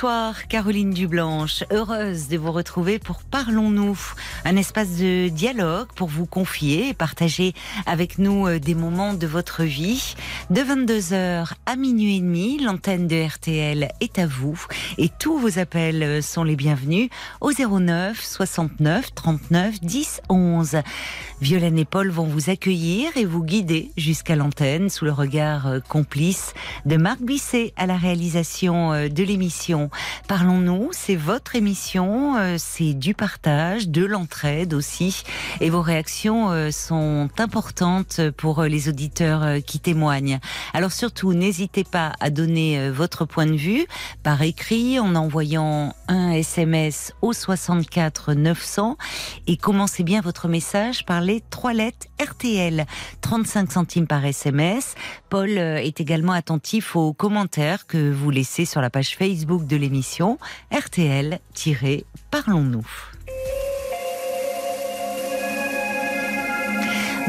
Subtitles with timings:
[0.00, 3.98] Bonsoir Caroline Dublanche, heureuse de vous retrouver pour Parlons-nous,
[4.44, 7.52] un espace de dialogue pour vous confier et partager
[7.84, 10.14] avec nous euh, des moments de votre vie.
[10.50, 14.64] De 22h à minuit et demi, l'antenne de RTL est à vous
[14.98, 20.76] et tous vos appels euh, sont les bienvenus au 09 69 39 10 11.
[21.40, 25.80] Violaine et Paul vont vous accueillir et vous guider jusqu'à l'antenne sous le regard euh,
[25.80, 26.54] complice
[26.86, 29.87] de Marc Bisset à la réalisation de l'émission.
[30.28, 35.22] Parlons-nous, c'est votre émission, euh, c'est du partage, de l'entraide aussi.
[35.60, 40.38] Et vos réactions euh, sont importantes pour euh, les auditeurs qui témoignent.
[40.74, 43.86] Alors surtout, n'hésitez pas à donner votre point de vue
[44.22, 48.96] par écrit en envoyant un SMS au 64 900
[49.46, 52.86] et commencez bien votre message par les trois lettres RTL.
[53.20, 54.94] 35 centimes par SMS.
[55.28, 60.38] Paul est également attentif aux commentaires que vous laissez sur la page Facebook de l'émission
[60.72, 62.86] RTL-Parlons-nous.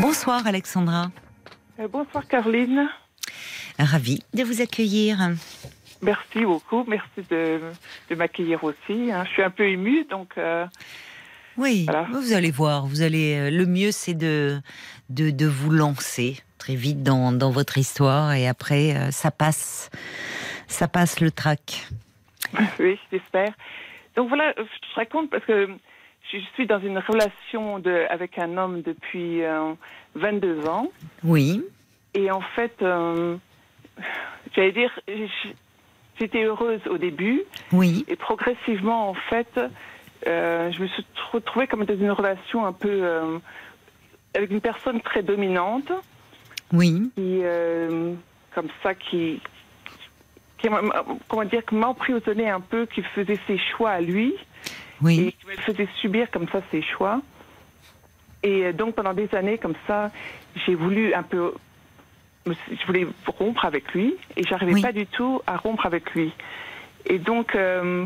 [0.02, 1.12] Bonsoir Alexandra.
[1.80, 2.90] Euh, bonsoir Caroline.
[3.78, 5.32] Ravi de vous accueillir.
[6.02, 7.60] Merci beaucoup, merci de,
[8.16, 9.12] m'accueillir aussi.
[9.12, 9.26] Hein.
[9.26, 10.34] Je suis un peu émue, donc.
[10.38, 10.66] Euh,
[11.58, 12.86] oui, vous allez voir.
[12.86, 13.36] Vous allez.
[13.36, 14.62] Euh, le mieux, c'est de,
[15.10, 19.90] de, vous lancer très vite dans, dans votre histoire, et après, ça passe,
[20.68, 21.88] ça passe le trac.
[22.80, 23.54] oui, j'espère.
[24.16, 25.70] Donc voilà, je raconte parce que
[26.32, 29.42] je suis dans une relation de, avec un homme depuis
[30.16, 30.92] 22 euh, ans.
[31.24, 31.64] Oui.
[32.14, 33.38] Et en fait, euh,
[34.56, 34.92] j'allais dire,
[36.20, 37.44] j'étais heureuse au début.
[37.72, 38.06] Oui.
[38.08, 39.60] Et progressivement, en fait,
[40.28, 43.40] euh, je me suis retrouvée comme dans une relation un peu
[44.36, 45.92] avec une personne très dominante.
[46.72, 47.12] Oui.
[47.16, 47.42] Qui,
[48.54, 49.42] comme ça, qui,
[50.60, 50.68] qui
[51.28, 54.36] comment dire, qui m'emprisonnait un peu, qui faisait ses choix à lui.
[55.02, 55.20] Oui.
[55.20, 57.22] Et qui me faisait subir comme ça ses choix.
[58.44, 60.12] Et euh, donc pendant des années comme ça,
[60.66, 61.54] j'ai voulu un peu,
[62.46, 66.34] je voulais rompre avec lui et j'arrivais pas du tout à rompre avec lui.
[67.06, 68.06] Et donc euh,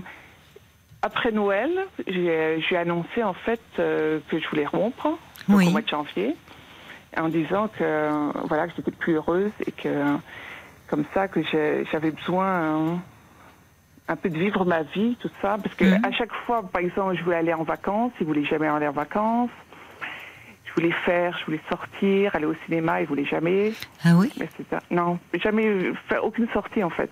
[1.02, 1.72] après Noël,
[2.08, 5.18] j'ai annoncé en fait euh, que je voulais rompre
[5.50, 6.36] au mois de janvier,
[7.18, 9.90] en disant que voilà que j'étais plus heureuse et que
[10.94, 11.42] comme ça que
[11.92, 13.02] j'avais besoin
[14.08, 16.06] un peu de vivre ma vie, tout ça, parce que mhm.
[16.06, 18.92] à chaque fois, par exemple, je voulais aller en vacances, il voulait jamais aller en
[18.92, 19.50] vacances.
[20.66, 23.74] Je voulais faire, je voulais sortir, aller au cinéma, il voulait jamais.
[24.04, 24.32] Ah oui?
[24.38, 24.48] Mais.
[24.92, 27.10] Non, jamais fait aucune sortie en fait.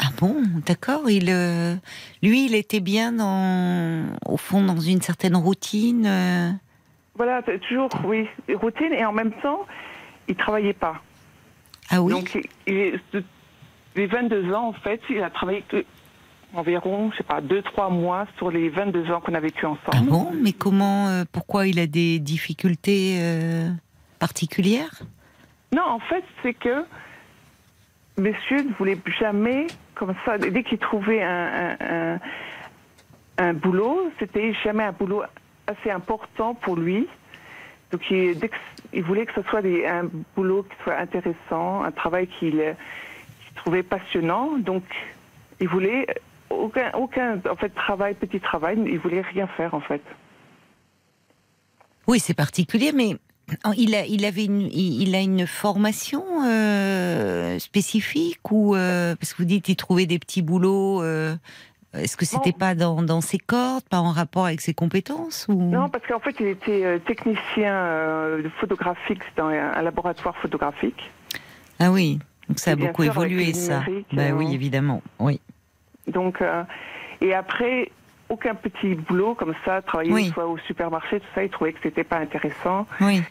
[0.00, 1.10] Ah bon, d'accord.
[1.10, 1.74] Il, euh,
[2.22, 6.06] lui, il était bien dans, au fond, dans une certaine routine.
[6.06, 6.50] Euh?
[7.16, 9.66] Voilà, toujours, oui, routine et en même temps,
[10.28, 11.02] il travaillait pas.
[11.90, 12.12] Ah oui.
[12.12, 13.00] Donc, il,
[13.96, 15.64] les 22 ans, en fait, il a travaillé
[16.54, 19.90] environ, je sais pas, 2-3 mois sur les 22 ans qu'on a vécu ensemble.
[19.92, 23.70] Ah bon Mais comment, euh, pourquoi il a des difficultés euh,
[24.18, 25.02] particulières?
[25.74, 26.84] Non, en fait, c'est que
[28.16, 32.20] monsieur ne voulait jamais, comme ça, dès qu'il trouvait un, un,
[33.38, 35.22] un, boulot, c'était jamais un boulot
[35.66, 37.08] assez important pour lui.
[37.90, 38.38] Donc, il,
[38.94, 42.62] il voulait que ce soit un boulot qui soit intéressant, un travail qu'il
[43.56, 44.56] trouvait passionnant.
[44.58, 44.84] Donc,
[45.60, 46.06] il voulait
[46.50, 50.02] aucun, aucun en fait, travail, petit travail, il voulait rien faire en fait.
[52.06, 53.16] Oui, c'est particulier, mais
[53.76, 59.38] il a, il avait une, il a une formation euh, spécifique ou euh, parce que
[59.38, 61.02] vous dites qu'il trouvait des petits boulots.
[61.02, 61.36] Euh,
[61.96, 65.54] est-ce que c'était pas dans, dans, ses cordes, pas en rapport avec ses compétences ou...
[65.54, 71.10] Non, parce qu'en fait, il était technicien photographique dans un laboratoire photographique.
[71.78, 72.18] Ah oui,
[72.48, 73.82] donc ça a beaucoup évolué, ça.
[74.12, 75.40] Bah oui, évidemment, oui.
[76.06, 76.62] Donc, euh,
[77.20, 77.90] et après,
[78.28, 82.04] aucun petit boulot comme ça, travailler soit au supermarché, tout ça, il trouvait que c'était
[82.04, 82.86] pas intéressant.
[83.00, 83.22] Oui.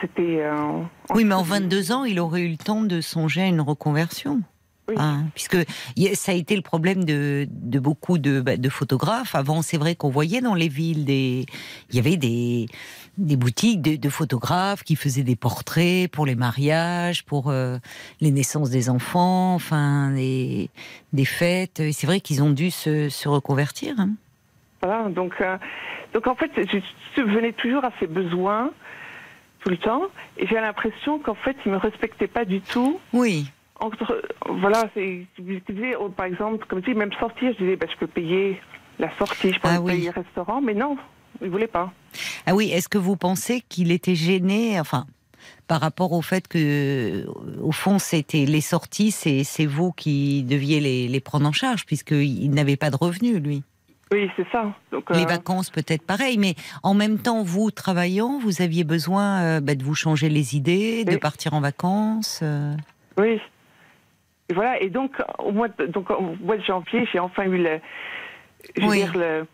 [0.00, 0.42] C'était.
[0.42, 0.82] Euh,
[1.14, 4.42] oui, mais en 22 ans, il aurait eu le temps de songer à une reconversion.
[4.90, 4.96] Oui.
[4.98, 5.56] Hein, puisque
[6.14, 9.34] ça a été le problème de, de beaucoup de, bah, de, photographes.
[9.34, 11.46] Avant, c'est vrai qu'on voyait dans les villes des,
[11.90, 12.66] il y avait des,
[13.18, 17.78] des boutiques de, photographes qui faisaient des portraits pour les mariages, pour euh,
[18.20, 20.70] les naissances des enfants, enfin des,
[21.12, 21.78] des fêtes.
[21.80, 23.94] Et c'est vrai qu'ils ont dû se, se reconvertir.
[23.98, 24.10] Hein.
[24.82, 25.56] Voilà, donc, euh,
[26.14, 28.72] donc en fait, je venais toujours à ces besoins
[29.60, 30.02] tout le temps.
[30.36, 32.98] Et j'ai l'impression qu'en fait, il me respectait pas du tout.
[33.12, 33.50] Oui.
[33.80, 34.22] Entre,
[34.60, 35.26] voilà, c'est,
[35.98, 38.60] oh, par exemple, comme si même sortir, je disais, bah, je peux payer
[38.98, 39.92] la sortie, je peux Ah oui.
[39.92, 40.96] payer le restaurant, mais non,
[41.40, 41.90] il voulait pas.
[42.46, 45.06] Ah oui, est-ce que vous pensez qu'il était gêné, enfin,
[45.66, 47.26] par rapport au fait que,
[47.62, 51.86] au fond, c'était les sorties, c'est c'est vous qui deviez les, les prendre en charge,
[51.86, 53.62] puisqu'il n'avait pas de revenus, lui?
[54.12, 54.74] Oui, c'est ça.
[54.90, 59.40] Donc, Les euh, vacances, peut-être pareil, mais en même temps, vous, travaillant, vous aviez besoin
[59.40, 62.40] euh, bah, de vous changer les idées, de partir en vacances.
[62.42, 62.74] euh?
[63.16, 63.40] Oui.
[64.50, 64.82] Et voilà.
[64.82, 67.80] Et donc, au mois de, donc, au mois de janvier, j'ai enfin eu le,
[68.76, 68.96] je veux Oui.
[68.98, 69.46] dire, le,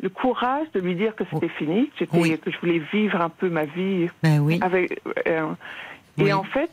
[0.00, 2.38] le courage de lui dire que c'était fini, que, Oui.
[2.38, 4.58] que je voulais vivre un peu ma vie Ben oui.
[4.62, 5.00] avec.
[5.26, 5.52] euh.
[6.18, 6.70] Et en fait,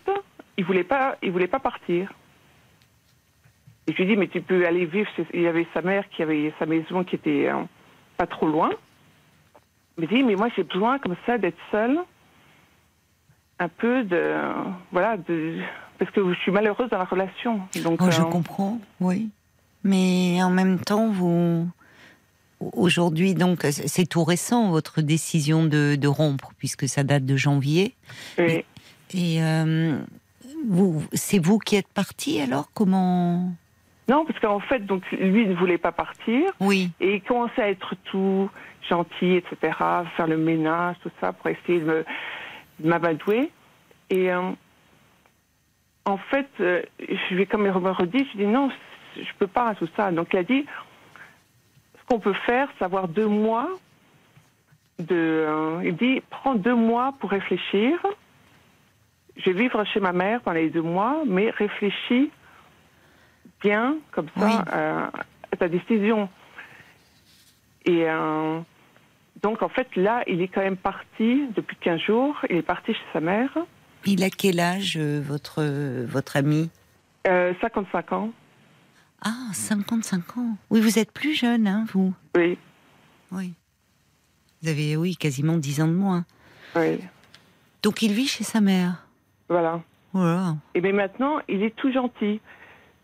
[0.58, 2.14] il voulait pas, il voulait pas partir.
[3.88, 5.10] Et je lui ai dit, mais tu peux aller vivre.
[5.16, 7.64] chez- Il y avait sa mère qui avait sa maison qui était euh,
[8.18, 8.70] pas trop loin.
[9.98, 11.98] Il me dit, mais moi j'ai besoin comme ça d'être seule,
[13.60, 14.34] un peu de,
[14.92, 15.60] voilà, de,
[16.02, 17.62] parce que je suis malheureuse dans la relation.
[17.84, 19.30] Donc, Oh, je euh, comprends, oui.
[19.84, 21.68] Mais en même temps, vous.
[22.60, 27.94] Aujourd'hui, donc, c'est tout récent, votre décision de, de rompre, puisque ça date de janvier.
[28.40, 28.66] oui.
[29.14, 30.00] Et euh,
[30.68, 32.70] vous, c'est vous qui êtes parti alors?
[32.74, 33.52] Comment?
[34.10, 36.50] Non, parce qu'en fait, donc lui ne voulait pas partir.
[36.60, 38.50] Oui, Et il commençait à être tout
[38.90, 39.56] gentil, etc.,
[40.18, 42.04] faire le ménage, tout ça, pour essayer de
[42.84, 43.52] m'amadouer.
[44.10, 44.52] Et euh,
[46.06, 48.70] en fait, euh, je lui ai comme me redit, je dit non,
[49.16, 50.12] je peux pas, tout ça.
[50.12, 50.66] Donc il a dit,
[52.00, 53.70] ce qu'on peut faire, c'est avoir deux mois
[55.00, 55.16] de...
[55.16, 57.98] euh, il dit, prends deux mois pour réfléchir.
[59.38, 62.32] Je vais vivre chez ma mère pendant les deux mois, mais réfléchis
[63.62, 64.54] bien, comme ça, Oui.
[64.74, 65.08] euh,
[65.52, 66.30] à ta décision.
[67.86, 68.60] Et euh,
[69.42, 72.36] donc, en fait, là, il est quand même parti depuis 15 jours.
[72.50, 73.50] Il est parti chez sa mère,
[74.06, 75.64] il a quel âge, euh, votre,
[76.06, 76.70] votre ami
[77.28, 78.32] euh, 55 ans.
[79.24, 80.58] Ah, 55 ans.
[80.72, 82.58] Oui, vous êtes plus jeune, hein, vous Oui,
[83.32, 83.54] Oui.
[84.64, 86.26] Vous avez, oui, quasiment 10 ans de moins.
[86.76, 87.00] oui,
[87.84, 89.06] Donc, il vit chez sa mère.
[89.50, 89.82] voilà.
[90.14, 90.56] Voilà.
[90.76, 92.42] Et bien maintenant, il est tout gentil.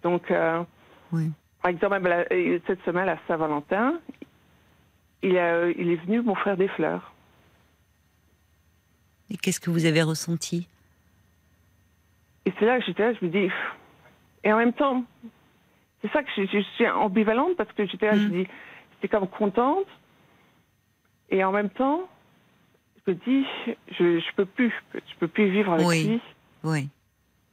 [0.03, 0.61] Donc, euh,
[1.13, 1.31] Oui.
[1.61, 3.99] par exemple, euh, cette semaine à Saint-Valentin,
[5.23, 7.13] il, a- il est venu m'offrir des fleurs.
[9.29, 10.67] Et qu'est-ce que vous avez ressenti?
[12.47, 13.51] Et c'est là que j'étais là, je me dis.
[14.43, 15.03] Et en même temps,
[16.01, 18.29] c'est ça que je, je suis ambivalente parce que j'étais là, je Mm.
[18.31, 18.49] me dis,
[18.93, 19.85] j'étais comme contente.
[21.29, 22.07] Et en même temps,
[23.05, 23.45] je me dis,
[23.99, 26.03] je, je peux plus, je peux plus vivre avec Oui.
[26.07, 26.21] lui.
[26.63, 26.89] Oui.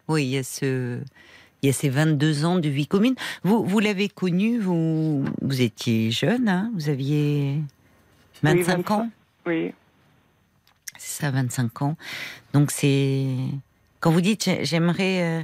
[0.07, 1.01] Oui, il y a ce.
[1.63, 3.15] Il y a ces 22 ans de vie commune.
[3.43, 7.59] Vous, vous l'avez connu, vous, vous étiez jeune, hein vous aviez
[8.43, 8.91] 25 25.
[8.91, 9.09] ans?
[9.47, 9.73] Oui,
[10.99, 11.97] C'est ça, 25 ans.
[12.53, 13.35] Donc c'est.
[14.05, 15.23] Quand vous dites j'ai- j'aimerais.
[15.23, 15.43] euh,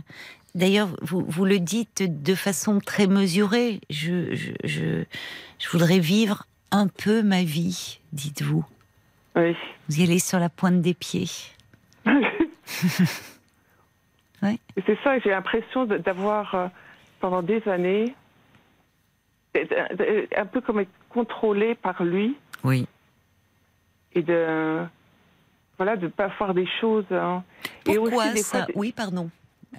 [0.54, 3.80] D'ailleurs, vous, vous le dites de façon très mesurée.
[3.88, 5.04] Je, je, je,
[5.58, 8.62] je voudrais vivre un peu ma vie, dites-vous.
[9.36, 9.56] oui.
[9.88, 11.30] Vous y allez sur la pointe des pieds.
[14.42, 14.58] Ouais.
[14.76, 16.66] Et c'est ça, j'ai l'impression d'avoir, euh,
[17.20, 18.14] pendant des années,
[19.54, 22.86] un peu comme être contrôlée par lui Oui.
[24.14, 24.82] et de.
[25.80, 27.06] Voilà, de ne pas faire des choses.
[27.10, 27.42] hein.
[27.88, 29.30] Et Pourquoi aussi, des ça fois, Oui, pardon.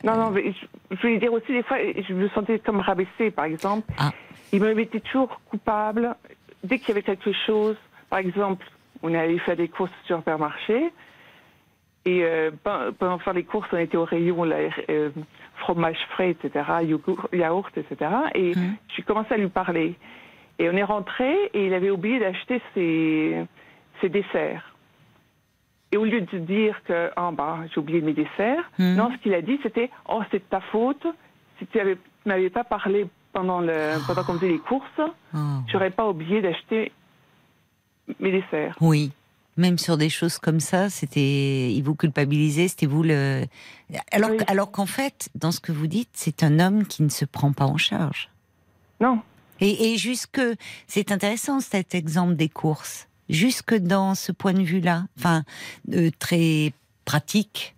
[0.04, 0.52] Non, non, mais
[0.90, 3.86] je, voulais dire aussi, des fois, je me sentais comme rabaissée, par exemple.
[4.00, 4.10] Ah.
[4.52, 6.16] Il me mettait toujours coupable.
[6.64, 7.76] Dès qu'il y avait quelque chose,
[8.10, 8.66] par exemple,
[9.04, 10.92] on allait faire des courses au supermarché,
[12.06, 14.56] et euh, pen- pendant faire les courses, on était au rayon là,
[14.90, 15.12] euh,
[15.58, 18.76] fromage frais, etc., yogourt, yaourt, etc., et Mhm.
[18.98, 19.94] je commençais à lui parler.
[20.58, 23.46] Et on est rentré, et il avait oublié d'acheter ses,
[24.02, 24.71] ses desserts.
[25.92, 28.96] Et au lieu de dire que oh, bah, j'ai oublié mes desserts, Mhm.
[28.96, 31.06] non, ce qu'il a dit, c'était Oh, c'est de ta faute.
[31.60, 31.80] Si tu
[32.24, 34.86] tu m'avais pas parlé pendant, le, pendant qu'on faisait les courses,
[35.34, 35.38] Oh.
[35.72, 36.92] j'aurais pas oublié d'acheter
[38.20, 38.76] mes desserts.
[38.82, 39.12] Oui.
[39.58, 43.44] Même sur des choses comme ça, c'était, il vous culpabilisait, c'était vous le.
[44.12, 44.38] Alors, Oui.
[44.48, 47.52] alors qu'en fait, dans ce que vous dites, c'est un homme qui ne se prend
[47.52, 48.30] pas en charge.
[49.02, 49.20] Non,
[49.60, 50.40] Et, et jusque,
[50.88, 53.08] c'est intéressant cet exemple des courses.
[53.32, 55.44] Jusque dans ce point de vue-là, enfin,
[55.94, 56.74] euh, très
[57.06, 57.76] pratique,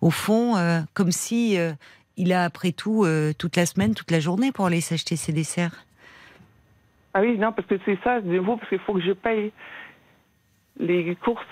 [0.00, 1.72] au fond, euh, comme si euh,
[2.16, 3.04] il a après tout
[3.36, 5.84] toute la semaine, toute la journée pour aller s'acheter ses desserts.
[7.12, 9.52] ah oui, non, parce que c'est ça, de nouveau, parce qu'il faut que je paye
[10.78, 11.42] les courses.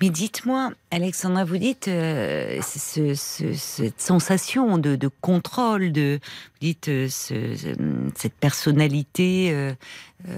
[0.00, 6.58] Mais dites-moi, Alexandra, vous dites euh, ce, ce, cette sensation de, de, contrôle, de, vous
[6.60, 7.34] dites euh, ce,
[8.14, 9.72] cette personnalité euh,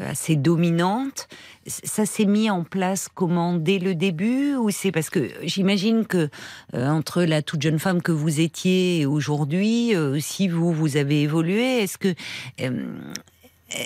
[0.09, 1.28] assez dominante.
[1.66, 6.28] Ça s'est mis en place comment dès le début ou c'est parce que j'imagine que
[6.73, 11.83] entre la toute jeune femme que vous étiez et aujourd'hui, si vous vous avez évolué,
[11.83, 12.14] est-ce que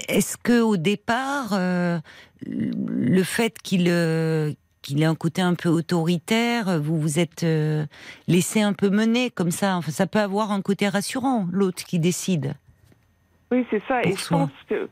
[0.08, 1.58] est-ce que au départ,
[2.46, 3.88] le fait qu'il
[4.82, 7.84] qu'il ait un côté un peu autoritaire, vous vous êtes euh,
[8.28, 9.76] laissé un peu mener comme ça.
[9.76, 12.54] Enfin, ça peut avoir un côté rassurant, l'autre qui décide.
[13.50, 14.02] Oui, c'est ça.
[14.02, 14.88] et je pense que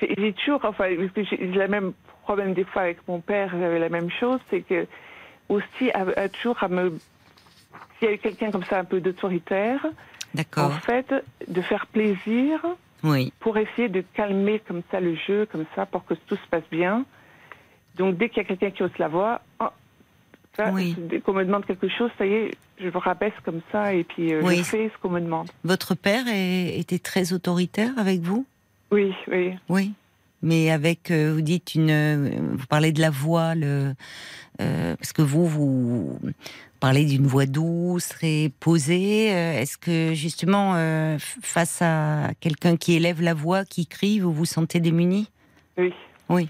[0.00, 0.86] j'ai toujours, enfin,
[1.16, 4.86] j'ai le même problème des fois avec mon père, j'avais la même chose, c'est que
[5.48, 6.98] aussi à, toujours à me,
[7.98, 9.84] s'il y a quelqu'un comme ça un peu d'autoritaire,
[10.56, 11.12] en fait,
[11.48, 12.64] de faire plaisir,
[13.02, 13.32] oui.
[13.40, 16.68] pour essayer de calmer comme ça le jeu, comme ça, pour que tout se passe
[16.70, 17.04] bien.
[17.98, 19.66] Donc dès qu'il y a quelqu'un qui hausse la voix, oh,
[21.10, 22.50] dès qu'on me demande quelque chose, ça y est,
[22.80, 25.48] je vous rabaisse comme ça et puis euh, je fais ce qu'on me demande.
[25.64, 28.46] Votre père était très autoritaire avec vous?
[28.90, 29.54] Oui, oui.
[29.68, 29.92] Oui.
[30.40, 33.94] Mais avec, euh, vous dites une, vous parlez de la voix, le,
[34.60, 36.20] euh, parce que vous, vous
[36.78, 39.26] parlez d'une voix douce, très posée.
[39.26, 40.74] Est-ce que justement,
[41.18, 45.28] face à quelqu'un qui élève la voix, qui crie, vous vous sentez démuni
[45.76, 45.92] Oui.
[46.28, 46.48] Oui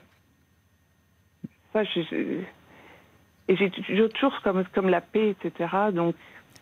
[3.49, 3.71] et j'ai
[4.11, 5.71] toujours comme, comme la paix, etc.
[5.93, 6.15] Donc,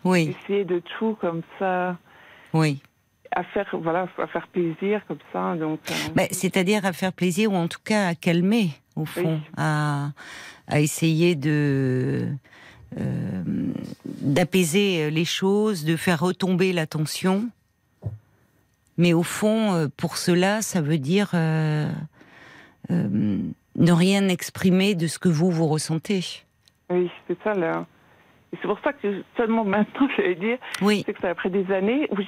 [0.03, 0.35] oui.
[0.43, 1.97] essayer de tout comme ça.
[2.53, 2.81] Oui.
[3.31, 5.55] À faire, voilà, à faire plaisir comme ça.
[5.55, 10.11] Donc, euh, C'est-à-dire à faire plaisir ou en tout cas à calmer, au fond, à,
[10.67, 12.29] à essayer de.
[12.97, 13.43] Euh,
[14.05, 17.49] d'apaiser les choses, de faire retomber la tension.
[18.97, 21.31] Mais au fond, euh, pour cela, ça veut dire
[23.77, 26.43] ne rien exprimer de ce que vous, vous ressentez.
[26.89, 27.85] Oui, c'est ça là.
[28.53, 31.03] Et c'est pour ça que seulement maintenant, je vais dire, oui.
[31.05, 32.27] c'est que ça après des années où je,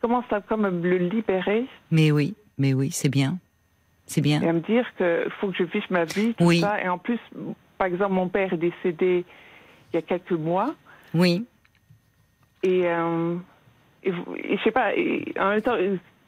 [0.00, 1.66] commence à comme me libérer.
[1.90, 3.38] Mais oui, mais oui, c'est bien.
[4.06, 4.40] C'est bien.
[4.40, 6.60] Et à me dire qu'il faut que je vive ma vie, tout oui.
[6.60, 6.80] ça.
[6.82, 7.18] Et en plus,
[7.76, 9.24] par exemple, mon père est décédé
[9.92, 10.74] il y a quelques mois.
[11.12, 11.44] Oui.
[12.62, 13.36] Et, euh,
[14.04, 14.92] et, je sais pas,
[15.40, 15.76] en même temps,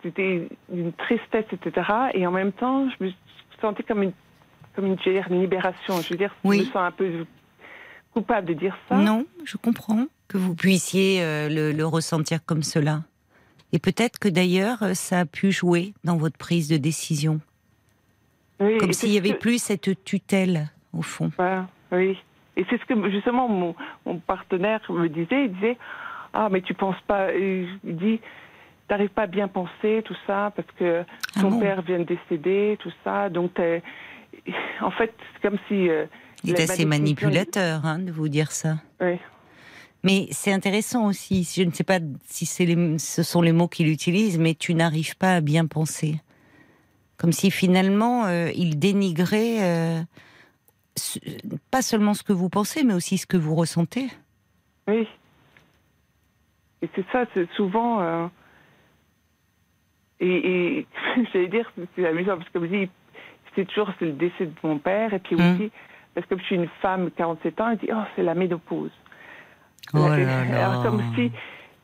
[0.03, 1.87] c'était une tristesse, etc.
[2.15, 3.11] Et en même temps, je me
[3.61, 4.13] sentais comme une,
[4.75, 6.01] comme une, libération.
[6.01, 6.59] Je veux dire, oui.
[6.59, 7.27] je me sens un peu
[8.13, 8.97] coupable de dire ça.
[8.97, 13.03] Non, je comprends que vous puissiez euh, le, ressentir comme cela.
[13.73, 17.41] Et peut-être que d'ailleurs, euh, ça a pu jouer dans votre prise de décision.
[18.61, 21.31] Oui, comme s'il n'y avait plus cette tutelle, au fond.
[21.93, 22.19] oui.
[22.57, 25.45] Et c'est ce que justement mon, mon, partenaire me disait.
[25.45, 25.79] Il disait
[26.33, 27.33] Ah, mais tu penses pas.
[27.33, 28.21] Il dit
[28.89, 31.05] t'arrives pas à bien penser, tout ça, parce que
[31.37, 33.29] ah ton père vient de décéder, tout ça.
[33.29, 33.61] Donc,
[34.81, 35.89] en fait, c'est comme si.
[35.89, 36.07] Euh,
[36.45, 38.77] il est assez manipulateur hein, de vous dire ça.
[39.01, 39.19] Oui.
[40.05, 41.49] Mais c'est intéressant aussi.
[41.57, 45.17] Je ne sais pas si les, ce sont les mots qu'il utilise, mais tu n'arrives
[45.17, 46.21] pas à bien penser.
[47.17, 50.01] Comme si finalement euh, il dénigrait euh,
[51.73, 54.07] pas seulement ce que vous pensez, mais aussi ce que vous ressentez.
[54.87, 55.09] Oui.
[56.81, 58.31] Et c'est ça, c'est souvent.
[60.21, 60.87] Et, et
[61.33, 62.89] j'allais dire, c'est amusant, parce que dit,
[63.55, 65.55] c'est toujours c'est le décès de mon père, et puis mmh.
[65.55, 65.71] aussi,
[66.15, 68.91] parce que je suis une femme de 47 ans, il dit, oh, c'est la ménopause.
[69.95, 70.81] Oh là là.
[70.83, 71.33] comme si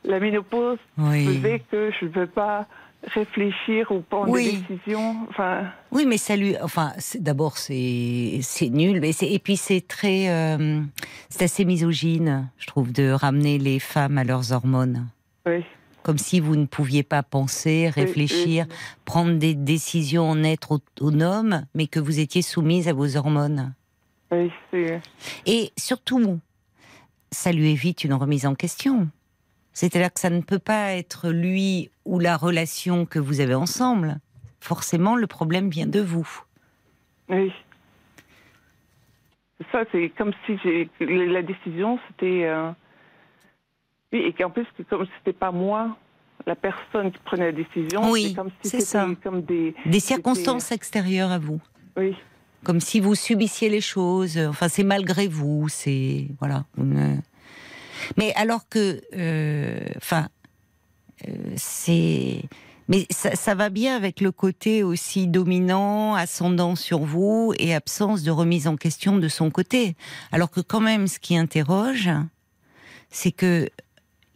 [0.04, 2.66] la ménopause faisait que je ne peux pas
[3.06, 5.16] réfléchir ou prendre des décisions.
[5.28, 5.64] Enfin...
[5.90, 6.54] Oui, mais ça lui.
[6.62, 9.00] Enfin, d'abord, c'est nul.
[9.00, 10.28] Mais et puis, c'est très.
[10.28, 10.80] Euh,
[11.28, 15.06] c'est assez misogyne, je trouve, de ramener les femmes à leurs hormones.
[15.46, 15.64] Oui
[16.04, 18.66] comme si vous ne pouviez pas penser, réfléchir,
[19.06, 23.74] prendre des décisions en être autonome, mais que vous étiez soumise à vos hormones.
[24.30, 24.50] Oui,
[25.46, 26.38] Et surtout,
[27.30, 29.08] ça lui évite une remise en question.
[29.72, 34.18] C'est-à-dire que ça ne peut pas être lui ou la relation que vous avez ensemble.
[34.60, 36.28] Forcément, le problème vient de vous.
[37.30, 37.50] Oui.
[39.72, 40.58] Ça, c'est comme si
[41.00, 42.44] la décision, c'était.
[42.44, 42.70] Euh,
[44.14, 45.96] oui, et qu'en plus, comme c'était pas moi,
[46.46, 49.74] la personne qui prenait la décision, oui, c'est comme si c'était comme des...
[49.86, 51.60] Des circonstances extérieures à vous.
[51.96, 52.14] Oui.
[52.62, 54.38] Comme si vous subissiez les choses.
[54.38, 55.68] Enfin, c'est malgré vous.
[55.68, 56.64] C'est voilà.
[58.16, 60.28] Mais alors que, euh, enfin,
[61.28, 62.42] euh, c'est.
[62.88, 68.22] Mais ça, ça, va bien avec le côté aussi dominant, ascendant sur vous et absence
[68.22, 69.94] de remise en question de son côté.
[70.32, 72.10] Alors que quand même, ce qui interroge,
[73.10, 73.68] c'est que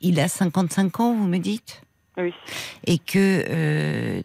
[0.00, 1.82] il a 55 ans, vous me dites?
[2.16, 2.32] Oui.
[2.86, 4.22] Et que euh,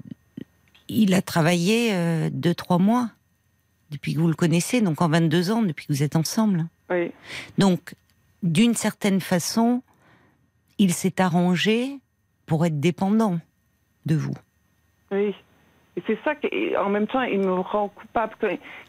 [0.90, 3.10] il a travaillé euh, deux, trois mois
[3.92, 6.66] depuis que vous le connaissez, donc en 22 ans, depuis que vous êtes ensemble.
[6.90, 7.12] Oui.
[7.58, 7.94] Donc,
[8.42, 9.84] d'une certaine façon,
[10.80, 12.00] il s'est arrangé
[12.48, 13.40] pour être dépendant
[14.06, 14.34] de vous.
[15.12, 15.36] Oui.
[15.96, 18.34] Et c'est ça qu'en même temps, il me rend coupable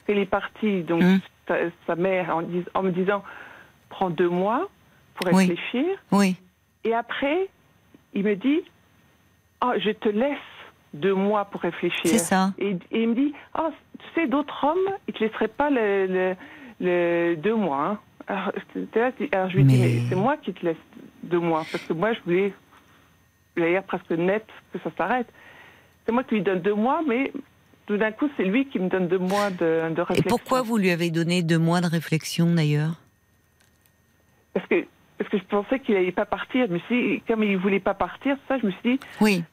[0.06, 1.20] qu'il est parti, donc Hum.
[1.46, 3.22] sa, sa mère, en, dis- en me disant
[3.90, 4.70] prends deux mois
[5.14, 5.46] pour Oui.
[5.46, 5.84] réfléchir.
[6.10, 6.36] Oui,
[6.84, 7.48] Et après,
[8.12, 8.60] il me dit
[9.60, 10.38] Ah, je te laisse
[10.92, 12.02] deux mois pour réfléchir.
[12.04, 12.52] c'est ça.
[12.58, 16.06] Et, et il me dit Ah, tu sais, d'autres hommes, ils te laisseraient pas le,
[16.06, 16.36] le-
[16.80, 17.86] le deux mois.
[17.86, 17.98] hein.
[18.26, 18.52] Alors,
[19.50, 20.76] je lui dis Mais- c'est moi qui te laisse
[21.24, 21.64] deux mois.
[21.70, 22.52] Parce que moi, je voulais,
[23.56, 25.26] d'ailleurs, presque net que ça s'arrête.
[26.06, 27.32] C'est moi qui lui donne deux mois, mais
[27.86, 30.22] tout d'un coup, c'est lui qui me donne deux mois de, de Et réflexion.
[30.28, 32.94] pourquoi vous lui avez donné deux mois de réflexion d'ailleurs?
[34.54, 34.86] Parce que,
[35.18, 36.66] parce que je pensais qu'il n'allait pas partir.
[36.86, 39.44] Suis dit, comme il voulait pas partir, ça, je me suis dit Oui,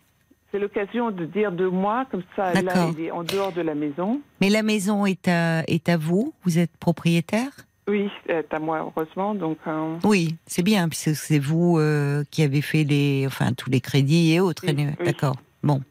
[0.52, 3.76] C'est l'occasion de dire deux mois, comme ça, là, il est en dehors de la
[3.76, 4.22] maison.
[4.42, 6.34] mais la maison est à, est à vous?
[6.44, 7.52] Vous êtes propriétaire?
[7.88, 9.34] Oui, c'est à moi, heureusement.
[9.36, 13.70] Donc, euh, Oui, c'est bien, puisque c'est vous euh, qui avez fait les, enfin, tous
[13.70, 14.64] les crédits et autres.
[14.68, 15.06] Oui, oui.
[15.06, 15.36] D'accord.
[15.64, 15.82] Bon.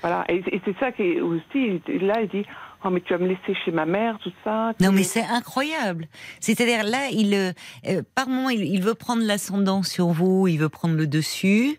[0.00, 0.24] voilà.
[0.28, 2.46] Et, et c'est ça qui est aussi, là, il dit
[2.84, 4.72] Oh, mais tu vas me laisser chez ma mère, tout ça.
[4.80, 6.08] Non, mais c'est incroyable.
[6.40, 7.52] C'est-à-dire là, il, euh,
[7.88, 11.78] euh, par moment, il, il veut prendre l'ascendant sur vous, il veut prendre le dessus,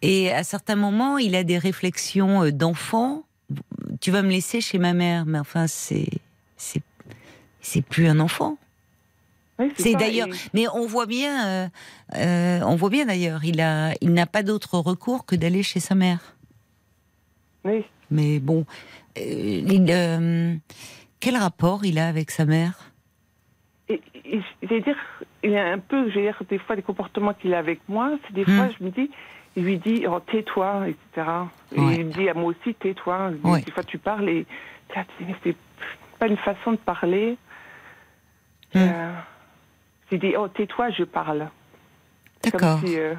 [0.00, 3.24] et à certains moments, il a des réflexions euh, d'enfant.
[4.00, 6.06] Tu vas me laisser chez ma mère, mais enfin, c'est,
[6.56, 6.82] c'est,
[7.60, 8.56] c'est plus un enfant.
[9.58, 11.68] Oui, C'est d'ailleurs, et- mais on voit bien, euh,
[12.16, 15.80] euh, on voit bien d'ailleurs, il a, il n'a pas d'autre recours que d'aller chez
[15.80, 16.36] sa mère.
[17.64, 17.84] Oui.
[18.10, 18.66] Mais bon,
[19.16, 20.54] il, euh,
[21.20, 22.90] quel rapport il a avec sa mère?
[23.88, 24.96] Et, et je vais dire,
[25.42, 28.18] il y a un peu, je dire, des fois, les comportements qu'il a avec moi,
[28.26, 28.56] c'est des Hmm.
[28.56, 29.10] fois, je me dis,
[29.56, 31.30] il lui dit, oh, tais-toi, etc.
[31.72, 33.30] Et il me dit à moi aussi, tais-toi.
[33.32, 33.60] Des- Ouais.
[33.62, 34.46] Des fois, tu parles et
[35.42, 35.56] c'est
[36.18, 37.36] pas une façon de parler.
[38.74, 38.78] Hmm.
[38.78, 39.12] Euh,
[40.18, 41.48] dit, oh, tais-toi, je parle.
[42.42, 42.80] D'accord.
[42.80, 43.14] si, euh,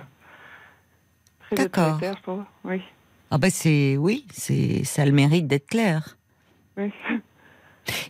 [1.52, 2.00] D'accord.
[2.64, 2.82] Oui.
[3.32, 6.18] Ah bah c'est oui, c'est ça a le mérite d'être clair.
[6.78, 6.92] oui.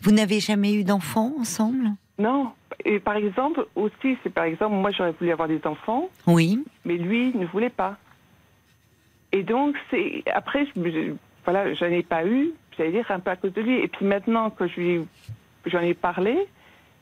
[0.01, 1.89] Vous n'avez jamais eu d'enfants ensemble?
[2.17, 2.51] Non.
[2.86, 6.10] Et par exemple, aussi, c'est par exemple, moi, j'aurais voulu avoir des enfants.
[6.27, 6.63] Oui.
[6.86, 7.98] mais lui ne voulait pas.
[9.34, 13.36] Et donc, c'est après, je, voilà, j'en ai pas eu, j'allais dire un peu à
[13.36, 13.80] cause de lui.
[13.80, 15.01] Et puis maintenant, quand je lui,
[15.65, 16.38] j'en ai parlé,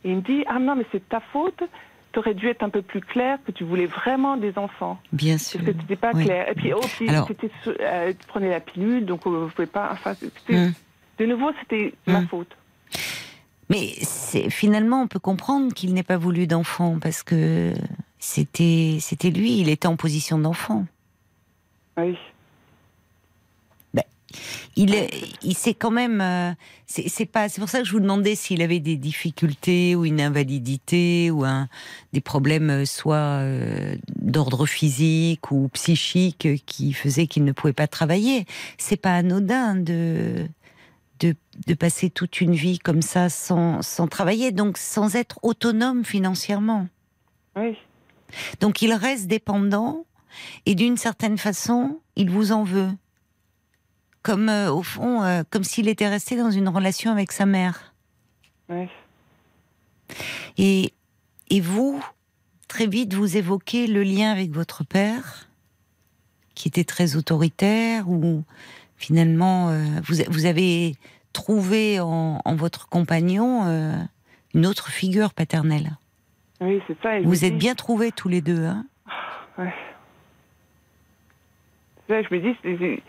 [0.03, 1.61] il me dit ah non, mais c'est ta faute.
[2.13, 4.99] Tu aurais dû être un peu plus clair que tu voulais vraiment des enfants.
[5.11, 5.59] Bien sûr.
[5.59, 6.25] Parce que tu n'étais pas Oui.
[6.25, 6.47] clair.
[6.49, 7.27] Et puis, oh, puis Alors-
[7.67, 9.89] euh, tu prenais la pilule, donc euh, vous pouvez pas.
[9.91, 10.13] Enfin,
[10.49, 10.71] Hmm.
[11.19, 12.27] de nouveau, c'était ma Hmm.
[12.27, 12.55] faute.
[13.69, 13.93] Mais
[14.49, 17.73] finalement on peut comprendre qu'il n'ait pas voulu d'enfant parce que
[18.19, 20.85] c'était c'était lui, il était en position d'enfant.
[21.97, 22.17] Oui.
[24.75, 24.95] Il
[25.41, 26.51] il s'est quand même euh,
[26.87, 30.21] c'est pas c'est pour ça que je vous demandais s'il avait des difficultés ou une
[30.21, 31.67] invalidité ou un
[32.13, 37.87] des problèmes euh, soit euh, d'ordre physique ou psychique qui faisaient qu'il ne pouvait pas
[37.87, 38.45] travailler.
[38.77, 40.47] C'est pas anodin de
[41.19, 41.35] de,
[41.67, 46.87] de passer toute une vie comme ça sans, sans travailler, donc sans être autonome financièrement.
[47.55, 47.77] Oui.
[48.59, 50.05] Donc il reste dépendant
[50.65, 52.89] et d'une certaine façon, il vous en veut.
[54.23, 57.93] Comme euh, au fond, euh, comme s'il était resté dans une relation avec sa mère.
[58.69, 58.87] Oui.
[60.57, 60.93] Et,
[61.49, 62.03] et vous,
[62.67, 65.49] très vite, vous évoquez le lien avec votre père,
[66.55, 68.43] qui était très autoritaire, ou
[68.95, 70.95] finalement, euh, vous, vous avez
[71.33, 73.99] trouvé en, en votre compagnon
[74.53, 75.97] une autre figure paternelle.
[76.61, 77.19] Oui, c'est ça.
[77.21, 78.85] Vous me êtes bien trouvés tous les deux, hein
[79.57, 79.73] Ouais.
[82.07, 83.01] Ça, je me dis,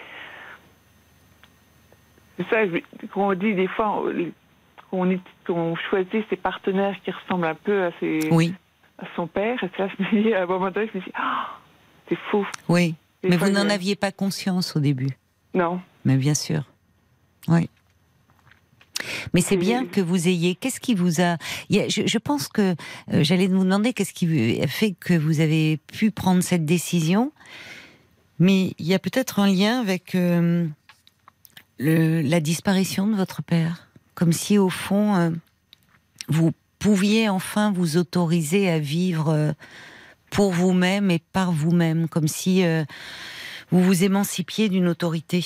[2.37, 4.31] c'est- ça, je- quand on dit des fois, on-
[4.91, 8.55] qu'on qu'on choisit ses partenaires qui ressemblent un peu à, ses, Oui,
[8.99, 11.11] à son père, et ça, je me dis, à un moment donné, je me dis,
[11.15, 11.59] Ah,
[12.09, 12.47] c'est fou.
[12.69, 12.95] oui.
[13.23, 15.09] Mais vous n'en aviez pas conscience au début.
[15.55, 15.81] Non.
[16.05, 16.63] Mais bien sûr.
[17.49, 17.71] Oui.
[19.33, 20.55] Mais c'est bien que vous ayez.
[20.55, 21.37] Qu'est-ce qui vous a.
[21.71, 22.75] je pense que
[23.13, 27.33] euh, j'allais vous demander qu'est-ce qui a fait que vous avez pu prendre cette décision.
[28.39, 30.67] Mais il y a peut-être un lien avec euh,
[31.79, 33.89] le- la disparition de votre père.
[34.15, 35.31] Comme si, au fond, euh,
[36.29, 39.53] vous pouviez enfin vous autoriser à vivre euh,
[40.31, 42.09] pour vous-même et par vous-même.
[42.09, 42.85] Comme si euh,
[43.71, 45.45] vous vous émancipiez d'une autorité.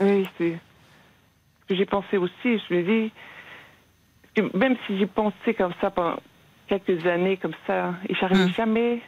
[0.00, 0.52] Oui, c'est
[1.62, 2.32] ce que j'ai pensé aussi.
[2.44, 3.12] Je me dis,
[4.34, 6.20] que même si j'ai pensé comme ça pendant
[6.68, 8.52] quelques années, comme ça, et j'arrive Hum.
[8.54, 9.00] jamais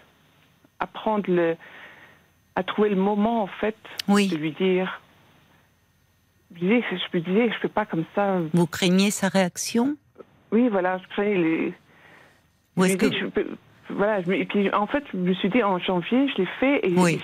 [0.81, 1.57] à prendre le.
[2.57, 3.77] à trouver le moment, en fait,
[4.09, 4.27] Oui.
[4.29, 5.01] de lui dire
[6.51, 8.39] disais, je me disais, je fais pas comme ça.
[8.53, 9.97] Vous craignez sa réaction?
[10.53, 11.75] Oui, voilà, je craignais les.
[12.77, 13.47] Ou est-ce que je peux-
[13.91, 16.49] voilà, je me- et puis en fait, je me suis dit en janvier, je l'ai
[16.61, 17.21] fait et Oui.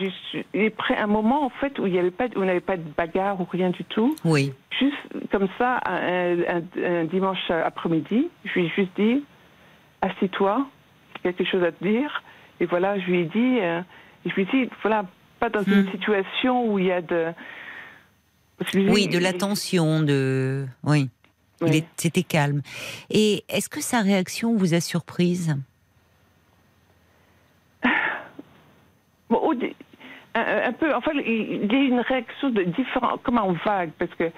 [0.54, 2.60] et après un moment en fait où il y avait pas, de- où on n'avait
[2.60, 4.96] pas de bagarre ou rien du tout, oui, juste
[5.30, 9.24] comme ça, un, un- un dimanche après-midi, je lui ai juste dit,
[10.02, 10.66] assis-toi,
[11.16, 12.22] j'ai quelque chose à te dire,
[12.60, 13.80] et voilà, je lui ai dit, euh,
[14.26, 15.04] je lui ai dit, voilà,
[15.40, 15.90] pas dans une Hmm.
[15.90, 17.42] situation où il y a de, parce que
[18.53, 21.10] je lui ai oui, de l'attention, de oui.
[21.96, 22.60] C'était calme.
[23.10, 25.56] Et est-ce que sa réaction vous a surprise?
[29.30, 29.40] Bon,
[30.34, 33.90] un, un peu, enfin, il y a eu une réaction de différent, comme en vague,
[33.98, 34.30] parce que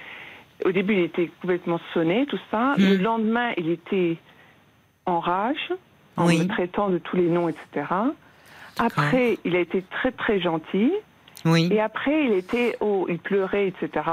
[0.65, 2.75] au début, il était complètement sonné, tout ça.
[2.77, 2.89] Hmm.
[2.91, 4.17] Le lendemain, il était
[5.05, 5.73] en rage,
[6.17, 6.39] en Oui.
[6.39, 7.87] me traitant de tous les noms, etc.
[8.79, 10.93] Après, il a été très, très gentil.
[11.47, 11.69] Oui.
[11.73, 14.05] Et après, il était, oh, il pleurait, etc.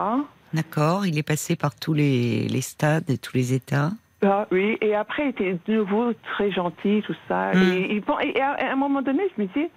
[0.54, 1.06] D'accord.
[1.06, 3.92] Il est passé par tous les, les stades et tous les états.
[4.22, 7.52] Ah, oui, et après, il était de nouveau très gentil, tout ça.
[7.54, 7.74] Hmm.
[7.90, 8.02] Et,
[8.42, 9.70] à, un moment donné, je me dis,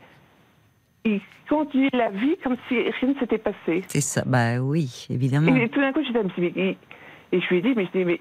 [1.05, 3.85] il continue la vie comme si rien ne s'était passé.
[3.89, 4.23] C'est ça.
[4.25, 5.55] Bah oui, évidemment.
[5.57, 6.77] Et tout d'un coup, j'étais un petit et,
[7.33, 8.21] et je lui ai dit, mais je dis, mais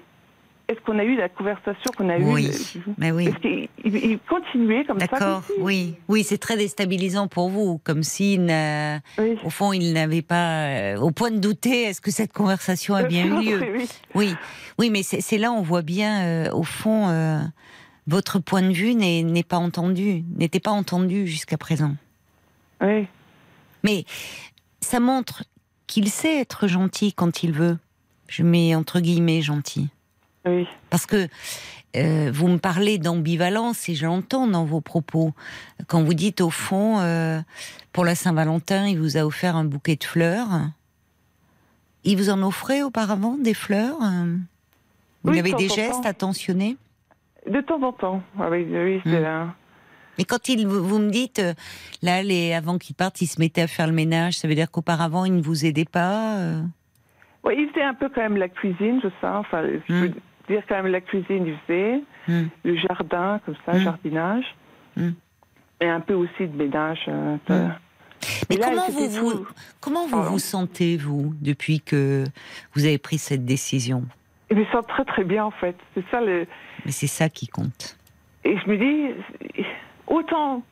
[0.68, 3.28] est-ce qu'on a eu la conversation qu'on a Oui, eue mais oui.
[3.28, 5.06] Parce qu'il il, il continuait comme ça.
[5.06, 5.94] D'accord, oui.
[6.08, 9.36] Oui, c'est très déstabilisant pour vous, comme si, n'a- Oui.
[9.44, 13.04] au fond, il n'avait pas, euh, au point de douter, est-ce que cette conversation a
[13.04, 13.60] bien eu lieu?
[13.60, 13.88] Oui, oui.
[14.14, 14.34] Oui,
[14.78, 17.38] oui, mais c'est là on voit bien, euh, au fond, euh,
[18.08, 21.94] votre point de vue n'est n'est pas entendu, n'était pas entendu jusqu'à présent.
[22.80, 23.06] Oui.
[23.84, 24.04] Mais
[24.80, 25.44] ça montre
[25.86, 27.78] qu'il sait être gentil quand il veut.
[28.28, 29.88] Je mets entre guillemets gentil.
[30.46, 30.66] Oui.
[30.90, 31.28] Parce que
[31.96, 35.32] euh, vous me parlez d'ambivalence et je l'entends dans vos propos.
[35.86, 37.40] Quand vous dites au fond, euh,
[37.92, 40.48] pour la Saint-Valentin, il vous a offert un bouquet de fleurs.
[42.04, 44.36] Il vous en offrait auparavant des fleurs euh
[45.24, 46.08] Vous Oui, avez de des gestes temps.
[46.08, 46.76] attentionnés?
[47.50, 48.22] De temps en temps.
[48.38, 49.52] Ah oui, oui, c'est Hmm.
[50.18, 51.42] Mais quand il, vous me dites,
[52.02, 54.70] là, les, avant qu'il parte, il se mettait à faire le ménage, ça veut dire
[54.70, 56.62] qu'auparavant, il ne vous aidait pas euh?
[57.44, 59.38] Oui, il faisait un peu quand même la cuisine, tout ça.
[59.38, 60.14] Enfin, je Hmm.
[60.48, 62.02] Dire quand même la cuisine, faisait.
[62.28, 62.44] Hmm.
[62.64, 63.78] Le jardin, comme ça, Hmm.
[63.80, 64.54] jardinage.
[64.96, 65.10] Hmm.
[65.80, 67.04] Et un peu aussi de ménage.
[67.08, 67.72] euh, de- Hmm.
[68.50, 69.46] Mais là, comment vous, vous,
[69.80, 72.24] comment vous vous sentez, vous, depuis que
[72.74, 74.04] vous avez pris cette décision?
[74.50, 75.76] Je me sens très très bien en fait.
[75.94, 76.46] C'est ça le.
[76.84, 77.96] Mais c'est ça qui compte.
[78.44, 79.64] Et je me dis,
[80.06, 80.62] autant.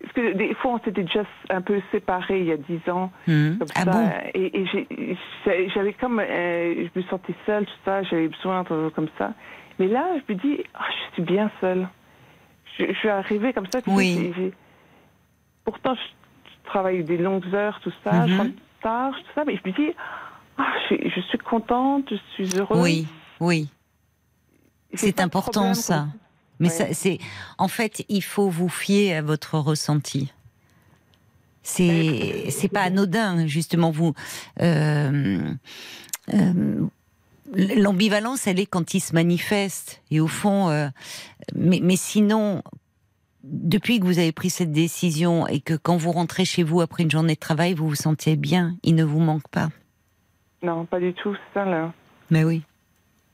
[0.00, 3.10] Parce que des fois, on s'était déjà un peu séparés il y a dix ans.
[3.26, 3.58] Hmm.
[3.58, 4.10] Comme Ah ça, bon?
[4.34, 4.66] Et,
[5.74, 6.20] j'avais comme.
[6.20, 8.02] euh, je me sentais seule, tout ça.
[8.04, 9.32] J'avais besoin de, comme ça.
[9.80, 11.88] Mais là, je me dis, ah, je suis bien seule.
[12.78, 13.80] Je, je suis arrivée comme ça.
[13.88, 14.32] Oui.
[15.64, 18.26] Pourtant, je, je travaille des longues heures, tout ça.
[18.26, 18.38] Je Mhm.
[18.40, 19.44] rentre tard, tout ça.
[19.44, 19.92] Mais je me dis,
[20.58, 22.80] ah, je, suis- je suis contente, je suis heureuse.
[22.80, 23.06] Oui,
[23.40, 23.68] oui.
[24.94, 25.94] C'est important ça.
[25.94, 26.06] quoi.
[26.60, 26.92] Mais Ouais.
[26.92, 27.18] c'est,
[27.58, 30.32] en fait, il faut vous fier à votre ressenti.
[31.62, 33.90] C'est, c'est pas anodin, justement.
[33.90, 34.14] Vous,
[34.62, 35.52] euh,
[36.32, 36.86] euh,
[37.54, 40.02] l'ambivalence, elle est quand il se manifeste.
[40.10, 40.88] Et au fond, euh,
[41.54, 42.62] mais, mais sinon,
[43.44, 47.02] depuis que vous avez pris cette décision et que quand vous rentrez chez vous après
[47.02, 49.68] une journée de travail, vous vous sentez bien, il ne vous manque pas.
[50.62, 51.92] Non, pas du tout, c'est ça là.
[52.30, 52.62] Mais oui.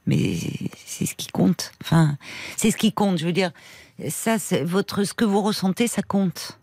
[0.07, 0.35] Mais
[0.75, 1.73] c'est ce qui compte.
[1.83, 2.17] Enfin,
[2.57, 3.19] c'est ce qui compte.
[3.19, 3.51] Je veux dire,
[4.09, 6.59] ça, votre, ce que vous ressentez, ça compte.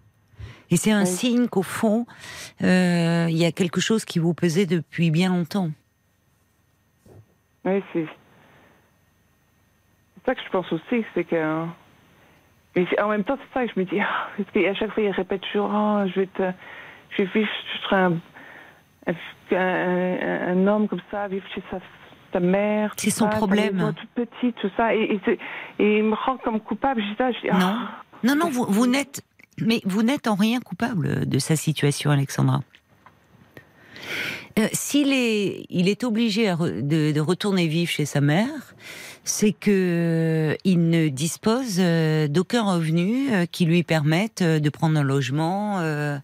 [0.70, 1.08] Et c'est un Oui.
[1.08, 2.06] signe qu'au fond,
[2.64, 5.72] euh, il y a quelque chose qui vous pesait depuis bien longtemps.
[7.66, 8.06] Oui, c'est.
[10.26, 11.66] Ça que je pense aussi, c'est que.
[12.76, 15.04] Mais en même temps, c'est ça que je me dis, ah, parce qu'à chaque fois,
[15.04, 16.52] il répète toujours, Ah, je vais te.
[17.10, 18.14] Je vais vivre, je serai un,
[19.08, 19.14] un,
[19.58, 21.80] un- un homme comme ça, vivre chez sa,
[22.34, 22.94] sa mère.
[22.98, 23.76] C'est son ça, problème.
[23.76, 24.94] maison toute petite, tout ça.
[24.96, 25.40] Et, et, c'est-
[25.80, 27.02] et il me rend comme coupable.
[27.02, 27.76] Je dis ça, je dis, ah, Non.
[28.24, 29.24] Non, non, vous, vous n'êtes,
[29.60, 32.62] mais vous n'êtes en rien coupable de sa situation, Alexandra.
[34.60, 38.76] Euh, S'il est, il est obligé de, de retourner vivre chez sa mère,
[39.24, 45.04] c'est que euh, il ne dispose euh, d'aucun revenu qui lui permette de prendre un
[45.04, 45.80] logement.
[45.80, 46.18] euh,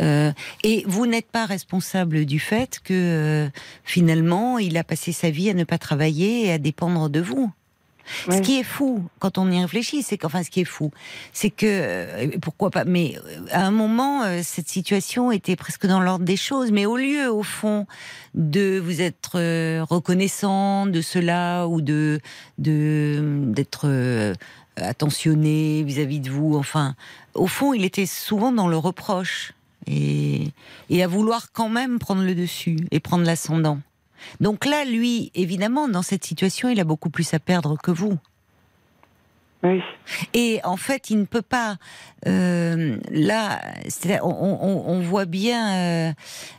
[0.00, 0.32] euh,
[0.64, 3.48] et vous n'êtes pas responsable du fait que
[3.84, 7.50] finalement il a passé sa vie à ne pas travailler et à dépendre de vous.
[8.30, 10.90] Ce qui est fou, quand on y réfléchit, c'est qu'enfin, ce qui est fou,
[11.32, 12.84] c'est que euh, pourquoi pas.
[12.84, 16.70] Mais euh, à un moment, euh, cette situation était presque dans l'ordre des choses.
[16.70, 17.86] Mais au lieu, au fond,
[18.34, 19.38] de vous être
[19.82, 22.20] reconnaissant de cela ou de
[22.58, 24.34] de d'être
[24.76, 26.94] attentionné vis-à-vis de vous, enfin,
[27.34, 29.52] au fond, il était souvent dans le reproche
[29.86, 30.52] et
[30.90, 33.78] et à vouloir quand même prendre le dessus et prendre l'ascendant.
[34.40, 38.18] Donc là, lui, évidemment, dans cette situation, il a beaucoup plus à perdre que vous.
[39.64, 39.82] Oui.
[40.34, 41.76] Et en fait, il ne peut pas.
[42.26, 43.60] Euh, là,
[44.22, 46.12] on, voit bien euh,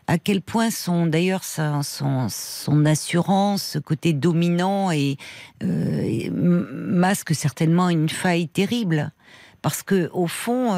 [0.08, 5.18] à quel point son, d'ailleurs, son, son, assurance, ce côté dominant, et,
[5.64, 9.12] euh, masque certainement une faille terrible,
[9.62, 10.76] parce que au fond,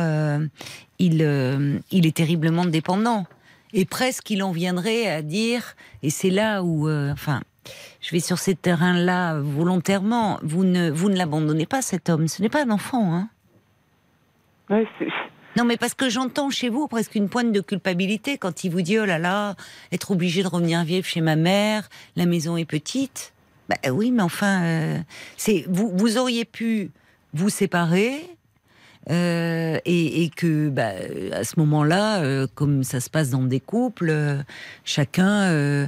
[1.00, 3.26] il, il est terriblement dépendant.
[3.74, 7.42] Et presque, il en viendrait à dire, et c'est là où, enfin,
[8.02, 10.40] je vais sur ces terrains-là volontairement.
[10.44, 12.28] Vous ne, vous ne l'abandonnez pas, cet homme.
[12.28, 13.30] Ce n'est pas un enfant, hein
[15.58, 18.82] non, mais parce que j'entends chez vous presque une pointe de culpabilité quand il vous
[18.82, 19.56] dit oh là là,
[19.92, 23.34] être obligé de revenir vivre chez ma mère, la maison est petite.
[23.68, 25.00] Bah oui, mais enfin, euh,
[25.36, 26.92] c'est vous, vous auriez pu
[27.34, 28.22] vous séparer,
[29.10, 30.92] euh, et, que bah,
[31.34, 34.14] à ce moment-là, euh, comme ça se passe dans des couples,
[34.86, 35.88] chacun euh,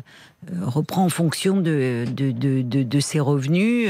[0.62, 3.90] reprend en fonction de, de, de, ses revenus.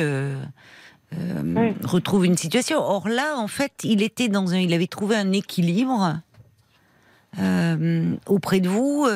[1.85, 2.79] retrouve une situation.
[2.79, 6.19] Or là, en fait, il était dans un, il avait trouvé un équilibre
[8.27, 9.07] auprès de vous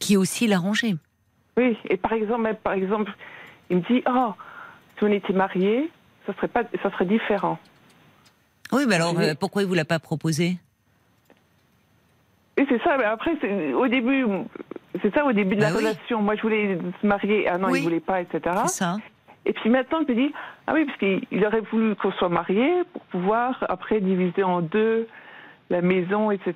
[0.00, 0.96] qui aussi l'arrangeait.
[1.56, 3.12] Oui, et par exemple, par exemple,
[3.70, 4.32] il me dit, oh,
[4.98, 5.88] si on était mariés,
[6.26, 7.58] ça serait pas, ça serait différent.
[8.72, 10.56] Oui, mais alors euh, pourquoi il vous l'a pas proposé?
[12.56, 13.32] Et c'est ça, mais après,
[13.74, 14.24] au début,
[15.02, 16.22] c'est ça au début de la bah relation.
[16.22, 18.40] Moi, je voulais se marier, ah non, il il voulait pas, etc.
[18.66, 18.98] C'est ça.
[19.46, 20.34] Et puis maintenant, je me dis,
[20.66, 25.06] ah oui, parce qu'il aurait voulu qu'on soit mariés pour pouvoir après diviser en deux
[25.70, 26.54] la maison, etc.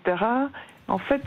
[0.86, 1.22] En fait,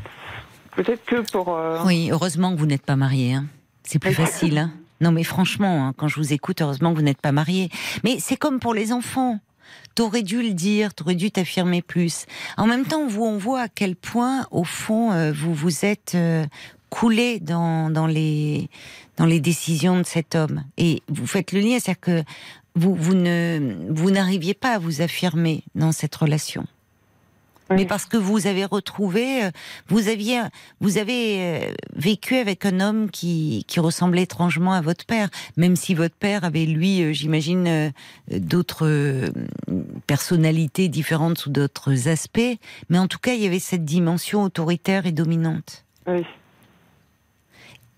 [0.76, 1.56] peut-être que pour.
[1.56, 3.34] Euh, oui, heureusement que vous n'êtes pas mariés.
[3.34, 3.46] Hein.
[3.84, 4.58] C'est plus facile.
[4.58, 4.72] Hein.
[5.02, 7.70] Non, mais franchement, hein, quand je vous écoute, heureusement que vous n'êtes pas mariés.
[8.04, 9.40] Mais c'est comme pour les enfants.
[9.96, 12.26] T'aurais dû le dire, t'aurais dû t'affirmer plus.
[12.58, 16.14] En même temps, vous, on voit à quel point, au fond, euh, vous vous êtes
[16.16, 16.46] euh,
[16.90, 18.70] coulé dans, les,
[19.18, 20.64] décisions de cet homme.
[20.78, 22.24] Et vous faites le lien, c'est-à-dire que
[22.76, 26.66] vous n'arriviez pas à vous affirmer dans cette relation
[27.72, 29.52] mais parce que vous avez retrouvé, euh,
[29.88, 30.42] vous aviez,
[30.80, 35.76] vous avez euh, vécu avec un homme qui, qui ressemblait étrangement à votre père, même
[35.76, 37.92] si votre père avait lui, euh, j'imagine,
[38.30, 39.32] d'autres
[40.08, 42.58] personnalités différentes sous d'autres aspects,
[42.90, 45.86] mais en tout cas, il y avait cette dimension autoritaire et dominante.
[46.08, 46.26] Oui.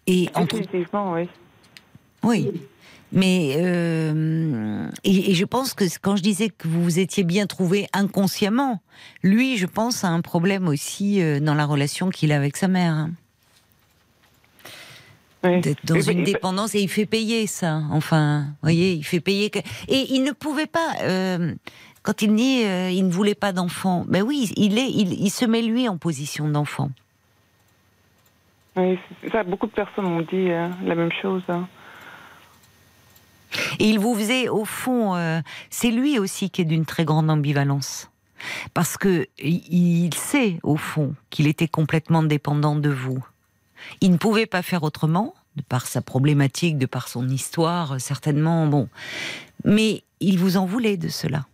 [0.07, 1.29] Et Effectivement, oui.
[2.23, 2.51] Oui.
[3.13, 7.88] Mais euh, et, je pense que quand je disais que vous vous étiez bien trouvé
[7.93, 8.82] inconsciemment,
[9.21, 12.67] lui, je pense, a un problème aussi euh, dans la relation qu'il a avec sa
[12.67, 12.93] mère.
[12.93, 13.12] Hein.
[15.43, 17.82] D'être dans une dépendance et il fait payer ça.
[17.91, 19.52] Enfin, voyez, il fait payer.
[19.89, 20.93] Et il ne pouvait pas.
[21.02, 21.54] Euh,
[22.02, 25.62] quand il dit il ne voulait pas d'enfant, ben oui, il est, il, se met
[25.62, 26.89] lui en position d'enfant.
[28.78, 28.97] Oui,
[29.32, 29.43] ça.
[29.43, 31.43] Beaucoup de personnes m'ont dit la même chose.
[31.49, 31.67] Hein.
[33.80, 37.30] Et il vous faisait, au fond, euh, c'est lui aussi qui est d'une très grande
[37.30, 38.10] ambivalence.
[38.74, 43.24] Parce que il sait, au fond, qu'il était complètement dépendant de vous.
[44.02, 48.68] Il ne pouvait pas faire autrement, de par sa problématique, de par son histoire, certainement,
[48.68, 48.89] bon.
[49.63, 51.46] Mais il vous en voulait de cela.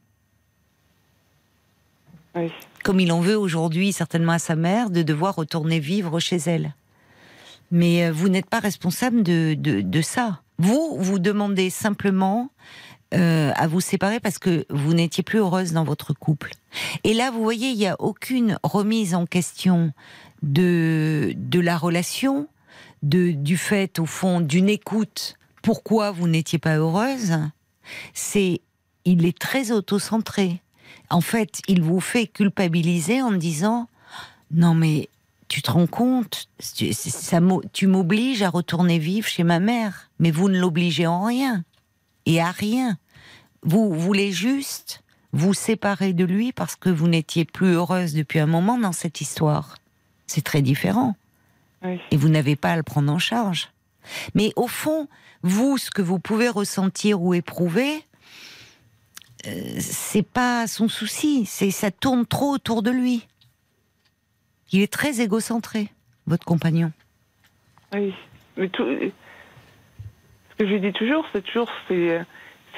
[2.84, 6.74] Comme il en veut aujourd'hui, certainement à sa mère, de devoir retourner vivre chez elle.
[7.72, 10.42] Mais euh, vous n'êtes pas responsable de, de, de ça.
[10.60, 12.50] Vous, vous demandez simplement
[13.14, 16.52] euh, à vous séparer parce que vous n'étiez plus heureuse dans votre couple.
[17.04, 19.94] Et là, vous voyez, il n'y a aucune remise en question
[20.44, 22.48] de, de la relation,
[23.02, 25.38] de, du fait, au fond, d'une écoute.
[25.64, 27.40] Pourquoi vous n'étiez pas heureuse
[28.14, 28.62] C'est,
[29.06, 30.62] il est très autocentré.
[31.10, 33.88] En fait, il vous fait culpabiliser en disant,
[34.52, 35.10] non mais
[35.50, 37.40] tu te rends compte, ça,
[37.74, 41.64] tu m'obliges à retourner vivre chez ma mère, mais vous ne l'obligez en rien
[42.26, 42.98] et à rien.
[43.64, 48.46] Vous voulez juste vous séparer de lui parce que vous n'étiez plus heureuse depuis un
[48.46, 49.76] moment dans cette histoire.
[50.28, 51.16] C'est très différent.
[52.12, 53.72] Et vous n'avez pas à le prendre en charge.
[54.36, 55.08] Mais au fond,
[55.44, 58.06] vous, ce que vous pouvez ressentir ou éprouver,
[59.48, 61.46] euh, c'est pas son souci.
[61.46, 63.29] C'est ça tourne trop autour de lui.
[64.72, 65.90] Il est très égocentré,
[66.28, 66.92] votre compagnon.
[67.94, 68.14] Oui,
[68.58, 72.26] mais tout, ce que je dis toujours, c'est toujours c'est,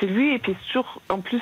[0.02, 1.42] lui et puis toujours en plus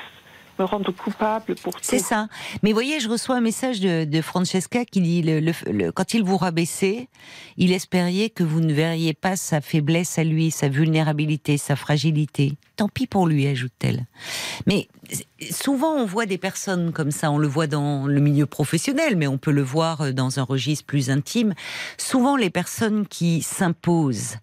[0.58, 1.80] me rendre coupable pour tout.
[1.82, 2.28] C'est ça.
[2.62, 7.08] Mais voyez, je reçois un message de, Francesca qui dit le, quand il vous rabaissait,
[7.56, 12.52] il espérait que vous ne verriez pas sa faiblesse à lui, sa vulnérabilité, sa fragilité.
[12.80, 14.06] Tant pis pour lui, ajoute-t-elle.
[14.66, 14.88] Mais
[15.50, 19.26] souvent, on voit des personnes comme ça, on le voit dans le milieu professionnel, mais
[19.26, 21.52] on peut le voir euh, dans un registre plus intime.
[21.98, 24.36] Souvent, les personnes qui s'imposent,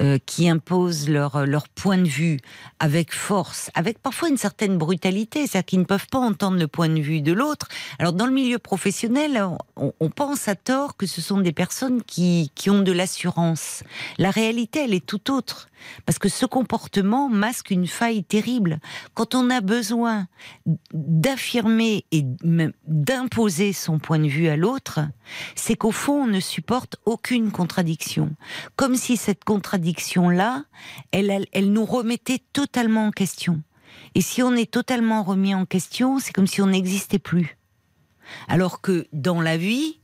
[0.00, 2.38] euh, qui imposent leur, leur point de vue
[2.80, 6.88] avec force, avec parfois une certaine brutalité, c'est-à-dire qu'ils ne peuvent pas entendre le point
[6.88, 7.68] de vue de l'autre.
[7.98, 9.38] Alors, dans le milieu professionnel,
[9.76, 13.82] on, on, pense à tort que ce sont des personnes qui, qui ont de l'assurance.
[14.16, 15.68] La réalité, elle est tout autre.
[16.06, 18.78] Parce que ce comportement masque une faille terrible.
[19.14, 20.28] Quand on a besoin
[20.92, 22.24] d'affirmer et
[22.86, 25.00] d'imposer son point de vue à l'autre,
[25.54, 28.34] c'est qu'au fond, on ne supporte aucune contradiction.
[28.76, 30.64] Comme si cette contradiction-là,
[31.12, 33.62] elle, elle, nous remettait totalement en question.
[34.14, 37.56] Et si on est totalement remis en question, c'est comme si on n'existait plus.
[38.48, 39.98] Alors que dans la vie,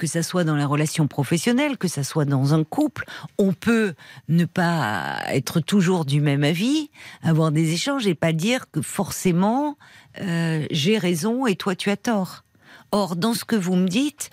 [0.00, 3.04] que ça soit dans la relation professionnelle, que ça soit dans un couple,
[3.36, 3.92] on peut
[4.30, 6.88] ne pas être toujours du même avis,
[7.22, 9.76] avoir des échanges et pas dire que forcément
[10.22, 12.44] euh, j'ai raison et toi tu as tort.
[12.92, 14.30] Or, dans ce que vous me dites,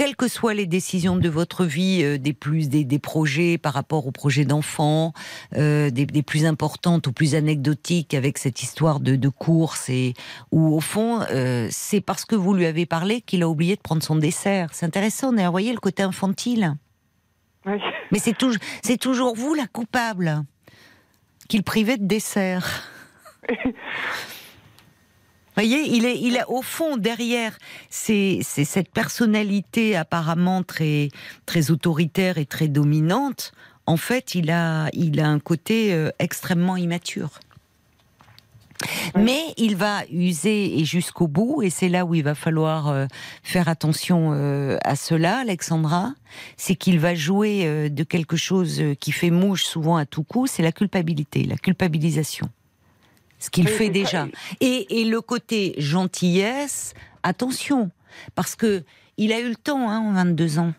[0.00, 4.06] quelles que soient les décisions de votre vie, euh, des plus des, projets par rapport
[4.06, 5.12] aux projets d'enfants,
[5.58, 10.14] euh, des, plus importantes ou plus anecdotiques avec cette histoire de, course et
[10.52, 13.82] où au fond euh, c'est parce que vous lui avez parlé qu'il a oublié de
[13.82, 14.70] prendre son dessert.
[14.72, 16.76] C'est intéressant, vous voyez le côté infantile.
[17.66, 20.44] Mais c'est toujours c'est toujours vous la coupable
[21.46, 22.88] qu'il privait de dessert.
[25.54, 27.58] voyez, il est, il est au fond derrière
[27.88, 31.08] c'est cette personnalité apparemment très,
[31.46, 33.52] très autoritaire et très dominante.
[33.86, 37.40] En fait, il a, il a un côté euh, extrêmement immature.
[39.14, 43.06] Mais il va user et jusqu'au bout, et c'est là où il va falloir euh,
[43.42, 46.14] faire attention euh, à cela, Alexandra,
[46.56, 50.62] c'est qu'il va jouer de quelque chose qui fait mouche souvent à tout coup, c'est
[50.62, 52.48] la culpabilité, la culpabilisation
[53.40, 54.28] ce qu'il fait déjà.
[54.60, 57.90] Et, le côté gentillesse, attention,
[58.36, 58.84] parce que
[59.16, 60.72] il a eu le temps, hein, en 22 ans.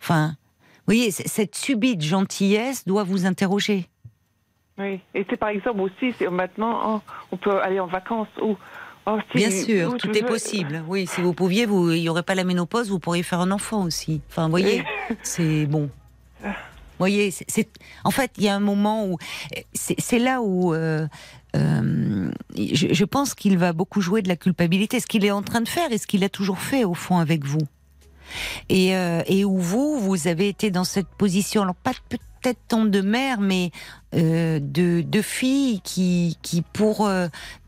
[0.00, 0.36] Enfin,
[0.78, 3.88] vous voyez, cette subite gentillesse doit vous interroger.
[4.76, 8.56] Oui, et c'est par exemple aussi, c'est maintenant, oh, on peut aller en vacances ou.
[9.06, 10.82] Oh, Bien sûr, tout est possible.
[10.88, 13.50] Oui, si vous pouviez, vous, il n'y aurait pas la ménopause, vous pourriez faire un
[13.50, 14.22] enfant aussi.
[14.30, 14.82] Enfin, vous voyez,
[15.22, 15.90] c'est bon.
[16.42, 17.68] Vous voyez, c'est,
[18.04, 19.18] en fait, il y a un moment où
[19.74, 21.06] c'est, là où euh,
[21.54, 25.60] euh, je, pense qu'il va beaucoup jouer de la culpabilité, ce qu'il est en train
[25.60, 27.60] de faire et ce qu'il a toujours fait au fond avec vous.
[28.68, 32.84] Et, euh, et où vous, vous avez été dans cette position, alors pas peut-être tant
[32.84, 33.70] de mère, mais
[34.14, 37.08] euh, de, de fille qui, qui pour,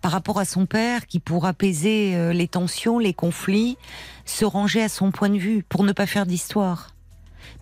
[0.00, 3.76] par rapport à son père, qui pour apaiser les tensions, les conflits,
[4.24, 6.90] se rangeait à son point de vue pour ne pas faire d'histoire.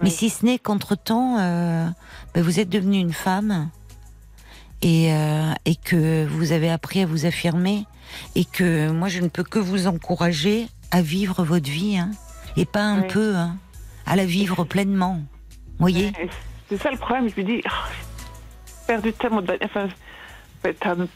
[0.00, 1.94] Mais si ce n'est qu'entre-temps, ben
[2.42, 3.68] vous êtes devenue une femme
[4.84, 7.86] et, euh, et que vous avez appris à vous affirmer
[8.36, 12.10] et que moi je ne peux que vous encourager à vivre votre vie hein,
[12.56, 13.56] et pas un peu, hein,
[14.06, 15.22] à la vivre pleinement.
[15.78, 16.12] Vous voyez
[16.68, 19.88] C'est ça le problème, je me dis, oh, perdu tellement d'années, enfin,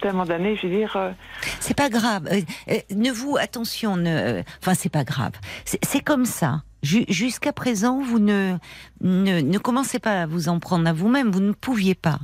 [0.00, 0.96] tellement d'années, je veux dire.
[0.96, 1.12] Euh.
[1.60, 2.26] C'est pas grave.
[2.32, 5.32] Euh, ne vous, attention, ne, enfin, c'est pas grave.
[5.64, 6.62] C'est comme ça.
[6.82, 8.56] Jusqu'à présent, vous ne,
[9.02, 12.18] ne, ne commencez pas à vous en prendre à vous-même, vous ne pouviez pas.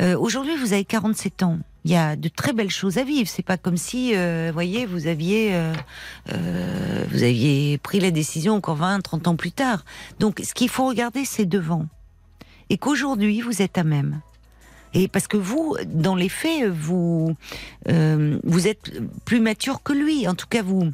[0.00, 1.58] Euh, aujourd'hui, vous avez 47 ans.
[1.84, 3.28] Il y a de très belles choses à vivre.
[3.28, 5.72] C'est pas comme si, euh, voyez, vous aviez, euh,
[7.10, 9.84] vous aviez pris la décision encore 20, 30 ans plus tard.
[10.18, 11.86] Donc, ce qu'il faut regarder, c'est devant.
[12.70, 14.20] Et qu'aujourd'hui, vous êtes à même.
[14.94, 17.36] Et parce que vous, dans les faits, vous,
[17.86, 18.90] vous êtes
[19.24, 20.26] plus mature que lui.
[20.26, 20.92] En tout cas, vous,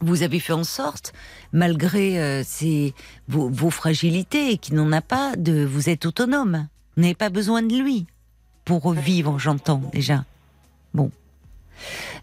[0.00, 1.12] vous avez fait en sorte,
[1.52, 2.42] malgré
[3.26, 6.68] vos, vos, fragilités, qu'il n'en a pas, vous êtes autonome.
[6.96, 8.06] Vous n'avez pas besoin de lui
[8.64, 10.24] pour vivre, j'entends déjà.
[10.94, 11.10] Bon.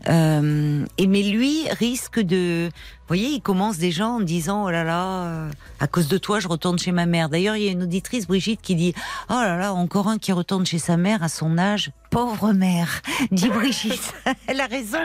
[0.08, 2.69] Euh, et mais lui risque de
[3.08, 6.48] voyez, il commence déjà en disant oh là là, euh, à cause de toi, je
[6.48, 7.30] retourne chez ma mère.
[7.30, 8.93] D'ailleurs, il y a une auditrice Brigitte qui dit
[9.30, 11.91] oh là là, encore un qui retourne chez sa mère à son âge.
[12.10, 14.13] Pauvre mère, dit Brigitte.
[14.48, 15.00] Elle a raison.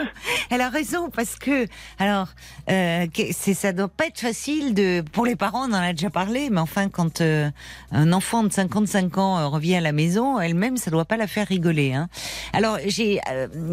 [0.49, 1.67] Elle a raison parce que
[1.99, 2.29] alors
[2.69, 5.67] euh, c'est ça doit pas être facile de pour les parents.
[5.67, 7.49] On en a déjà parlé, mais enfin quand euh,
[7.91, 11.27] un enfant de 55 ans euh, revient à la maison, elle-même, ça doit pas la
[11.27, 11.93] faire rigoler.
[11.93, 12.07] Hein.
[12.53, 13.19] Alors j'ai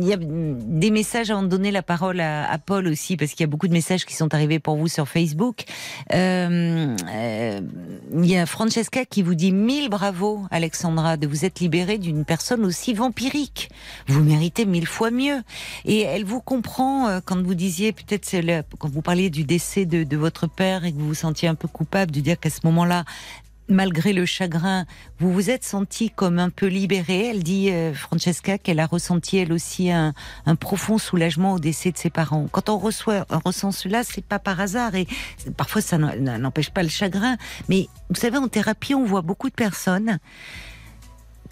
[0.01, 3.33] il y a des messages avant de donner la parole à, à Paul aussi parce
[3.33, 5.64] qu'il y a beaucoup de messages qui sont arrivés pour vous sur Facebook.
[6.12, 7.61] Euh, euh,
[8.14, 12.24] il y a Francesca qui vous dit mille bravo, Alexandra, de vous être libérée d'une
[12.24, 13.70] personne aussi vampirique.
[14.09, 15.42] Vous méritez mille fois mieux.
[15.84, 20.05] Et elle vous comprend euh, quand vous disiez, peut-être quand vous parliez du décès de,
[20.05, 22.61] de votre père et que vous vous sentiez un peu coupable de dire qu'à ce
[22.64, 23.05] moment-là,
[23.71, 24.85] malgré le chagrin,
[25.18, 27.29] vous vous êtes sentie comme un peu libérée.
[27.29, 30.12] Elle dit, euh, Francesca, qu'elle a ressenti elle aussi un,
[30.59, 32.49] profond soulagement au décès de ses parents.
[32.51, 35.07] Quand on, reçoit, on ressent cela, c'est pas par hasard et
[35.57, 37.37] parfois ça n'empêche pas le chagrin.
[37.68, 40.18] Mais vous savez, en thérapie, on voit beaucoup de personnes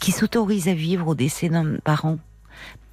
[0.01, 2.19] qui s'autorisent à vivre au décès d'un parent.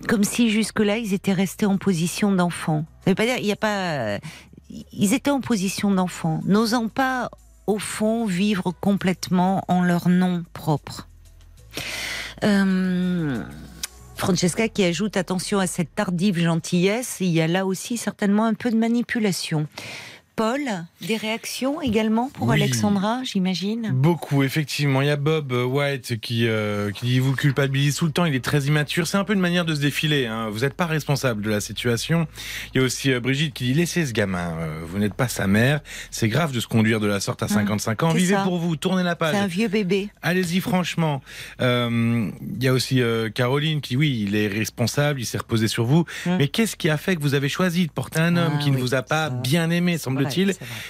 [0.07, 2.85] Comme si jusque-là, ils étaient restés en position d'enfant.
[3.03, 4.19] Ça veut pas dire, il n'y a pas,
[4.69, 7.29] ils étaient en position d'enfant, n'osant pas
[7.67, 11.07] au fond, vivre complètement en leur nom propre.
[12.43, 13.43] Euh,
[14.15, 18.53] Francesca qui ajoute attention à cette tardive gentillesse, il y a là aussi certainement un
[18.53, 19.67] peu de manipulation.
[20.35, 20.59] Paul,
[21.01, 23.91] des réactions également pour Alexandra, j'imagine?
[23.93, 25.01] Beaucoup, effectivement.
[25.01, 28.35] Il y a Bob White qui, euh, qui dit vous culpabilise tout le temps, il
[28.35, 29.07] est très immature.
[29.07, 30.25] C'est un peu une manière de se défiler.
[30.25, 30.49] Hein.
[30.49, 32.27] Vous n'êtes pas responsable de la situation.
[32.73, 35.29] Il y a aussi euh, Brigitte qui dit laissez ce gamin, euh, vous n'êtes pas
[35.29, 35.79] sa mère.
[36.11, 38.09] C'est grave de se conduire de la sorte à 55 ans.
[38.09, 39.35] Vivez pour vous, tournez la page.
[39.35, 40.09] C'est un vieux bébé.
[40.21, 41.21] Allez-y, franchement.
[41.61, 43.01] il y a aussi
[43.33, 46.03] Caroline qui, oui, il est responsable, il s'est reposé sur vous.
[46.25, 46.37] Hum.
[46.39, 48.71] Mais qu'est-ce qui a fait que vous avez choisi de porter un homme ah qui
[48.71, 50.24] ne vous a pas bien aimé, semble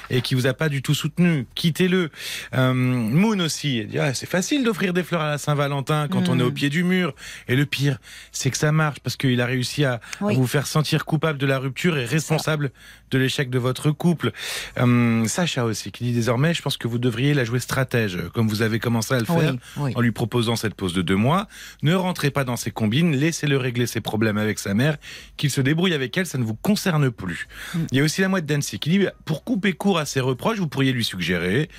[0.09, 1.47] et qui vous a pas du tout soutenu.
[1.55, 2.09] Quittez-le.
[2.53, 6.43] Euh, Moon aussi, ah, c'est facile d'offrir des fleurs à la Saint-Valentin quand on est
[6.43, 6.53] au mm.
[6.53, 7.13] pied du mur.
[7.47, 7.99] Et le pire,
[8.31, 11.59] c'est que ça marche parce qu'il a réussi à, vous faire sentir coupable de la
[11.59, 12.71] rupture et responsable
[13.11, 14.31] de l'échec de votre couple.
[14.77, 18.47] Euh, Sacha aussi, qui dit désormais, je pense que vous devriez la jouer stratège, comme
[18.47, 21.47] vous avez commencé à le faire en lui proposant cette pause de deux mois.
[21.81, 24.97] Ne rentrez pas dans ses combines, laissez-le régler ses problèmes avec sa mère,
[25.37, 27.47] qu'il se débrouille avec elle, ça ne vous concerne plus.
[27.73, 27.79] Mm.
[27.91, 30.59] Il y a aussi la moite d'Annecy qui dit, pour couper court à ses reproches,
[30.59, 31.69] vous pourriez lui suggérer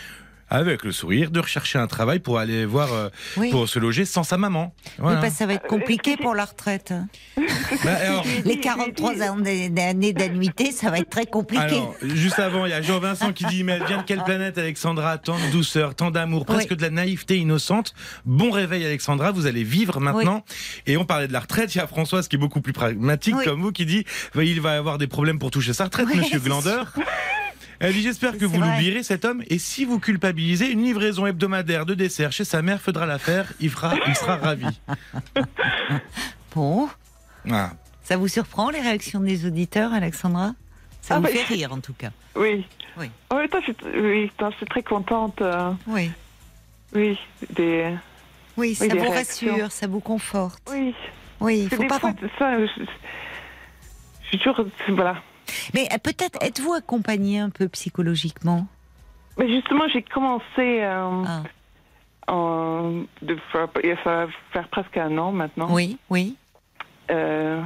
[0.48, 3.08] avec le sourire, de rechercher un travail pour aller voir, euh,
[3.50, 4.74] pour se loger sans sa maman.
[4.98, 5.28] Voilà.
[5.30, 6.94] ça va être compliqué pour la retraite.
[7.84, 11.82] Bah, Les 43 années d'annuité, ça va être très compliqué.
[12.02, 15.18] juste avant, il y a Jean-Vincent qui dit, mais elle vient de quelle planète, Alexandra?
[15.18, 17.92] Tant de douceur, tant d'amour, presque de la naïveté innocente.
[18.24, 20.44] Bon réveil, Alexandra, vous allez vivre maintenant.
[20.86, 23.36] Et on parlait de la retraite, il y a Françoise qui est beaucoup plus pragmatique
[23.44, 24.04] comme vous, qui dit,
[24.36, 26.92] il va avoir des problèmes pour toucher sa retraite, monsieur Glandeur.
[27.80, 29.42] Elle dit J'espère que vous l'oublierez, cet homme.
[29.48, 33.52] Et si vous culpabilisez, une livraison hebdomadaire de dessert chez sa mère fera l'affaire.
[33.60, 34.66] Il, fera, il sera ravi.
[36.54, 36.88] Bon.
[37.50, 37.72] Ah.
[38.02, 40.54] Ça vous surprend les réactions des auditeurs, Alexandra?
[41.02, 42.10] Ça ah, vous fait rire en tout cas.
[42.34, 42.64] Oui.
[42.96, 43.10] Oui.
[43.28, 43.72] En même temps, je,
[44.56, 45.42] suis très contente.
[45.42, 46.10] Euh, oui.
[46.94, 47.18] Oui.
[47.50, 47.94] Des,
[48.56, 50.62] oui, ça vous rassure, ça vous conforte.
[50.70, 50.94] Oui.
[51.40, 51.98] Oui, il faut pas.
[51.98, 52.66] Fois, ça, je,
[54.22, 54.64] je suis toujours.
[54.88, 55.16] Voilà.
[55.74, 58.66] Mais euh, peut-être êtes-vous accompagné un peu psychologiquement?
[59.38, 61.42] Mais justement, j'ai commencé euh, ah.
[62.32, 63.68] en, de faire,
[64.04, 65.68] ça va faire presque un an maintenant.
[65.70, 66.36] Oui, oui.
[67.10, 67.60] Euh,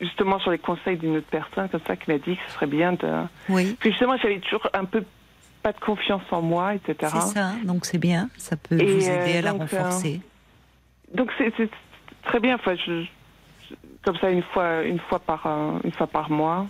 [0.00, 2.66] justement sur les conseils d'une autre personne comme ça qui m'a dit que ce serait
[2.66, 3.08] bien de.
[3.48, 3.76] Oui.
[3.80, 5.04] Puis justement, j'avais toujours un peu
[5.62, 7.10] pas de confiance en moi, etc.
[7.14, 10.20] C'est ça, donc c'est bien, ça peut vous aider à la renforcer.
[11.14, 11.70] donc c'est
[12.24, 12.56] très bien.
[12.56, 13.06] Enfin, je,
[14.04, 15.46] comme ça une fois, une fois par,
[15.82, 16.66] une fois par mois.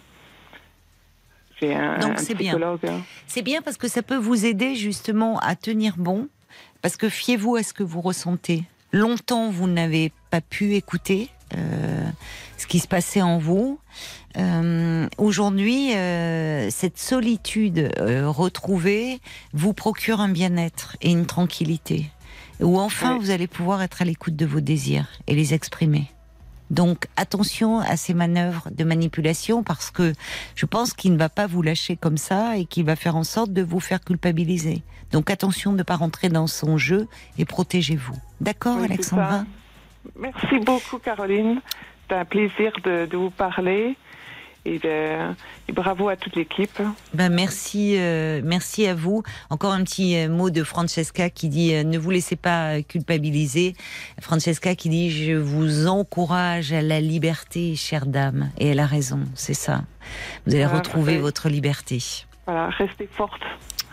[1.60, 2.60] Donc c'est bien.
[2.60, 3.02] Hein.
[3.26, 6.28] C'est bien parce que ça peut vous aider justement à tenir bon.
[6.82, 8.64] Parce que fiez-vous à ce que vous ressentez.
[8.92, 12.04] Longtemps, vous n'avez pas pu écouter euh,
[12.56, 13.78] ce qui se passait en vous.
[14.36, 19.20] Euh, aujourd'hui, euh, cette solitude retrouvée
[19.52, 22.10] vous procure un bien-être et une tranquillité.
[22.60, 26.13] Où enfin, vous allez pouvoir être à l'écoute de vos désirs et les exprimer.
[26.74, 30.12] Donc attention à ces manœuvres de manipulation parce que
[30.56, 33.22] je pense qu'il ne va pas vous lâcher comme ça et qu'il va faire en
[33.22, 34.82] sorte de vous faire culpabiliser.
[35.12, 37.06] Donc attention de ne pas rentrer dans son jeu
[37.38, 38.16] et protégez-vous.
[38.40, 39.44] D'accord Alexandra?
[40.18, 41.60] Merci beaucoup Caroline.
[42.08, 43.96] C'est un plaisir de vous parler.
[44.66, 44.80] Et,
[45.72, 46.80] bravo à toute l'équipe.
[47.12, 49.22] Ben merci, euh, merci à vous.
[49.50, 53.74] Encore un petit euh, mot de Francesca qui dit euh, ne vous laissez pas culpabiliser.
[54.20, 58.50] Francesca qui dit je vous encourage à la liberté, chère dame.
[58.58, 59.82] Et elle a raison, c'est ça.
[60.46, 62.02] Vous allez retrouver votre liberté.
[62.46, 63.42] Voilà, restez forte.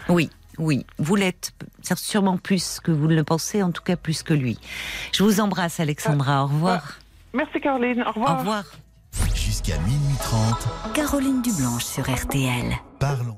[0.07, 0.30] Oui.
[0.57, 1.53] Oui, vous l'êtes
[1.95, 4.59] sûrement plus que vous ne le pensez, en tout cas plus que lui.
[5.13, 6.43] Je vous embrasse, Alexandra.
[6.43, 6.99] Au revoir.
[7.34, 8.03] Merci, Caroline.
[8.03, 8.36] Au revoir.
[8.36, 8.63] Au revoir.
[9.36, 10.93] Jusqu'à minuit 30.
[10.93, 12.76] Caroline Dublanche sur RTL.
[12.99, 13.38] Parlons.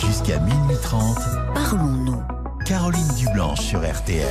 [0.00, 1.18] Jusqu'à minuit 30.
[1.54, 2.22] Parlons-nous.
[2.66, 4.26] Caroline Dublanche sur RTL.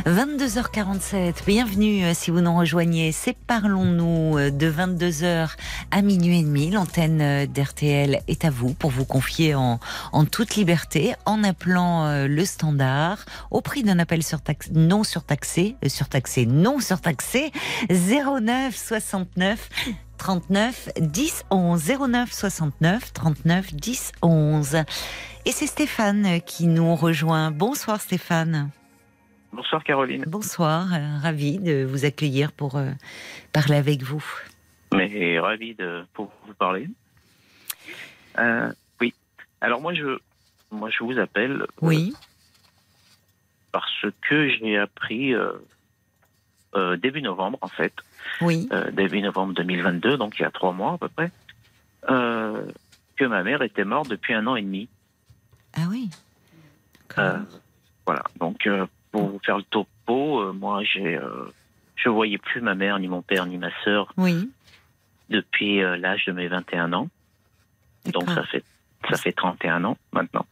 [0.00, 3.12] 22h47, bienvenue euh, si vous nous rejoignez.
[3.12, 5.50] C'est Parlons-nous euh, de 22h
[5.90, 6.70] à minuit et demi.
[6.70, 9.78] L'antenne euh, d'RTL est à vous pour vous confier en,
[10.30, 13.18] toute liberté en appelant le standard
[13.50, 14.20] au prix d'un appel
[14.72, 17.52] non surtaxé, surtaxé, non surtaxé
[17.90, 19.68] 09 69
[20.16, 24.76] 39 10 11 09 69 39 10 11.
[25.44, 27.50] Et c'est Stéphane qui nous rejoint.
[27.50, 28.70] Bonsoir Stéphane.
[29.52, 30.24] Bonsoir Caroline.
[30.26, 32.90] Bonsoir, euh, ravi de vous accueillir pour euh,
[33.52, 34.24] parler avec vous.
[34.94, 36.88] Mais ravi de pour vous parler.
[38.38, 39.12] Euh, oui.
[39.60, 40.18] Alors moi je
[40.70, 41.66] moi je vous appelle.
[41.82, 42.14] Oui.
[43.72, 45.34] parce que j'ai appris
[46.98, 47.92] début novembre en fait.
[48.40, 48.70] Oui.
[48.92, 51.30] début novembre 2022, donc il y a trois mois à peu près,
[52.06, 54.88] que ma mère était morte depuis un an et demi.
[55.74, 56.08] Ah oui.
[58.06, 58.24] voilà.
[58.40, 58.66] Donc
[59.12, 61.44] pour vous faire le topo, euh, moi, j'ai, euh,
[61.94, 64.12] je voyais plus ma mère, ni mon père, ni ma sœur.
[64.16, 64.50] Oui.
[65.28, 67.08] Depuis euh, l'âge de mes 21 ans.
[68.06, 68.64] Donc ça fait
[69.08, 70.46] ça fait 31 ans maintenant.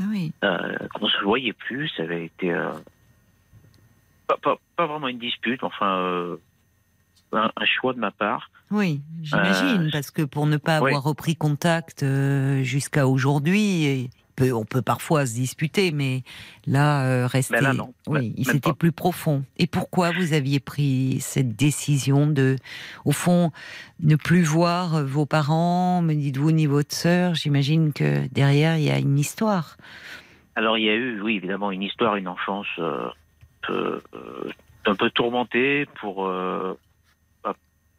[0.00, 0.32] Ah oui.
[0.42, 2.52] on se voyait plus, ça avait été
[4.26, 4.36] pas,
[4.76, 6.36] pas, vraiment une dispute, enfin
[7.32, 8.50] un, choix de ma part.
[8.72, 12.04] Oui, j'imagine, parce que pour ne pas avoir repris contact
[12.62, 14.10] jusqu'à aujourd'hui,
[14.52, 16.22] on peut parfois se disputer, mais
[16.66, 17.56] là, euh, rester.
[18.06, 19.44] Oui, il c'était plus profond.
[19.58, 22.56] Et pourquoi vous aviez pris cette décision de,
[23.04, 23.52] au fond,
[24.02, 27.34] ne plus voir vos parents, me dites-vous, ni votre sœur?
[27.34, 29.76] J'imagine que derrière, il y a une histoire.
[30.56, 33.08] Alors, il y a eu, oui, évidemment, une histoire, une enfance euh,
[33.70, 34.00] euh,
[34.86, 36.28] un peu tourmentée pour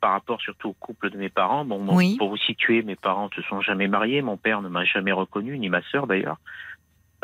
[0.01, 1.63] par rapport surtout au couple de mes parents.
[1.63, 1.85] Bon,
[2.17, 4.21] Pour vous situer, mes parents ne se sont jamais mariés.
[4.21, 6.37] Mon père ne m'a jamais reconnu, ni ma sœur d'ailleurs.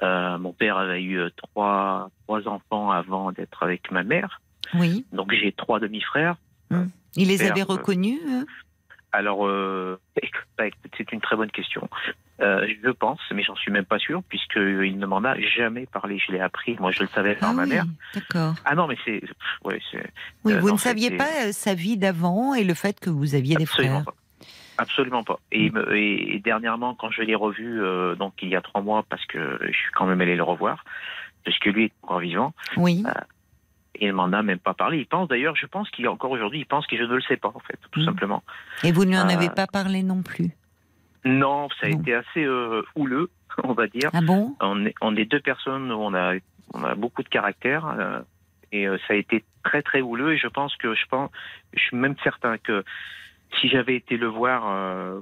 [0.03, 4.41] Euh, mon père avait eu euh, trois, trois enfants avant d'être avec ma mère.
[4.75, 5.05] Oui.
[5.11, 6.37] Donc j'ai trois demi-frères.
[6.69, 6.89] Hum.
[7.15, 8.19] Il les avait reconnus
[9.11, 9.99] alors, euh,
[10.57, 10.65] bah,
[10.97, 11.89] c'est une très bonne question.
[12.39, 16.19] Euh, je pense, mais j'en suis même pas sûr, puisqu'il ne m'en a jamais parlé.
[16.19, 17.85] Je l'ai appris, moi je le savais par ah ma mère.
[18.13, 18.53] D'accord.
[18.63, 19.23] Ah non, mais c'est.
[19.63, 19.79] Ouais,
[20.43, 23.55] oui, euh, vous ne saviez pas sa vie d'avant et le fait que vous aviez
[23.55, 24.13] des frères pas.
[24.77, 25.39] Absolument pas.
[25.51, 25.85] Et, mm.
[25.93, 27.81] et, dernièrement, quand je l'ai revu,
[28.17, 30.83] donc il y a trois mois, parce que je suis quand même allé le revoir,
[31.43, 32.53] parce que lui est encore vivant.
[32.77, 33.03] Oui
[33.99, 34.99] il m'en a même pas parlé.
[34.99, 37.37] Il pense d'ailleurs, je pense qu'il encore aujourd'hui, il pense que je ne le sais
[37.37, 38.05] pas en fait, tout hmm.
[38.05, 38.43] simplement.
[38.83, 40.51] Et vous ne lui en avez euh, pas parlé non plus
[41.25, 43.29] Non, ça a été assez euh, houleux,
[43.63, 44.09] on va dire.
[44.13, 44.55] Ah bon?
[44.61, 46.35] On est, on est deux personnes où on a,
[46.73, 47.87] on a beaucoup de caractère.
[47.87, 48.21] Euh,
[48.73, 51.29] et ça a été très très houleux et je pense que je pense
[51.73, 52.83] je suis même certain que
[53.61, 55.21] si j'avais été le voir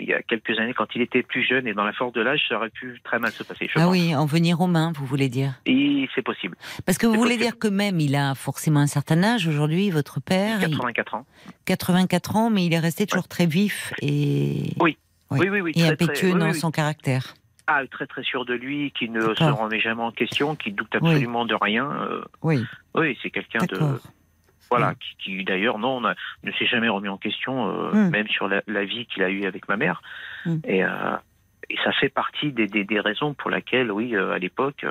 [0.00, 2.20] il y a quelques années, quand il était plus jeune et dans la force de
[2.20, 3.68] l'âge, ça aurait pu très mal se passer.
[3.76, 5.60] ah oui, en venir aux mains, vous voulez dire?
[5.66, 6.56] Et c'est possible.
[6.86, 10.20] Parce que vous voulez dire que même il a forcément un certain âge aujourd'hui, votre
[10.20, 11.26] père 84 ans.
[11.66, 14.72] 84 ans, mais il est resté toujours très vif et.
[14.80, 14.96] Oui.
[15.30, 17.34] Oui, oui, oui, et impétueux dans son caractère.
[17.66, 20.92] Ah, très très sûr de lui, qui ne se remet jamais en question, qui doute
[20.94, 21.88] absolument de rien.
[21.88, 22.64] Euh, oui.
[22.94, 23.78] Oui, c'est quelqu'un de
[24.68, 28.10] voilà, qui, d'ailleurs non ne s'est jamais remis en question, euh, mm.
[28.10, 30.02] même sur la, vie qu'il a eue avec ma mère.
[30.46, 30.56] Mm.
[30.64, 31.16] Et, euh,
[31.68, 34.84] et, ça fait partie des, des, raisons pour lesquelles, oui, à l'époque,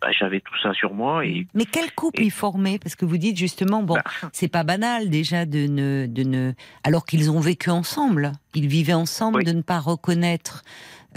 [0.00, 1.24] bah, j'avais tout ça sur moi.
[1.24, 2.78] Et, Mais quel couple il formait?
[2.78, 4.04] Parce que vous dites justement, bon, bah.
[4.32, 6.52] c'est pas banal déjà de ne, de ne,
[6.84, 10.62] alors qu'ils ont vécu ensemble, ils vivaient ensemble, de ne pas reconnaître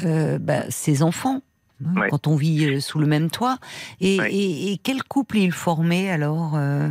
[0.02, 1.42] bah, ses enfants.
[1.86, 3.58] Hein, quand on vit euh, sous le même toit.
[4.02, 6.90] Et, quel couple ils formaient alors, euh,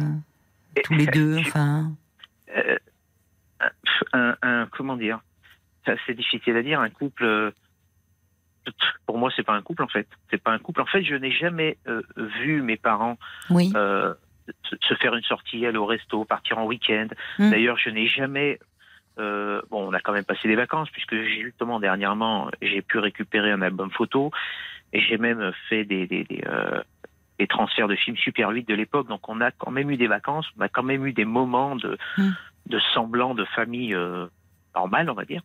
[0.85, 1.93] tous les deux enfin...
[2.57, 2.79] Euh,
[4.13, 5.21] un, comment dire?
[6.07, 6.81] C'est difficile à dire.
[6.81, 7.53] Un couple.
[9.07, 10.09] Pour moi, c'est pas un couple en fait.
[10.31, 10.81] C'est pas un couple.
[10.81, 11.79] En fait, je n'ai jamais
[12.41, 13.19] vu mes parents
[13.51, 13.71] oui.
[13.71, 17.09] se faire une sortie, aller au resto, partir en week-end.
[17.39, 17.51] Hum.
[17.51, 18.59] D'ailleurs, je n'ai jamais
[19.17, 23.63] bon, on a quand même passé des vacances puisque justement dernièrement j'ai pu récupérer un
[23.63, 24.31] album photo
[24.93, 26.83] et j'ai même fait des, des, euh,
[27.49, 29.09] transferts de films Super 8 de l'époque.
[29.09, 31.77] Donc on a quand même eu des vacances, on a quand même eu des moments
[31.77, 32.31] de, mmh.
[32.67, 34.27] de semblant de famille euh,
[34.75, 35.43] normale, on va dire.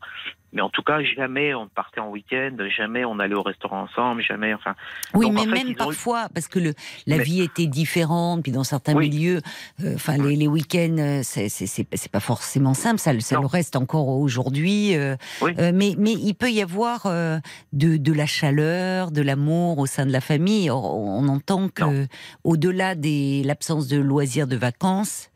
[0.53, 4.21] Mais en tout cas, jamais on partait en week-end, jamais on allait au restaurant ensemble,
[4.21, 4.53] jamais.
[4.53, 4.75] Enfin.
[5.15, 6.73] Oui, mais même parfois, parce que le,
[7.07, 9.41] la vie était différente, puis dans certains milieux,
[9.83, 12.99] euh, enfin les, les week-ends, euh, c'est pas forcément simple.
[12.99, 14.95] Ça, ça le reste encore aujourd'hui.
[14.95, 20.05] Euh, mais mais il peut y avoir de, de la chaleur, de l'amour au sein
[20.05, 20.69] de la famille.
[20.69, 22.05] On, entend que
[22.43, 25.31] au-delà de l'absence de loisirs, de vacances,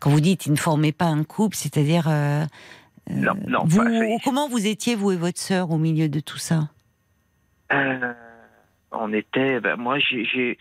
[0.00, 2.08] quand vous dites il ne formait pas un couple, c'est-à-dire
[3.10, 4.18] non, non.
[4.24, 6.70] comment vous étiez, vous et votre sœur, au milieu de tout ça?
[7.72, 8.12] Euh,
[8.92, 9.60] On était.
[9.60, 10.58] Ben, moi, j'ai.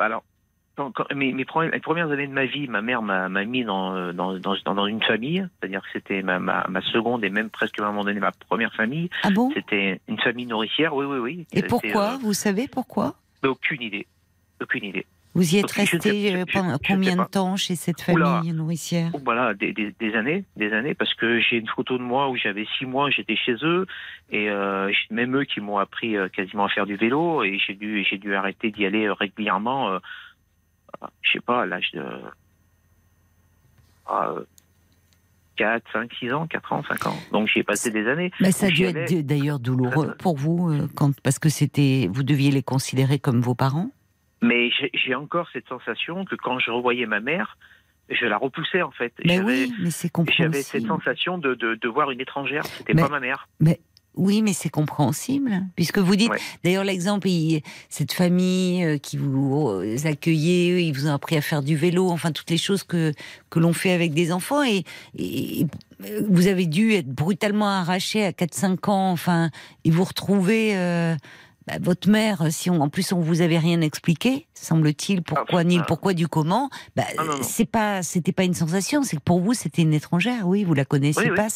[0.00, 0.24] Alors,
[1.14, 4.38] mes, mes, premières, les premières années de ma vie, ma mère m'a mis dans, dans,
[4.38, 8.04] dans, une famille, c'est-à-dire que c'était ma, ma, seconde et même presque à un moment
[8.04, 9.08] donné ma première famille.
[9.22, 9.50] Ah bon?
[9.54, 11.46] C'était une famille nourricière, oui, oui, oui.
[11.52, 12.14] Et pourquoi?
[12.14, 13.14] euh, Vous savez pourquoi?
[13.42, 14.06] Aucune idée.
[14.60, 15.06] Aucune idée.
[15.36, 16.44] Vous y êtes resté euh,
[16.88, 19.10] combien de temps chez cette famille nourricière?
[19.22, 19.74] Voilà, des,
[20.14, 23.36] années, des années, parce que j'ai une photo de moi où j'avais six mois, j'étais
[23.36, 23.86] chez eux,
[24.30, 27.74] et euh, même eux qui m'ont appris euh, quasiment à faire du vélo, et j'ai
[27.74, 29.90] dû, j'ai dû arrêter d'y aller régulièrement.
[29.90, 29.98] Euh,
[31.20, 32.02] je sais pas, à l'âge de
[35.56, 37.16] 4, 5, 6 ans, 4 ans, 5 ans.
[37.32, 38.30] Donc j'y ai passé des années.
[38.40, 42.50] Mais ça a dû être d'ailleurs douloureux pour vous, quand, parce que c'était, vous deviez
[42.50, 43.90] les considérer comme vos parents?
[44.42, 47.56] Mais j'ai encore cette sensation que quand je revoyais ma mère,
[48.08, 49.12] je la repoussais en fait.
[49.24, 50.52] Mais oui, mais c'est compréhensible.
[50.52, 52.64] J'avais cette sensation de, de, voir une étrangère.
[52.64, 53.48] C'était pas ma mère.
[53.60, 53.80] Mais
[54.16, 56.32] oui, mais c'est compréhensible, puisque vous dites,
[56.64, 57.28] d'ailleurs l'exemple,
[57.90, 62.08] cette famille euh, qui vous euh, accueillait, ils vous ont appris à faire du vélo,
[62.08, 63.12] enfin toutes les choses que,
[63.50, 64.84] que l'on fait avec des enfants, et,
[66.28, 69.50] vous avez dû être brutalement arraché à 4-5 ans, enfin,
[69.84, 70.76] et vous retrouver...
[70.76, 71.14] Euh,
[71.66, 75.78] bah, votre mère, si on, en plus on vous avait rien expliqué, semble-t-il, pourquoi ni
[75.78, 79.40] le pourquoi du comment, bah, ah, c'est pas, c'était pas une sensation, c'est que pour
[79.40, 81.48] vous c'était une étrangère, oui, vous la connaissez pas.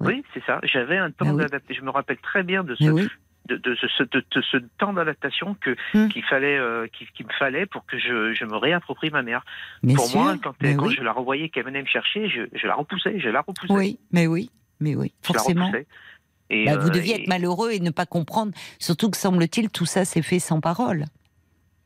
[0.00, 0.60] Oui, c'est ça.
[0.62, 1.82] J'avais un temps bah d'adaptation.
[1.82, 6.08] Je me rappelle très bien de ce, de, ce, de, ce, temps d'adaptation que hum.
[6.08, 9.44] qu'il fallait, euh, qu'il me fallait pour que je, je, me réapproprie ma mère.
[9.94, 13.18] pour moi, quand, quand je la revoyais qu'elle venait me chercher, je, je, la repoussais,
[13.18, 13.72] je la repoussais.
[13.72, 14.50] Oui, mais oui,
[14.80, 15.70] mais oui, forcément.
[16.50, 18.52] Bah, vous euh, deviez être malheureux et ne pas comprendre.
[18.78, 21.04] Surtout que semble-t-il, tout ça s'est fait sans parole.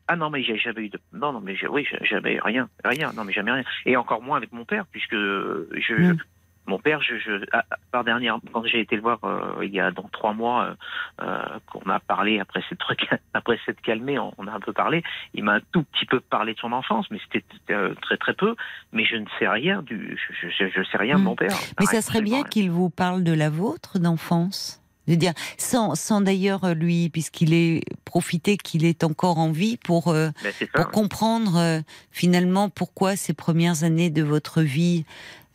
[0.06, 0.98] Ah non, mais j'avais eu de...
[1.12, 3.64] Non, non, mais oui, j'avais rien, rien, non, mais jamais rien.
[3.86, 6.18] Et encore moins avec mon père, puisque je, hmm.
[6.66, 9.80] Mon père, je, je ah, par dernière, quand j'ai été le voir euh, il y
[9.80, 10.74] a donc trois mois, euh,
[11.22, 12.80] euh qu'on a parlé après cette
[13.34, 15.02] après cette calmée, on, a un peu parlé.
[15.34, 18.32] Il m'a un tout petit peu parlé de son enfance, mais c'était euh, très très
[18.32, 18.54] peu.
[18.92, 21.24] Mais je ne sais rien du, je, je, je sais rien de hmm.
[21.24, 21.56] mon père.
[21.78, 24.80] Mais ça serait bien qu'il vous parle de la vôtre d'enfance.
[25.06, 30.14] De dire, sans, sans d'ailleurs lui, puisqu'il est profité qu'il est encore en vie pour,
[30.14, 30.32] ben,
[30.72, 35.04] pour comprendre finalement pourquoi ces premières années de votre vie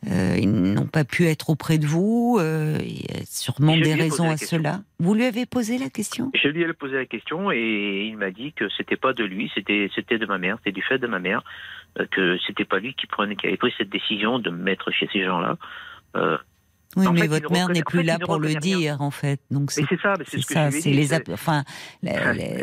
[0.06, 2.38] euh, ils n'ont pas pu être auprès de vous.
[2.40, 4.80] Euh, il y a sûrement des raisons à cela.
[4.98, 6.30] Vous lui avez posé la question?
[6.34, 9.50] Je lui ai posé la question et il m'a dit que c'était pas de lui,
[9.54, 11.42] c'était c'était de ma mère, c'était du fait de ma mère,
[11.98, 14.90] euh, que c'était pas lui qui prenait, qui avait pris cette décision de me mettre
[14.90, 15.58] chez ces gens-là.
[16.96, 19.40] oui, mais votre mère n'est plus là pour le dire, en fait.
[19.50, 20.70] Donc c'est ça, c'est ça.
[20.70, 21.64] C'est les, enfin,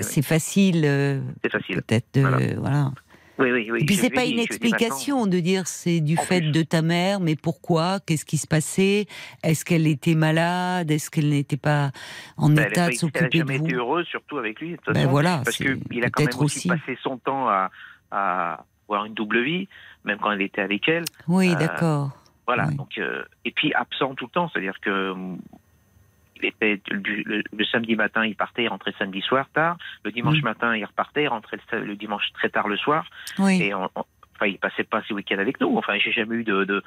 [0.02, 1.22] c'est facile.
[1.44, 1.84] C'est facile.
[1.84, 2.20] Peut-être,
[2.58, 2.92] voilà.
[3.40, 3.80] Oui, oui, oui.
[3.82, 7.36] Et puis c'est pas une explication de dire c'est du fait de ta mère, mais
[7.36, 8.00] pourquoi?
[8.06, 9.06] Qu'est-ce qui se passait?
[9.44, 10.90] Est-ce qu'elle était malade?
[10.90, 11.92] Est-ce qu'elle n'était pas
[12.38, 14.76] en ben, état de s'occuper de vous Elle n'a jamais été heureuse, surtout avec lui.
[14.88, 17.70] Ben voilà, parce qu'il a quand même aussi, passé son temps à,
[18.12, 19.68] à, avoir une double vie,
[20.04, 21.04] même quand elle était avec elle.
[21.28, 22.12] Oui, euh, d'accord.
[22.48, 22.68] Voilà.
[22.72, 25.14] Donc, euh, et puis absent tout le temps, c'est-à-dire que
[26.42, 29.78] il était le, samedi matin, il partait, il rentrait samedi soir tard.
[30.04, 33.06] Le dimanche matin, il repartait, il rentrait le, dimanche très tard le soir.
[33.40, 33.62] Oui.
[33.62, 35.76] Et enfin, il passait pas ses week-ends avec nous.
[35.78, 36.84] Enfin, j'ai jamais eu de, de,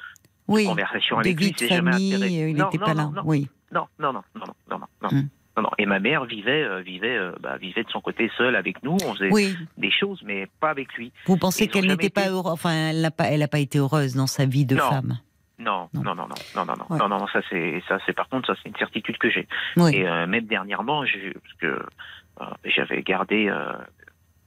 [0.47, 1.51] conversation avec lui.
[1.51, 3.09] De famille, il n'était pas là.
[3.13, 3.47] Non, oui.
[3.71, 5.23] Non, non, non, non, non, non, non.
[5.57, 8.83] non, Et ma mère vivait, euh, vivait, euh, bah, vivait de son côté seule avec
[8.83, 8.97] nous.
[9.05, 11.13] On faisait des choses, mais pas avec lui.
[11.25, 14.13] Vous pensez qu'elle n'était pas heureuse Enfin, elle n'a pas, elle a pas été heureuse
[14.15, 15.17] dans sa vie de femme?
[15.61, 18.59] Non, non, non, non, non, non, non, non, ça c'est, ça c'est par contre, ça
[18.61, 19.47] c'est une certitude que j'ai.
[19.77, 19.95] Oui.
[19.95, 23.73] Et euh, même dernièrement, parce que euh, j'avais gardé euh,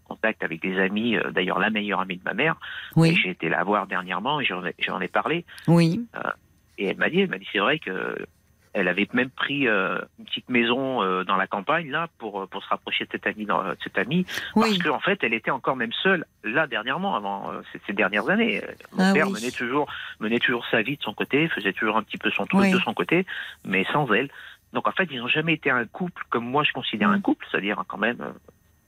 [0.04, 2.56] contact avec des amis, euh, d'ailleurs la meilleure amie de ma mère,
[2.96, 3.10] oui.
[3.10, 5.44] et j'ai été la voir dernièrement j'en ai, ai, parlé.
[5.68, 6.04] Oui.
[6.16, 6.30] Euh,
[6.78, 8.26] et elle m'a dit, elle m'a dit, c'est vrai que
[8.74, 12.46] elle avait même pris euh, une petite maison euh, dans la campagne là pour euh,
[12.46, 15.52] pour se rapprocher de cette amie dans, de cette amie parce qu'en fait elle était
[15.52, 17.52] encore même seule là dernièrement avant
[17.86, 18.60] ces, dernières années.
[18.92, 19.86] Mon ah père menait toujours
[20.18, 22.80] menait toujours sa vie de son côté, faisait toujours un petit peu son truc de
[22.80, 23.24] son côté,
[23.64, 24.28] mais sans elle.
[24.72, 27.46] Donc en fait ils n'ont jamais été un couple comme moi je considère un couple,
[27.50, 28.18] c'est-à-dire quand même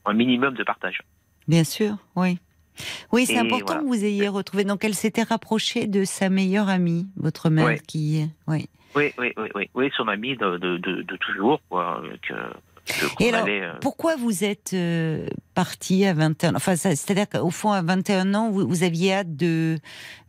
[0.05, 1.01] un minimum de partage.
[1.47, 2.39] Bien sûr, oui.
[3.11, 4.63] Oui, c'est important que vous ayez retrouvé.
[4.63, 8.29] Donc, elle s'était rapprochée de sa meilleure amie, votre mère, qui.
[8.45, 8.69] Oui.
[8.95, 12.01] Oui, oui, oui, oui, son ami de, de, de, toujours, quoi.
[12.27, 12.33] Que,
[13.19, 16.53] et alors, euh, pourquoi vous êtes euh, parti à 21 ans?
[16.55, 19.77] Enfin, c'est-à-dire qu'au fond, à 21 ans, vous, vous aviez hâte de,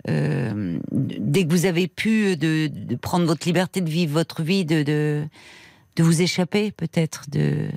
[0.08, 4.82] euh, dès que vous avez pu, de, prendre votre liberté de vivre votre vie, de,
[4.82, 7.68] de, vous échapper peut-être de,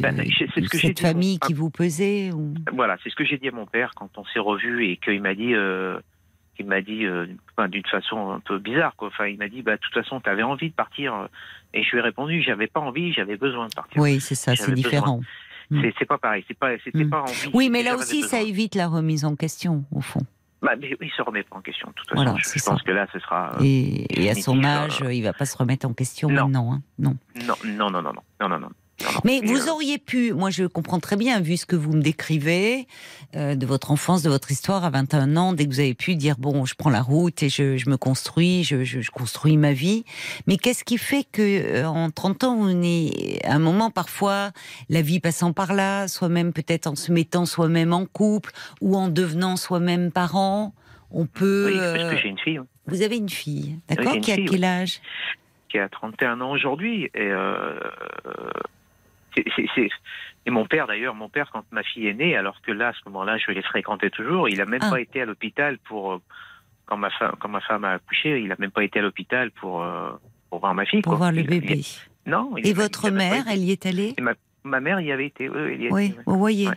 [0.00, 2.54] ben, ce que cette famille qui vous pesait ou...
[2.72, 5.20] Voilà, c'est ce que j'ai dit à mon père quand on s'est revu et qu'il
[5.22, 5.98] m'a dit, euh,
[6.58, 7.26] il m'a dit euh,
[7.68, 9.08] d'une façon un peu bizarre quoi.
[9.08, 11.28] Enfin, il m'a dit bah de toute façon tu avais envie de partir
[11.72, 14.00] et je lui ai répondu j'avais pas envie, j'avais besoin de partir.
[14.00, 15.20] Oui, c'est ça, c'est différent.
[15.70, 15.82] Hmm.
[15.98, 17.10] C'est pas pareil, c'est pas c'était hmm.
[17.10, 17.50] pas envie.
[17.54, 20.22] Oui, mais là aussi ça évite la remise en question au fond.
[20.64, 21.88] Bah, mais il se remet pas en question.
[21.88, 23.52] De toute façon, voilà, je, pense que là, ce sera.
[23.60, 26.44] Euh, et, à son âge, il va pas se remettre en question non.
[26.44, 26.82] maintenant, hein.
[26.98, 27.16] non.
[27.46, 28.70] Non, non, non, non, non, non, non,
[29.24, 32.86] Mais vous auriez pu, moi je comprends très bien, vu ce que vous me décrivez,
[33.36, 36.14] euh, de votre enfance, de votre histoire à 21 ans, dès que vous avez pu
[36.14, 39.56] dire, bon, je prends la route et je, je me construis, je, je, je, construis
[39.56, 40.04] ma vie.
[40.46, 41.42] Mais qu'est-ce qui fait que
[41.82, 44.50] euh, en 30 ans, on est à un moment parfois,
[44.88, 49.08] la vie passant par là, soi-même peut-être en se mettant soi-même en couple ou en
[49.08, 50.74] devenant soi-même parent,
[51.10, 51.70] on peut...
[51.72, 52.60] Oui, parce que j'ai une fille.
[52.86, 55.00] Vous avez une fille, d'accord, qui a quel âge?
[55.68, 57.10] Qui a 31 ans aujourd'hui.
[57.14, 57.30] Et
[59.36, 62.92] et mon père d'ailleurs, mon père quand ma fille est née, alors que là à
[62.92, 64.90] ce moment-là je les fréquentais toujours, il a même ah.
[64.90, 66.18] pas été à l'hôpital pour euh,
[66.86, 69.50] quand ma femme quand ma femme a accouché, il a même pas été à l'hôpital
[69.52, 70.10] pour euh,
[70.50, 71.02] pour voir ma fille.
[71.02, 71.80] Pour voir le bébé.
[72.26, 72.56] non.
[72.56, 75.48] et votre mère, elle y est allée ma, ma, mère y avait été.
[75.48, 76.68] Oui, oui vous voyez.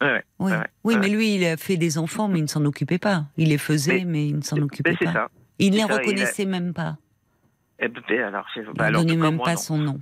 [0.00, 0.52] oui,
[0.84, 3.24] oui mais lui, il a fait des enfants, mais il ne s'en occupait pas.
[3.36, 5.12] Il les faisait, mais, il ne s'en occupait pas.
[5.12, 5.28] Ça.
[5.58, 6.96] Il ne les reconnaissait même pas.
[7.78, 10.00] Eh ben, alors, bah, il ne donnait même pas son nom.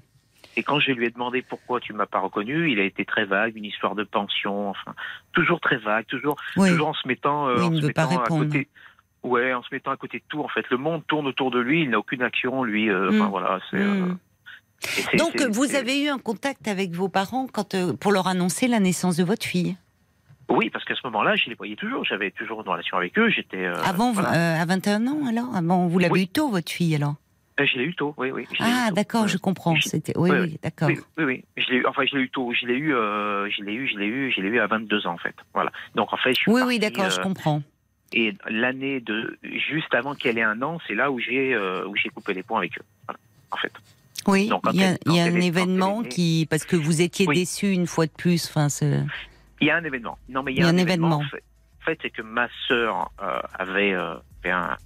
[0.56, 3.24] Et quand je lui ai demandé pourquoi tu m'as pas reconnu, il a été très
[3.24, 4.94] vague, une histoire de pension, enfin,
[5.32, 8.68] toujours très vague, toujours, toujours en se mettant, euh, en se mettant à côté.
[9.22, 10.42] Ouais, en se mettant à côté de tout.
[10.42, 11.82] En fait, le monde tourne autour de lui.
[11.82, 12.90] Il n'a aucune action, lui.
[12.90, 13.30] Euh, enfin mm.
[13.30, 13.78] voilà, c'est.
[13.78, 14.18] Euh, mm.
[15.16, 19.16] Donc, vous avez eu un contact avec vos parents quand, pour leur annoncer la naissance
[19.16, 19.76] de votre fille?
[20.50, 22.04] Oui, parce qu'à ce moment-là, je les voyais toujours.
[22.04, 23.30] J'avais toujours une relation avec eux.
[23.30, 23.64] J'étais.
[23.64, 25.56] Avant, à 21 ans, alors?
[25.56, 27.14] Avant, vous l'avez eu tôt, votre fille, alors?
[27.14, 27.23] euh,
[27.58, 28.46] je l'ai eu tôt, oui, oui.
[28.58, 29.76] Ah, d'accord, je comprends.
[29.80, 30.88] C'était, oui, oui, d'accord.
[30.88, 32.52] Oui, oui, Je l'ai eu, enfin, je l'ai eu tôt.
[32.52, 35.06] Je l'ai eu, euh, je l'ai eu, je l'ai eu, je l'ai eu à 22
[35.06, 35.34] ans, en fait.
[35.52, 35.70] Voilà.
[35.94, 37.62] Donc, en fait, je suis Oui, oui, d'accord, je euh, comprends.
[38.12, 42.08] Et l'année de, juste avant qu'elle ait un an, c'est là où j'ai, où j'ai
[42.08, 42.84] coupé les points avec eux.
[43.06, 43.18] Voilà,
[43.52, 43.72] en fait.
[44.26, 47.86] Oui, il y a, y a un événement qui, parce que vous étiez déçu une
[47.86, 48.68] fois de plus, enfin,
[49.60, 50.18] Il y a un événement.
[50.28, 51.16] Non, mais il y a, un, événement.
[51.16, 53.12] En fait, c'est que ma sœur
[53.58, 53.94] avait
[54.42, 54.76] fait un,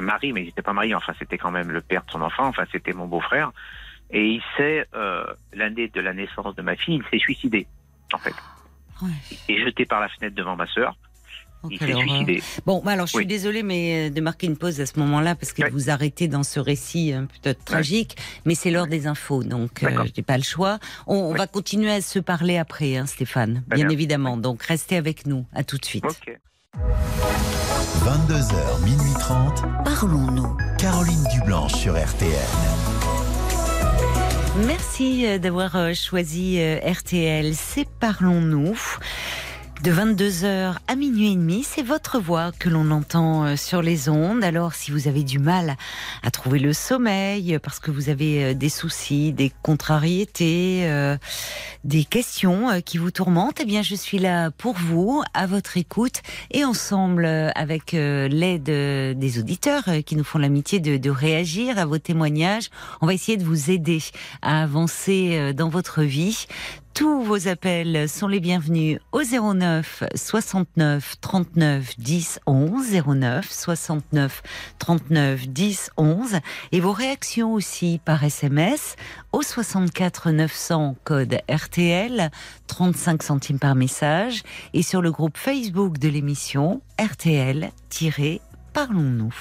[0.00, 2.46] mari, mais il n'était pas marié, enfin c'était quand même le père de son enfant,
[2.46, 3.52] enfin c'était mon beau-frère.
[4.12, 7.66] Et il s'est, euh, l'année de la naissance de ma fille, il s'est suicidé,
[8.12, 8.34] en fait.
[9.48, 10.96] Il est jeté par la fenêtre devant ma sœur.
[11.70, 12.42] il s'est suicidé.
[12.66, 15.52] Bon, alors je suis désolée mais euh, de marquer une pause à ce moment-là parce
[15.52, 19.82] que vous arrêtez dans ce récit un peu tragique, mais c'est l'heure des infos, donc
[19.84, 20.78] euh, je n'ai pas le choix.
[21.06, 24.36] On, va continuer à se parler après, hein, Stéphane, bien, évidemment.
[24.36, 25.46] Donc restez avec nous.
[25.54, 26.04] À tout de suite.
[27.98, 29.62] 22h, minuit 30.
[29.84, 30.56] Parlons-nous.
[30.78, 32.30] Caroline Dublanche sur RTN.
[34.66, 37.54] Merci euh, d'avoir euh, choisi euh, RTL.
[37.54, 38.78] C'est Parlons-nous
[39.82, 41.62] de 22h à minuit et demi.
[41.64, 44.44] C'est votre voix que l'on entend euh, sur les ondes.
[44.44, 45.76] Alors, si vous avez du mal
[46.22, 51.16] à trouver le sommeil, parce que vous avez euh, des soucis, des contrariétés, euh,
[51.84, 56.20] des questions qui vous tourmentent, eh bien, je suis là pour vous, à votre écoute,
[56.50, 61.98] et ensemble, avec l'aide des auditeurs qui nous font l'amitié de, de réagir à vos
[61.98, 62.68] témoignages,
[63.00, 64.00] on va essayer de vous aider
[64.42, 66.46] à avancer dans votre vie
[67.00, 74.42] tous vos appels sont les bienvenus au 09 69 39 10 11 09 69
[74.78, 76.40] 39 10 11
[76.72, 78.96] et vos réactions aussi par SMS
[79.32, 82.30] au 64 900 code RTL
[82.66, 84.42] 35 centimes par message
[84.74, 89.34] et sur le groupe Facebook de l'émission RTL-Parlons-nous.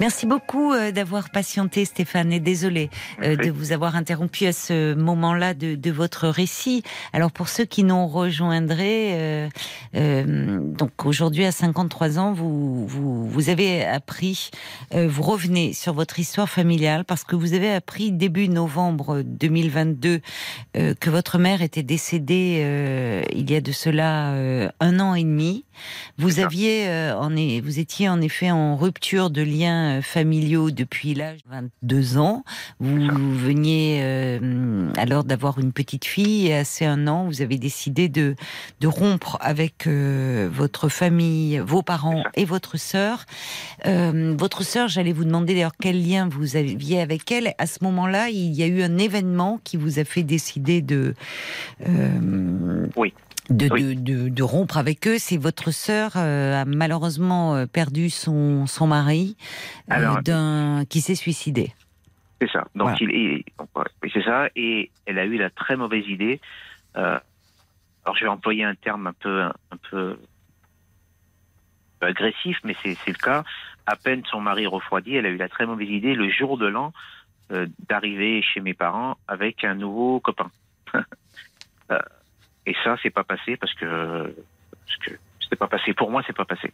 [0.00, 2.88] Merci beaucoup euh, d'avoir patienté, Stéphane, et désolé
[3.22, 6.82] euh, de vous avoir interrompu à ce moment-là de, de, votre récit.
[7.12, 9.48] Alors pour ceux qui nous rejoindraient, euh,
[9.96, 14.50] euh, donc aujourd'hui à 53 ans, vous, vous, vous avez appris,
[14.94, 20.20] vous revenez sur votre histoire familiale parce que vous avez appris début novembre 2022
[20.74, 24.32] que votre mère était décédée il y a de cela
[24.80, 25.64] un an et demi.
[26.18, 31.38] Vous aviez, en, vous étiez en effet en rupture de lien euh, familiaux depuis l'âge
[31.44, 31.50] de
[31.82, 32.44] 22 ans.
[32.78, 38.08] Vous, veniez euh, alors d'avoir une petite fille et assez un an, vous avez décidé
[38.08, 38.34] de,
[38.80, 43.26] de rompre avec euh, votre famille, vos parents et votre sœur.
[43.84, 47.54] votre sœur, j'allais vous demander d'ailleurs quel lien vous aviez avec elle.
[47.58, 51.14] À ce moment-là, il y a eu un événement qui vous a fait décider de...
[52.96, 53.12] oui
[53.50, 55.18] de, de, rompre avec eux.
[55.18, 59.36] C'est votre sœur euh, a malheureusement euh, perdu son, son mari
[59.92, 61.72] euh, d'un qui s'est suicidé.
[62.40, 62.64] C'est ça.
[62.74, 63.44] Donc il
[64.12, 66.40] c'est ça et elle a eu la très mauvaise idée.
[66.94, 67.20] alors
[68.14, 70.16] je vais employer un terme un peu un, peu
[72.00, 73.44] agressif, mais c'est le cas.
[73.86, 76.66] À peine son mari refroidi, elle a eu la très mauvaise idée le jour de
[76.66, 76.92] l'an
[77.88, 80.50] d'arriver chez mes parents avec un nouveau copain.
[82.70, 84.32] Et ça, c'est pas passé parce que,
[84.86, 85.10] parce que
[85.48, 85.92] c'est pas passé.
[85.92, 86.72] Pour moi, c'est pas passé.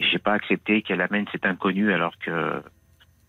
[0.00, 2.60] J'ai pas accepté qu'elle amène cet inconnu alors que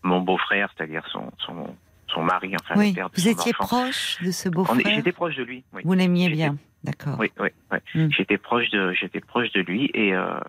[0.02, 1.76] mon beau-frère, c'est-à-dire son, son,
[2.08, 2.88] son mari, enfin oui.
[2.88, 3.84] le père de Vous son étiez enfant.
[3.84, 4.80] proche de ce beau-frère?
[4.84, 5.62] J'étais proche de lui.
[5.72, 5.82] Oui.
[5.84, 7.14] Vous l'aimiez bien, d'accord.
[7.20, 7.78] Oui, oui, oui.
[7.94, 8.08] Mm.
[8.10, 10.40] J'étais proche de, j'étais proche de lui et euh,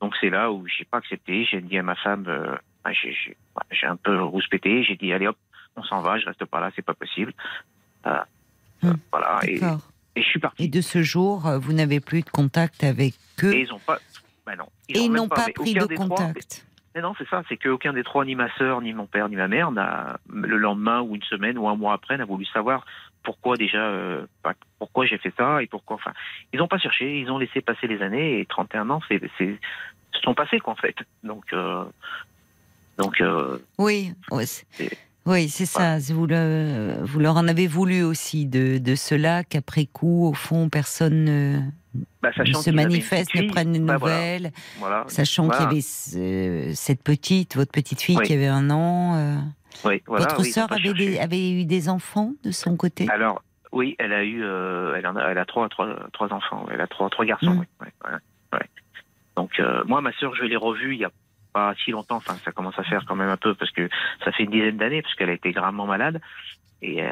[0.00, 1.44] donc c'est là où j'ai pas accepté.
[1.44, 2.54] J'ai dit à ma femme, euh,
[2.84, 3.12] ah, j'ai,
[3.72, 4.84] j'ai, un peu rouspété.
[4.84, 5.38] J'ai dit allez hop,
[5.74, 7.32] on s'en va, je reste pas là, c'est pas possible.
[8.06, 8.20] Euh,
[8.82, 8.88] Mm.
[8.88, 9.80] euh, voilà et, D'accord.
[10.16, 10.64] Et je suis parti.
[10.64, 13.14] Et de ce jour, euh, vous n'avez plus de contact avec
[13.44, 13.98] eux Et ils ont pas,
[14.44, 16.64] bah non, et ils même n'ont pas pris de trois- contact.
[16.94, 19.36] Mais non, c'est ça, c'est qu'aucun des trois, ni ma sœur, ni mon père, ni
[19.36, 22.86] ma mère, n'a le lendemain ou une semaine ou un mois après, n'a voulu savoir
[23.22, 25.96] pourquoi déjà, euh, bah, pourquoi j'ai fait ça et pourquoi.
[25.96, 26.12] Enfin,
[26.54, 29.58] ils n'ont pas cherché, ils ont laissé passer les années et 31 ans, c'est, c'est,
[30.24, 30.96] sont passés quoi en fait.
[31.22, 31.84] Donc, euh,
[32.98, 34.90] donc, euh, Oui, ouais, c'est- Et-
[35.26, 35.98] oui, c'est ça.
[35.98, 40.68] Vous, le- vous leur en avez voulu aussi de, de cela qu'après coup, au fond,
[40.68, 41.60] personne ne,
[42.22, 46.72] bah, ne se manifeste, ne prenne des bah, nouvelles, voilà, sachant qu'il y avait ce-
[46.74, 48.24] cette petite, votre petite fille Oui.
[48.26, 49.16] qui avait un an.
[49.16, 49.36] euh,
[49.84, 51.06] Oui, votre oui, sœur avait, cherché.
[51.10, 53.06] des- avait eu des enfants de son côté?
[53.10, 56.66] Alors, oui, elle a eu, euh, elle, en a, elle a trois, trois, trois enfants,
[56.72, 57.50] elle a trois, trois garçons.
[57.54, 57.58] Mm.
[57.60, 58.18] oui, ouais, ouais,
[58.54, 58.66] ouais.
[59.36, 61.10] Donc, euh, moi, ma sœur, je l'ai revue il y a
[61.56, 63.88] pas si longtemps, enfin, ça commence à faire quand même un peu, parce que
[64.22, 66.20] ça fait une dizaine d'années, parce qu'elle a été gravement malade,
[66.82, 67.06] et euh,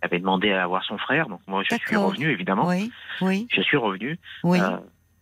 [0.00, 2.66] elle avait demandé à avoir son frère, donc moi, je suis revenu, évidemment.
[2.66, 4.58] Oui, oui, Je suis revenu, oui.
[4.58, 4.78] euh,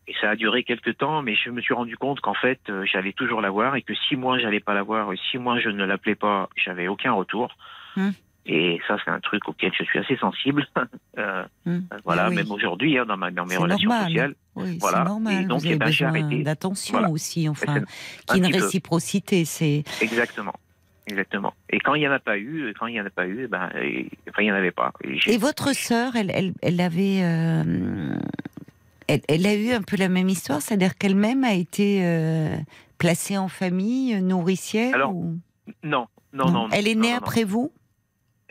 [0.06, 2.84] et ça a duré quelques temps, mais je me suis rendu compte qu'en fait, euh,
[2.84, 5.58] j'allais toujours la voir, et que si moi, j'allais pas la voir, et si moi,
[5.58, 7.56] je ne l'appelais pas, j'avais aucun retour.
[7.96, 8.10] Mm.
[8.44, 10.66] Et ça, c'est un truc auquel je suis assez sensible.
[11.18, 11.84] Euh, Hum.
[11.92, 12.36] euh, voilà, oui.
[12.36, 14.06] même aujourd'hui, hein, dans, ma, dans mes relations normal.
[14.08, 14.34] sociales.
[14.56, 14.98] Oui, Voilà.
[14.98, 15.42] c'est normal.
[15.42, 16.42] Et donc, vous eh avez ben, besoin arrêté.
[16.42, 17.10] d'attention Voilà.
[17.10, 17.82] aussi, enfin,
[18.26, 19.44] qu'il y ait une réciprocité.
[19.44, 20.54] C'est Exactement.
[21.06, 21.52] Exactement.
[21.68, 23.26] Et quand il n'y en a pas eu, et quand il n'y en a pas
[23.26, 24.92] eu, eh ben, et- enfin, il n'y en avait pas.
[25.26, 28.16] Et votre sœur, elle, elle, elle avait, euh,
[29.08, 32.56] elle, elle a eu un peu la même histoire, c'est-à-dire qu'elle-même a été euh,
[32.98, 34.94] placée en famille euh, nourricière.
[34.94, 35.38] Alors, ou-
[35.84, 36.68] Non, non, non.
[36.72, 37.18] Elle est née non.
[37.18, 37.70] après vous?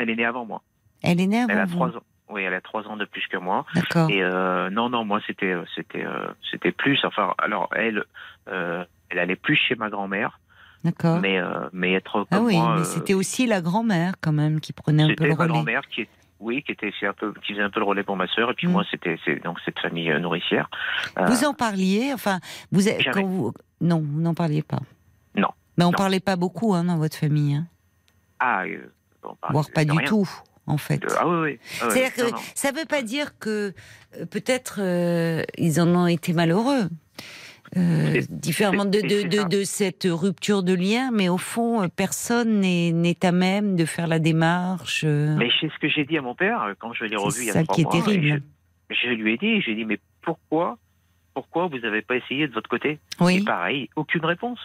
[0.02, 0.62] Elle est née avant moi.
[1.04, 1.76] Elle est née avant Elle a vous.
[1.76, 2.04] trois ans.
[2.30, 3.66] Oui, elle a trois ans de plus que moi.
[3.76, 4.10] D'accord.
[4.10, 6.98] Et euh, non, non, moi c'était, euh, c'était, euh, c'était plus.
[7.04, 8.04] Enfin, alors elle,
[8.50, 10.40] euh, elle allait plus chez ma grand-mère,
[10.86, 11.20] D'accord.
[11.20, 12.76] mais euh, mais être comme Ah oui, moi.
[12.78, 15.54] mais c'était aussi la grand-mère quand même qui prenait un peu C'était le ma relais.
[15.54, 18.16] grand-mère qui est, oui, qui était un peu, qui faisait un peu le relais pour
[18.16, 18.72] ma sœur, et puis Mm.
[18.72, 20.70] moi c'était, c'est donc cette famille nourricière.
[21.20, 22.40] Euh, Vous en parliez, enfin,
[22.72, 22.84] vous
[23.14, 24.80] quand non, vous n'en parliez pas.
[25.36, 25.50] Non.
[25.78, 25.98] Mais on Non.
[25.98, 27.66] parlait pas beaucoup hein, dans votre famille, hein.
[28.40, 28.90] ah, euh,
[29.52, 30.08] voire de pas du rien.
[30.08, 30.30] tout,
[30.68, 30.98] en fait.
[31.00, 31.60] De- ah oui, oui.
[31.82, 32.38] Ah C'est-à-dire que non.
[32.56, 33.74] ça ne veut pas dire que
[34.20, 36.90] euh, peut-être euh, ils en ont été malheureux.
[37.78, 39.44] Euh, différemment de, de, c'est de, ça.
[39.46, 44.08] de cette rupture de lien, mais au fond, personne n'est n'est à même de faire
[44.08, 45.06] la démarche.
[45.06, 47.50] Mais c'est ce que j'ai dit à mon père quand je l'ai revu il y
[47.50, 47.96] a ça trois qui est mois.
[47.96, 48.44] et terrible.
[48.90, 50.78] Je, je lui ai dit, j'ai dit, mais pourquoi,
[51.34, 52.90] pourquoi vous n'avez pas essayé de votre côté?
[53.22, 54.60] Et oui, pareil, aucune réponse.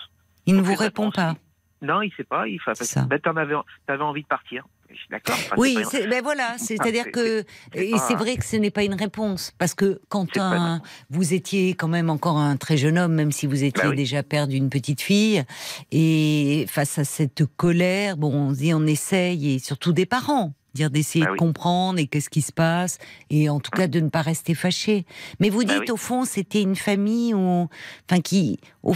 [0.47, 1.15] il ne vous répond réponse.
[1.15, 1.37] pas.
[1.83, 2.47] Non, il sait pas.
[2.49, 2.73] Il fait.
[3.09, 3.55] Ben, t'en avais,
[3.87, 4.65] t'avais envie de partir.
[5.11, 5.35] D'accord.
[5.39, 8.83] Enfin, Oui, pas- ben voilà, c'est-à-dire c'est- que c'est pas- vrai que ce n'est pas
[8.85, 13.13] une réponse parce que quand un, vous étiez quand même encore un très jeune homme,
[13.13, 13.97] même si vous étiez Bah oui.
[13.97, 15.45] déjà père d'une petite fille,
[15.93, 20.55] et face à cette colère, bon, on dit on essaye et surtout des parents.
[20.77, 22.99] Dire d'essayer Bah de comprendre et qu'est-ce qui se passe
[23.31, 25.07] et en tout cas de ne pas rester fâché.
[25.41, 25.91] Mais vous Bah dites oui.
[25.91, 27.67] au fond c'était une famille où,
[28.11, 28.93] enfin qui, au,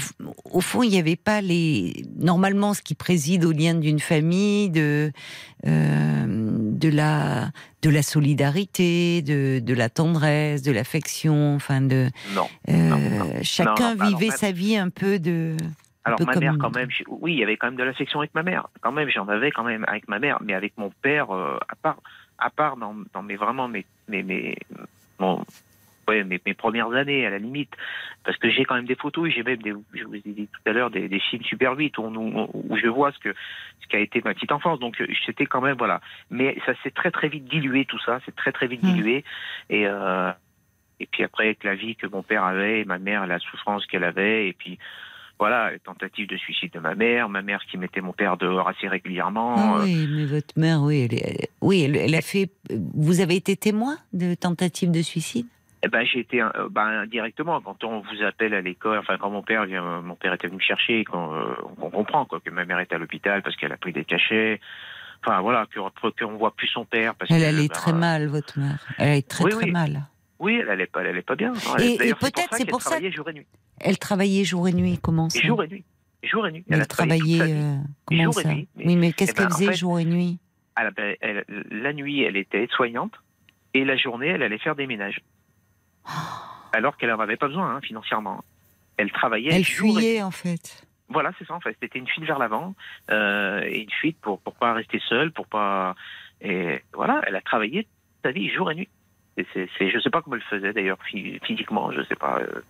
[0.60, 5.10] fond il n'y avait pas les normalement ce qui préside au lien d'une famille de
[5.66, 7.50] euh, de la
[7.82, 12.46] de la solidarité, de, de la tendresse, de l'affection, enfin de Non.
[12.68, 13.32] euh, non, non.
[13.42, 15.56] chacun Non, alors, vivait sa vie un peu de
[16.05, 18.42] Alors ma mère quand même, oui, il y avait quand même de l'affection avec ma
[18.42, 18.68] mère.
[18.80, 21.76] Quand même, j'en avais quand même avec ma mère, mais avec mon père, euh, à
[21.76, 21.98] part,
[22.38, 24.57] à part dans, dans mes vraiment mes mes mes
[25.18, 25.44] mon-
[26.09, 27.72] ouais, mes, mes premières années à la limite,
[28.24, 30.70] parce que j'ai quand même des photos, j'ai même des, je vous ai dit tout
[30.70, 33.34] à l'heure des, des films Super 8 où, où, où je vois ce que
[33.82, 34.78] ce qu'a été ma petite enfance.
[34.80, 38.20] Donc euh, c'était quand même voilà, mais ça s'est très très vite dilué tout ça,
[38.24, 38.92] c'est très très vite Mm.
[38.94, 39.24] dilué
[39.68, 40.32] et euh,
[40.98, 43.84] et puis après avec la vie que mon père avait, et ma mère la souffrance
[43.86, 44.78] qu'elle avait, et puis
[45.41, 48.86] voilà, tentative de suicide de ma mère, ma mère qui mettait mon père dehors assez
[48.86, 49.55] régulièrement.
[49.57, 52.51] Ah euh, oui, mais votre mère, oui, elle, oui, elle, elle a fait.
[52.95, 55.47] Vous avez été témoin de tentatives de suicide?
[55.82, 58.99] Eh ben, j'ai été euh, ben, directement quand on vous appelle à l'école.
[58.99, 62.26] Enfin, quand mon père vient, mon père était venu me chercher, quand euh, on comprend
[62.26, 64.61] quoi que ma mère est à l'hôpital parce qu'elle a pris des cachets.
[65.24, 65.80] Enfin voilà, que-
[66.22, 68.78] qu'on voit plus son père parce Elle que, allait ben, très euh, mal, votre mère.
[68.99, 69.70] Elle allait très Oui, très oui.
[69.70, 70.03] mal.
[70.41, 71.53] Oui, elle allait pas, elle allait pas bien.
[71.78, 73.47] Et- et peut-être c'est qu'elle pour ça travaillait jour et nuit.
[73.78, 75.84] Elle travaillait jour et nuit, comment ça Et jour et nuit.
[76.22, 76.64] Jour et nuit.
[76.66, 77.20] Mais Elle elle a travaillé.
[77.20, 77.55] toute travaillait.
[77.62, 77.76] euh,
[78.07, 79.76] comment jour et ça nuit, mais- Oui, mais qu'est-ce eh ben, qu'elle en faisait fait-
[79.76, 80.38] jour et nuit
[80.76, 83.12] Elle, ben, elle- la nuit, elle était soignante
[83.74, 85.20] et la journée, elle allait faire des ménages.
[86.72, 88.43] Alors qu'elle n'en avait pas besoin hein, financièrement.
[88.97, 89.99] Elle travaillait Elle jour et nuit.
[90.01, 90.86] fuyait en fait.
[91.09, 91.76] voilà, c'est ça en fait.
[91.82, 92.74] C'était une fuite vers l'avant,
[93.11, 95.95] euh, et une fuite pour pour pas rester seule, pour pas.
[96.41, 97.86] Et voilà, elle a travaillé
[98.22, 98.88] sa vie jour et nuit.
[99.41, 102.61] Et c'est, c'est, je sais pas comment elle faisait d'ailleurs physiquement, je sais pas, euh,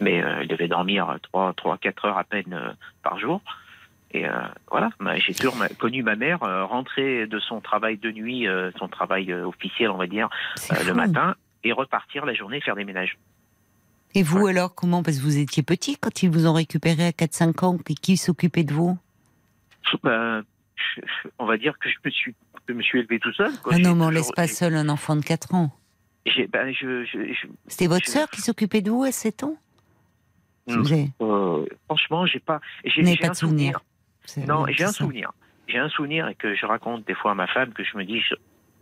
[0.00, 3.40] mais euh, elle devait dormir trois, trois, quatre heures à peine euh, par jour.
[4.12, 4.30] Et euh,
[4.70, 8.46] voilà, j'ai toujours connu ma mère rentrer de son travail de nuit,
[8.78, 10.30] son travail officiel, on va dire,
[10.86, 11.34] le matin,
[11.64, 13.18] et repartir la journée faire des ménages.
[14.14, 17.10] Et vous alors, comment Parce que vous étiez petit quand ils vous ont récupéré à
[17.10, 18.96] 4-5 ans, qui s'occupait de vous?
[20.02, 20.44] Ben,
[21.38, 22.34] On va dire que je me suis,
[22.68, 23.50] je me suis élevé tout seul.
[23.70, 25.76] Ah non, mais on laisse pas seul un enfant de 4 ans.
[26.52, 26.74] Ben,
[27.66, 29.56] C'était votre sœur qui s'occupait de vous à 7 ans
[30.68, 32.60] euh, Franchement, j'ai pas.
[32.84, 33.80] J'ai pas de souvenir.
[34.46, 35.32] Non, j'ai un souvenir.
[35.68, 38.04] J'ai un souvenir et que je raconte des fois à ma femme que je me
[38.04, 38.20] dis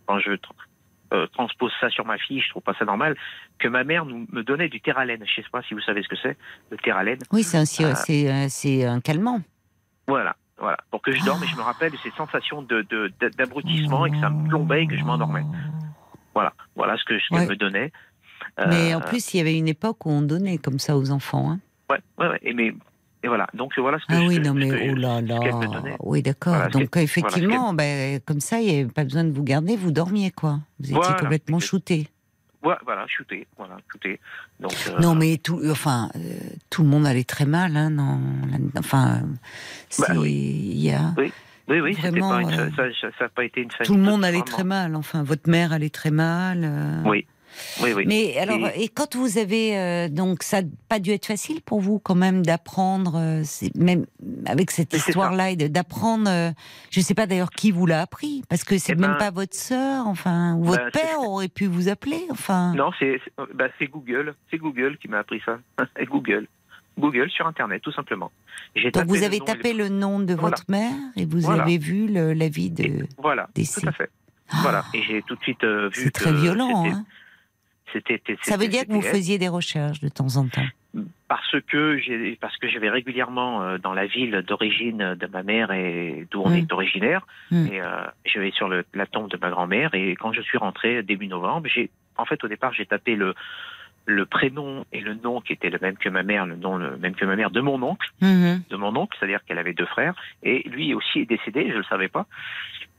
[0.06, 0.32] quand je
[1.12, 3.16] euh, transpose ça sur ma fille, je trouve pas ça normal,
[3.58, 5.24] que ma mère nous, me donnait du terralène.
[5.26, 6.36] Je sais pas si vous savez ce que c'est,
[6.70, 7.18] le terralène.
[7.32, 9.40] Oui, c'est un, euh, c'est, un calmant.
[10.08, 12.86] Voilà, voilà, pour que je dorme et je me rappelle de ces sensations de,
[13.36, 15.44] d'abrutissement et que ça me plombait et que je m'endormais.
[16.34, 17.92] Voilà, voilà ce que je me donnait.
[18.68, 21.50] Mais en plus, il y avait une époque où on donnait comme ça aux enfants.
[21.50, 21.60] Hein.
[21.90, 22.38] Ouais, ouais, ouais.
[22.42, 22.74] Et mais
[23.24, 25.40] et voilà, donc voilà ce que Ah je, oui, non mais oh là là.
[26.00, 26.68] Oui, d'accord.
[26.68, 30.30] donc effectivement, ben, comme ça, il n'y avait pas besoin de vous garder, vous dormiez
[30.30, 30.60] quoi.
[30.78, 32.08] Vous étiez complètement shooté.
[32.62, 34.20] Voilà, shooté, voilà, shooté.
[34.58, 36.20] Donc, euh, Non mais tout, enfin, euh,
[36.70, 38.18] tout le monde allait très mal, hein, non,
[38.78, 39.20] enfin,
[39.98, 41.12] bah c'est, il y a.
[41.18, 41.30] Oui.
[41.68, 43.86] Oui, oui, vraiment, pas une, euh, ça n'a pas été une famille.
[43.86, 47.02] Tout le monde allait très mal, enfin, votre mère allait très mal.
[47.06, 47.26] Oui,
[47.82, 48.04] oui, oui.
[48.06, 51.80] Mais alors, et, quand vous avez euh, donc ça n'a pas dû être facile pour
[51.80, 53.42] vous quand même d'apprendre, euh,
[53.74, 54.06] même
[54.46, 56.30] avec cette histoire-là, d'apprendre.
[56.30, 56.50] Euh,
[56.90, 59.18] je ne sais pas d'ailleurs qui vous l'a appris, parce que c'est eh même ben
[59.18, 62.74] pas votre sœur, enfin, ou votre ben, père aurait pu vous appeler, enfin.
[62.74, 63.20] Non, c'est
[63.54, 65.58] bah, Google, c'est Google qui m'a appris ça,
[66.06, 66.46] Google.
[66.98, 68.30] Google sur Internet, tout simplement.
[68.92, 73.06] Donc vous avez tapé le nom de votre mère et vous avez vu l'avis de.
[73.18, 74.10] voilà, tout à fait.
[74.62, 75.90] Voilà, et j'ai tout de suite vu.
[75.94, 77.04] C'est très violent, hein
[78.42, 80.64] ça veut dire que vous faisiez des recherches de temps en temps
[81.26, 85.72] parce que j'ai parce que j'avais régulièrement euh, dans la ville d'origine de ma mère
[85.72, 86.54] et d'où on mm.
[86.54, 87.66] est originaire mm.
[87.66, 90.56] et euh, je vais sur le, la tombe de ma grand-mère et quand je suis
[90.56, 93.34] rentré début novembre j'ai en fait au départ j'ai tapé le
[94.06, 96.96] le prénom et le nom qui était le même que ma mère, le nom le
[96.96, 98.68] même que ma mère de mon oncle, mm-hmm.
[98.68, 101.84] de mon oncle, c'est-à-dire qu'elle avait deux frères, et lui aussi est décédé, je le
[101.84, 102.26] savais pas.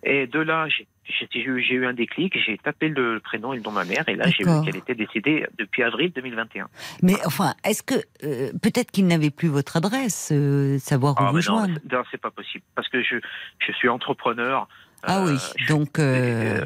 [0.08, 3.76] Et de là, j'ai eu un déclic, j'ai tapé le prénom et le nom de
[3.76, 6.68] ma mère, et là, j'ai vu qu'elle était décédée depuis avril 2021.
[7.02, 11.32] Mais enfin, est-ce que euh, peut-être qu'il n'avait plus votre adresse, euh, savoir où ah,
[11.32, 11.80] vous joindre?
[11.92, 13.16] Non, c'est pas possible, parce que je,
[13.60, 14.68] je suis entrepreneur.
[15.08, 16.00] Ah oui, euh, donc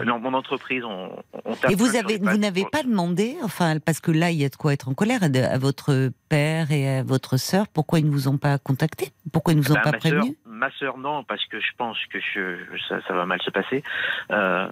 [0.06, 1.12] non, mon entreprise, on,
[1.46, 4.50] on Et vous avez, vous n'avez pas demandé, enfin, parce que là, il y a
[4.50, 7.68] de quoi être en colère à, votre père et à votre sœur.
[7.68, 9.10] Pourquoi ils ne vous ont pas contacté?
[9.32, 10.38] Pourquoi ils ne vous ont ben, pas prévenu?
[10.46, 13.84] Ma sœur, non, parce que je pense que je, ça, ça va mal se passer.
[14.32, 14.70] Euh,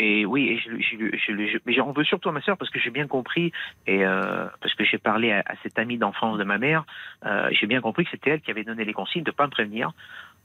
[0.00, 2.88] et oui, et je, je, mais j'en veux surtout à ma sœur parce que j'ai
[2.88, 3.52] bien compris
[3.86, 6.86] et euh, parce que j'ai parlé à, cette amie d'enfance de ma mère,
[7.26, 9.50] euh, j'ai bien compris que c'était elle qui avait donné les consignes de pas me
[9.50, 9.92] prévenir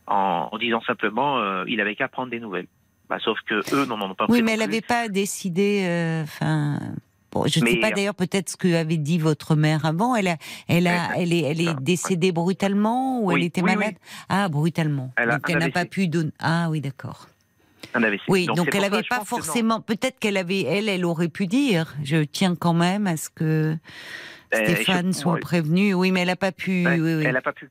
[0.08, 2.68] en, disant simplement euh, il avait qu'à prendre des nouvelles.
[3.10, 4.26] Bah, sauf que eux n'en ont pas.
[4.30, 6.22] Oui, mais elle n'avait pas décidé.
[6.24, 6.80] Enfin,
[7.45, 10.16] je ne sais pas d'ailleurs peut-être ce que avait dit votre mère avant.
[10.16, 10.38] Elle a,
[10.68, 13.95] elle a, elle est, elle est décédée brutalement ou elle était malade?
[14.30, 15.12] Ah, brutalement.
[15.18, 16.32] donc elle n'a pas pu donner.
[16.39, 17.28] Ah oui, d'accord.
[18.28, 19.80] Oui, donc, elle n'avait pas forcément.
[19.80, 21.95] Peut-être qu'elle avait, elle, elle aurait pu dire.
[22.03, 23.78] Je tiens quand même à ce que
[24.51, 25.93] ben, Stéphane soit prévenu.
[25.93, 26.84] Oui, mais elle n'a pas pu.
[26.84, 27.70] Ben, oui, Elle n'a pas pu.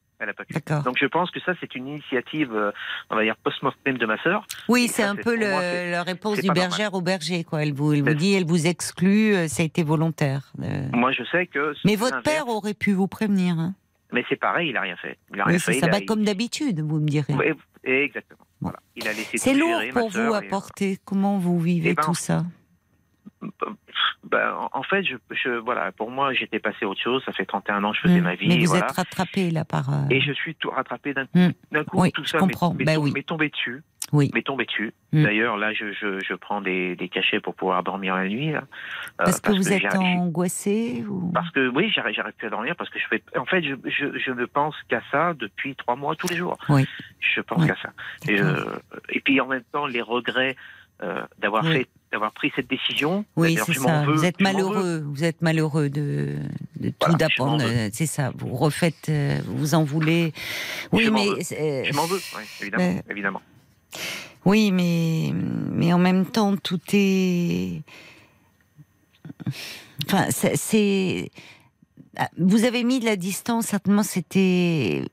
[0.85, 2.73] Donc je pense que ça c'est une initiative, euh,
[3.11, 4.47] on va dire post-mortem de ma sœur.
[4.69, 7.63] Oui, c'est un peu la réponse du bergère au berger, quoi.
[7.63, 10.53] Elle vous, elle vous dit, elle vous exclut, euh, ça a été volontaire.
[10.63, 10.89] Euh.
[10.93, 11.75] Moi je sais que.
[11.85, 13.59] Mais votre père aurait pu vous prévenir.
[13.59, 13.75] Hein.
[14.13, 15.19] Mais c'est pareil, il a rien fait.
[15.33, 15.75] Il a rien fait.
[15.75, 17.35] Ça va comme d'habitude, vous me direz.
[17.35, 17.47] Oui,
[17.85, 18.45] exactement.
[18.61, 18.79] Voilà.
[19.35, 20.99] C'est lourd pour vous à porter.
[21.05, 22.45] Comment vous vivez eh ben, tout ça?
[24.31, 27.23] Ben, en fait, je, voilà, pour moi, j'étais passé à autre chose.
[27.25, 28.25] Ça fait 31 ans que je faisais hmm.
[28.25, 28.49] ma vie.
[28.49, 29.91] Mais vous êtes rattrapé là par.
[29.91, 31.39] Euh, et je suis tout rattrapé d'un coup.
[31.39, 31.85] Hmm.
[31.85, 32.73] coup oui, tout je ça comprends.
[32.73, 33.13] m'est ben oui.
[33.25, 33.83] tombé dessus.
[34.13, 34.31] Oui.
[34.35, 34.95] M'est tombé dessus.
[35.13, 35.25] Hmm.
[35.25, 38.55] D'ailleurs, là, je, je, prends des, des, cachets pour pouvoir dormir la nuit.
[38.55, 38.61] Euh,
[39.17, 41.31] parce, que vous êtes angoissé ou...
[41.33, 43.23] Parce que oui, j'arrive plus à dormir parce que je fais.
[43.37, 46.57] En fait, je, je, je ne pense qu'à ça depuis trois mois tous les jours.
[46.69, 46.87] Oui.
[47.21, 47.91] Je pense qu'à ça.
[48.29, 48.65] Et, euh,
[49.11, 50.57] et, puis en même temps, les regrets
[51.41, 53.25] d'avoir fait d'avoir pris cette décision.
[53.37, 54.05] Oui, c'est ça.
[54.07, 55.05] vous êtes malheureux.
[55.05, 56.37] Vous êtes malheureux de,
[56.79, 57.65] de tout d'apprendre.
[57.93, 58.33] C'est ça.
[58.39, 60.33] Vous refaites, euh, vous en voulez.
[60.93, 61.27] Oui, je mais
[61.85, 62.21] je m'en veux.
[62.61, 63.43] évidemment, évidemment.
[64.45, 65.33] Oui, mais
[65.73, 67.83] mais en même temps, tout est.
[70.07, 71.31] Enfin, c'est.
[72.39, 73.67] Vous avez mis de la distance.
[73.67, 75.05] Certainement, c'était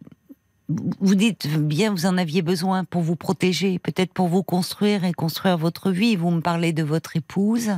[1.00, 5.14] vous dites bien, vous en aviez besoin pour vous protéger, peut-être pour vous construire et
[5.14, 6.16] construire votre vie.
[6.16, 7.72] Vous me parlez de votre épouse,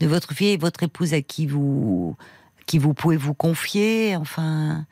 [0.00, 2.16] de votre fille et votre épouse à qui vous,
[2.66, 4.16] qui vous pouvez vous confier.
[4.16, 4.86] Enfin,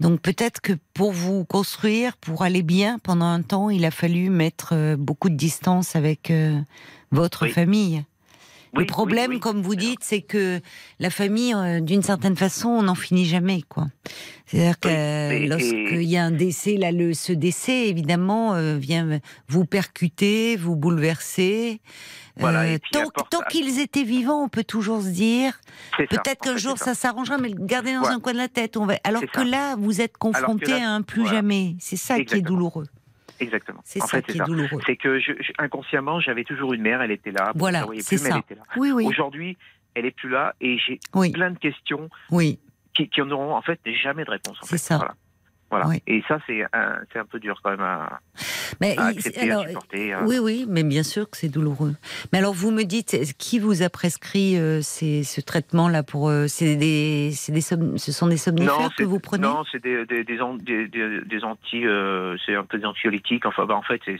[0.00, 4.28] donc peut-être que pour vous construire, pour aller bien pendant un temps, il a fallu
[4.28, 6.60] mettre euh, beaucoup de distance avec euh,
[7.10, 8.04] votre famille.
[8.76, 10.60] Le problème, comme vous dites, c'est que
[10.98, 13.86] la famille, euh, d'une certaine façon, on n'en finit jamais, quoi.
[14.46, 20.56] C'est-à-dire que lorsqu'il y a un décès, là, le, ce décès, évidemment, vient vous percuter,
[20.56, 21.80] vous bouleverser.
[22.42, 22.78] Euh,
[23.30, 25.60] tant, qu'ils étaient vivants, on peut toujours se dire
[25.96, 28.76] peut-être qu'un jour ça, s'arrangera, mais gardez dans un coin de la tête.
[28.76, 28.94] On va...
[29.04, 31.76] Alors que là, vous êtes confronté à un plus jamais.
[31.78, 32.86] C'est ça qui est douloureux.
[33.44, 33.80] Exactement.
[33.84, 34.80] C'est ça qui est, douloureux.
[34.86, 37.52] C'est que je, inconsciemment, j'avais toujours une mère, elle était là.
[37.54, 38.40] Voilà, c'est ça.
[38.76, 39.04] Oui, oui.
[39.06, 39.56] Aujourd'hui,
[39.94, 40.98] elle est plus là et j'ai
[41.32, 42.58] plein de questions oui.
[42.94, 44.58] qui, qui n'auront en fait jamais de réponse.
[44.62, 45.14] C'est ça.
[46.06, 48.20] Et ça, c'est un, un, peu dur quand même à,
[48.80, 50.12] mais accepter, à supporter.
[50.12, 50.24] Hein.
[50.26, 51.94] Oui, oui, mais bien sûr que c'est douloureux.
[52.32, 56.76] Mais alors, vous me dites, qui vous a prescrit euh, ce traitement-là pour euh, c'est
[56.76, 59.42] des, des ce sont des somnifères que vous prenez?
[59.42, 63.46] Non, c'est des, des, des, des, anti, euh, c'est un peu des anxiolytiques.
[63.46, 64.18] Enfin, bah, en fait, c'est.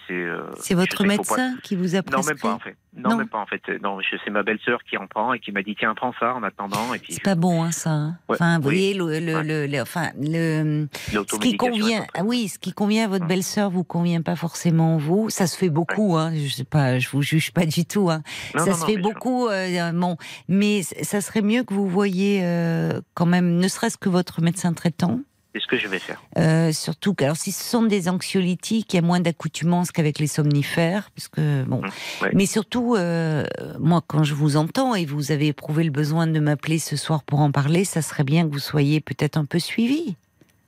[0.59, 2.77] C'est votre médecin qui vous a prescrit Non, même pas en fait.
[2.97, 3.63] Non, même pas en fait.
[3.83, 6.43] Non, c'est ma belle-sœur qui en prend et qui m'a dit tiens, prends ça en
[6.43, 6.95] attendant.
[6.95, 7.13] Et puis.
[7.13, 7.91] C'est pas bon, hein, ça.
[7.91, 8.19] Hein.
[8.29, 10.87] enfin, vous voyez, le, le, le, enfin, le
[11.35, 14.97] ce qui convient, ah oui, ce qui convient à votre belle-sœur vous convient pas forcément
[14.97, 15.31] vous.
[15.31, 16.33] Ça se fait beaucoup, hein.
[16.35, 18.11] Je sais pas, je vous juge pas du tout.
[18.11, 18.23] Hein.
[18.57, 20.17] ça se fait beaucoup, euh, bon,
[20.49, 24.73] mais ça serait mieux que vous voyez euh, quand même, ne serait-ce que votre médecin
[24.73, 25.21] traitant.
[25.55, 26.21] C'est ce que je vais faire.
[26.37, 30.27] Euh, surtout alors si ce sont des anxiolytiques, il y a moins d'accoutumance qu'avec les
[30.27, 31.81] somnifères, puisque bon.
[31.81, 33.45] Mmh, mais surtout, euh,
[33.79, 37.23] moi, quand je vous entends et vous avez éprouvé le besoin de m'appeler ce soir
[37.23, 40.17] pour en parler, ça serait bien que vous soyez peut-être un peu suivi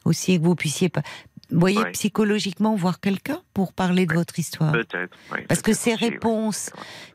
[0.07, 1.03] aussi, que vous puissiez pas.
[1.51, 4.73] Vous voyez, psychologiquement, voir quelqu'un pour parler de votre histoire.
[4.73, 5.17] Peut-être.
[5.49, 6.71] Parce que ces réponses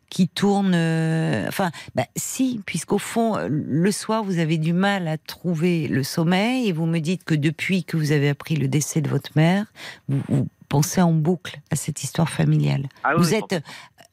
[0.09, 0.75] qui tournent.
[0.75, 6.03] Euh, enfin, bah, si, puisqu'au fond, le soir, vous avez du mal à trouver le
[6.03, 9.31] sommeil et vous me dites que depuis que vous avez appris le décès de votre
[9.35, 9.65] mère,
[10.07, 12.87] vous, pensez en boucle à cette histoire familiale.
[13.03, 13.61] Ah vous êtes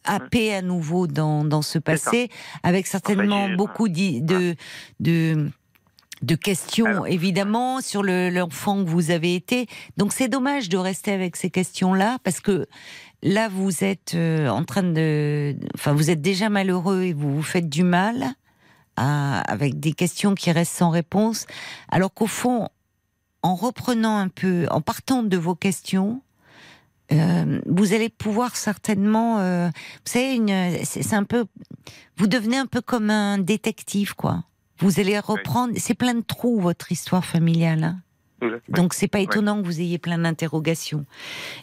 [0.04, 2.30] happé à nouveau dans, dans ce passé,
[2.62, 4.56] avec certainement beaucoup de, de
[4.98, 5.50] de
[6.34, 9.66] questions, évidemment, sur l'enfant que vous avez été.
[9.96, 12.66] Donc c'est dommage de rester avec ces questions-là, parce que
[13.22, 15.56] là, vous êtes euh, en train de...
[15.74, 18.34] Enfin, vous êtes déjà malheureux et vous vous faites du mal
[19.00, 21.46] avec des questions qui restent sans réponse,
[21.88, 22.68] alors qu'au fond,
[23.42, 26.20] en reprenant un peu, en partant de vos questions,
[27.12, 31.46] euh, vous allez pouvoir certainement, euh, vous savez, c'est un peu,
[32.16, 34.44] vous devenez un peu comme un détective, quoi.
[34.78, 35.74] Vous allez reprendre.
[35.76, 37.84] C'est plein de trous votre histoire familiale.
[37.84, 38.00] Hein.
[38.68, 41.04] Donc c'est pas étonnant que vous ayez plein d'interrogations.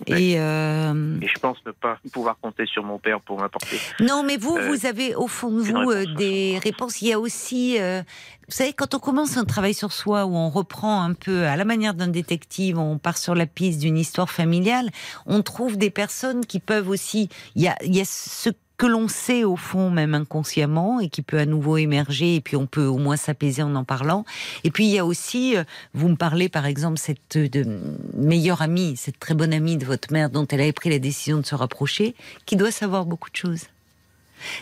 [0.08, 1.18] Et, euh...
[1.22, 3.78] Et, je pense ne pas pouvoir compter sur mon père pour m'apporter.
[4.02, 7.02] Non, mais vous, euh, vous avez au fond de vous euh, des réponses.
[7.02, 8.02] Il y a aussi, euh,
[8.48, 11.56] vous savez, quand on commence un travail sur soi où on reprend un peu à
[11.56, 14.90] la manière d'un détective, on part sur la piste d'une histoire familiale,
[15.26, 17.30] on trouve des personnes qui peuvent aussi.
[17.56, 21.10] Il y a, il y a ce que l'on sait au fond, même inconsciemment, et
[21.10, 24.26] qui peut à nouveau émerger, et puis on peut au moins s'apaiser en en parlant.
[24.64, 25.64] Et puis il y a aussi, euh,
[25.94, 27.66] vous me parlez par exemple, cette euh, de,
[28.14, 31.38] meilleure amie, cette très bonne amie de votre mère dont elle avait pris la décision
[31.38, 32.16] de se rapprocher,
[32.46, 33.64] qui doit savoir beaucoup de choses.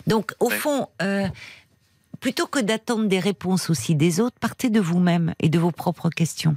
[0.07, 1.28] Donc au fond, euh,
[2.20, 6.09] plutôt que d'attendre des réponses aussi des autres, partez de vous-même et de vos propres
[6.09, 6.55] questions.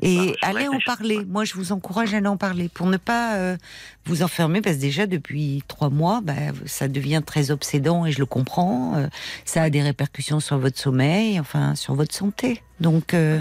[0.00, 1.24] Et bah, allez en parler.
[1.24, 3.56] Moi, je vous encourage à aller en parler pour ne pas euh,
[4.04, 6.34] vous enfermer, parce que déjà depuis trois mois, bah,
[6.66, 8.96] ça devient très obsédant et je le comprends.
[8.96, 9.06] Euh,
[9.44, 12.60] ça a des répercussions sur votre sommeil, enfin sur votre santé.
[12.80, 13.40] Donc, euh,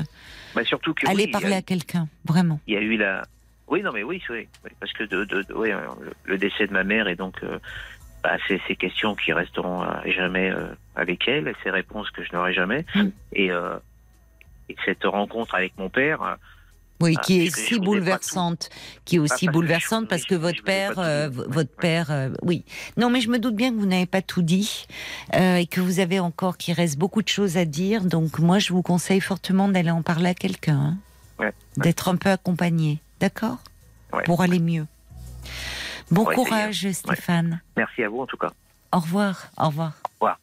[0.55, 2.59] bah, surtout que allez parler à quelqu'un, vraiment.
[2.67, 3.23] Il y a eu la.
[3.67, 4.47] Oui, non, mais oui, oui,
[4.79, 5.69] parce que de, de, oui,
[6.25, 7.41] le décès de ma mère et donc
[8.21, 10.51] bah, c'est ces questions qui resteront jamais
[10.97, 12.85] avec elle, ces réponses que je n'aurai jamais.
[12.95, 13.07] Mmh.
[13.31, 13.49] Et
[14.85, 16.21] cette rencontre avec mon père.
[16.21, 16.35] Euh,
[16.99, 18.69] oui, qui est si bouleversante,
[19.05, 22.63] qui est aussi bouleversante parce que votre père, euh, votre père, euh, oui.
[22.95, 24.85] Non, mais je me doute bien que vous n'avez pas tout dit
[25.33, 28.05] et que vous avez encore, qu'il reste beaucoup de choses à dire.
[28.05, 30.95] Donc moi, je vous conseille fortement d'aller en parler à quelqu'un,
[31.39, 31.51] hein.
[31.77, 33.57] d'être un peu accompagné, d'accord,
[34.25, 34.85] pour aller mieux.
[36.11, 37.61] Bon courage, Stéphane.
[37.77, 38.51] Merci à vous en tout cas.
[38.91, 39.93] Au revoir, au revoir.
[40.03, 40.37] Au revoir.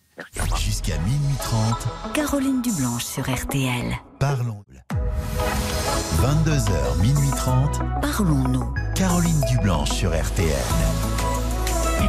[0.59, 2.12] Jusqu'à minuit 30.
[2.15, 3.97] Caroline Dublanche sur RTL.
[4.19, 4.65] Parlons.
[6.20, 7.81] 22h, minuit 30.
[8.03, 8.74] Parlons-nous.
[8.95, 10.49] Caroline Dublanche sur RTL.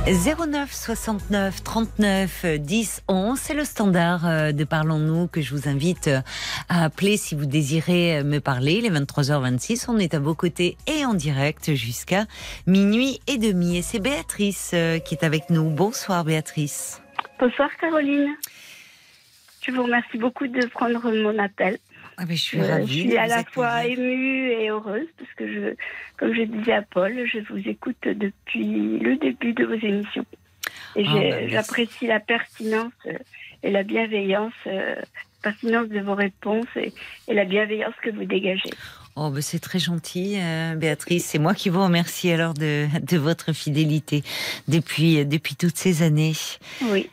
[0.07, 6.07] 09 69 39 10 11, c'est le standard euh, de Parlons-nous que je vous invite
[6.07, 6.22] euh,
[6.68, 8.81] à appeler si vous désirez euh, me parler.
[8.81, 12.26] Les 23h26, on est à vos côtés et en direct jusqu'à
[12.65, 13.77] minuit et demi.
[13.77, 14.73] Et c'est Béatrice
[15.06, 15.69] qui est avec nous.
[15.69, 17.02] Bonsoir Béatrice.
[17.39, 18.35] Bonsoir Caroline.
[19.61, 21.77] Je vous remercie beaucoup de prendre mon appel.
[22.17, 22.87] Ah, je suis ravie.
[22.87, 25.75] je suis à la fois émue et heureuse parce que, je,
[26.17, 30.25] comme je disais à Paul, je vous écoute depuis le début de vos émissions.
[30.97, 33.17] Et ah, bah, j'apprécie la pertinence euh,
[33.63, 34.95] et la bienveillance, euh,
[35.41, 36.93] pertinence de vos réponses et,
[37.33, 38.71] la bienveillance que vous dégagez.
[39.15, 41.26] Oh, bah c'est très gentil, euh, Béatrice.
[41.26, 44.23] C'est moi qui vous remercie alors de, de votre fidélité
[44.68, 46.34] depuis, depuis toutes ces années.
[46.84, 47.10] Oui.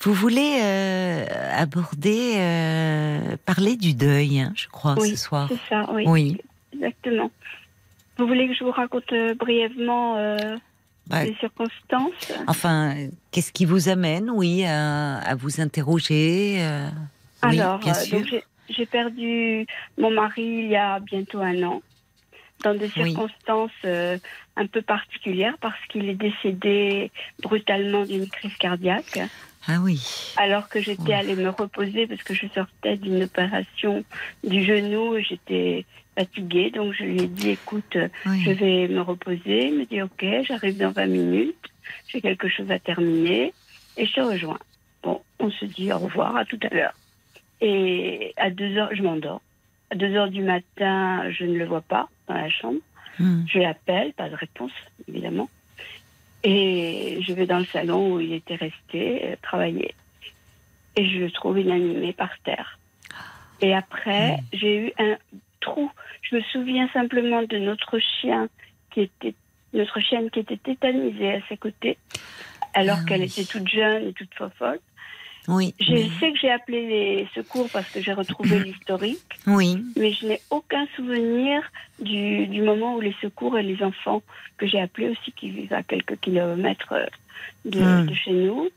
[0.00, 1.24] Vous voulez euh,
[1.56, 5.48] aborder, euh, parler du deuil, hein, je crois, ce soir.
[5.48, 6.04] C'est ça, oui.
[6.06, 6.38] oui.
[6.74, 7.30] Exactement.
[8.18, 10.16] Vous voulez que je vous raconte brièvement
[11.06, 12.32] bah, les circonstances?
[12.46, 12.94] Enfin,
[13.30, 16.62] qu'est-ce qui vous amène, oui, à, vous interroger
[17.40, 17.80] Alors,
[18.68, 19.66] j'ai perdu
[19.98, 21.82] mon mari il y a bientôt un an,
[22.62, 27.10] dans des circonstances un peu particulières, parce qu'il est décédé
[27.42, 29.20] brutalement d'une crise cardiaque.
[29.66, 30.34] Ah oui.
[30.36, 34.04] Alors que j'étais allée me reposer parce que je sortais d'une opération
[34.42, 35.86] du genou, j'étais
[36.16, 39.68] fatiguée, donc je lui ai dit écoute, je vais me reposer.
[39.68, 41.66] Il me dit ok, j'arrive dans 20 minutes,
[42.08, 43.52] j'ai quelque chose à terminer
[43.96, 44.58] et je te rejoins.
[45.02, 46.94] Bon, on se dit au revoir, à tout à l'heure.
[47.66, 49.40] Et à 2 heures, je m'endors.
[49.90, 52.80] À 2 heures du matin, je ne le vois pas dans la chambre.
[53.18, 53.44] Hmm.
[53.46, 54.72] Je l'appelle, pas de réponse,
[55.08, 55.48] évidemment.
[56.42, 59.94] Et je vais dans le salon où il était resté euh, travailler.
[60.96, 62.78] Et je le trouve inanimé par terre.
[63.62, 65.16] Et après, j'ai eu un
[65.62, 65.90] trou.
[66.20, 68.48] Je me souviens simplement de notre chien
[68.90, 69.34] qui était
[69.72, 71.98] notre chienne qui était tétanisée à ses côtés,
[72.74, 74.78] alors ah qu'elle était toute jeune et toute folle.
[75.48, 75.74] Oui.
[75.78, 79.20] Je sais que j'ai appelé les secours parce que j'ai retrouvé l'historique.
[79.46, 79.84] Oui.
[79.96, 81.62] Mais je n'ai aucun souvenir
[82.00, 84.22] du, du, moment où les secours et les enfants
[84.56, 87.06] que j'ai appelés aussi, qui vivent à quelques kilomètres euh,
[87.64, 88.06] de, hmm.
[88.06, 88.68] de chez nous,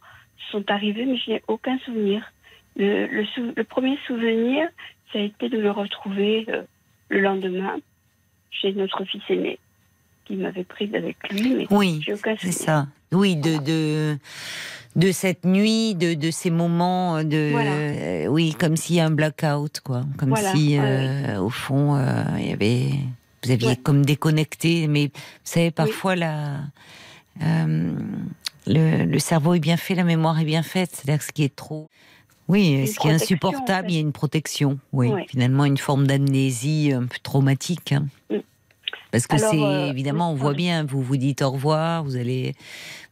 [0.51, 2.31] sont arrivés, mais je n'ai aucun souvenir.
[2.75, 3.25] Le, le,
[3.55, 4.67] le, premier souvenir,
[5.11, 6.63] ça a été de me retrouver euh,
[7.09, 7.77] le lendemain
[8.51, 9.59] chez notre fils aîné,
[10.27, 12.03] qui m'avait prise avec lui, mais oui,
[12.39, 12.87] c'est ça.
[13.13, 14.17] Oui, de, de
[14.97, 19.11] de cette nuit, de, de ces moments de, euh, oui, comme s'il y a un
[19.11, 22.89] blackout, quoi, comme si euh, au fond euh, il y avait,
[23.43, 26.61] vous aviez comme déconnecté, mais vous savez parfois la,
[27.39, 31.55] le, le, cerveau est bien fait, la mémoire est bien faite, c'est-à-dire ce qui est
[31.55, 31.87] trop.
[32.47, 34.79] Oui, ce qui est insupportable, il y a une protection.
[34.93, 37.91] Oui, finalement, une forme d'amnésie un peu traumatique.
[37.91, 38.07] Hein.
[38.31, 38.37] Mm.
[39.11, 42.53] Parce que c'est évidemment, on voit bien, vous vous dites au revoir, vous allez,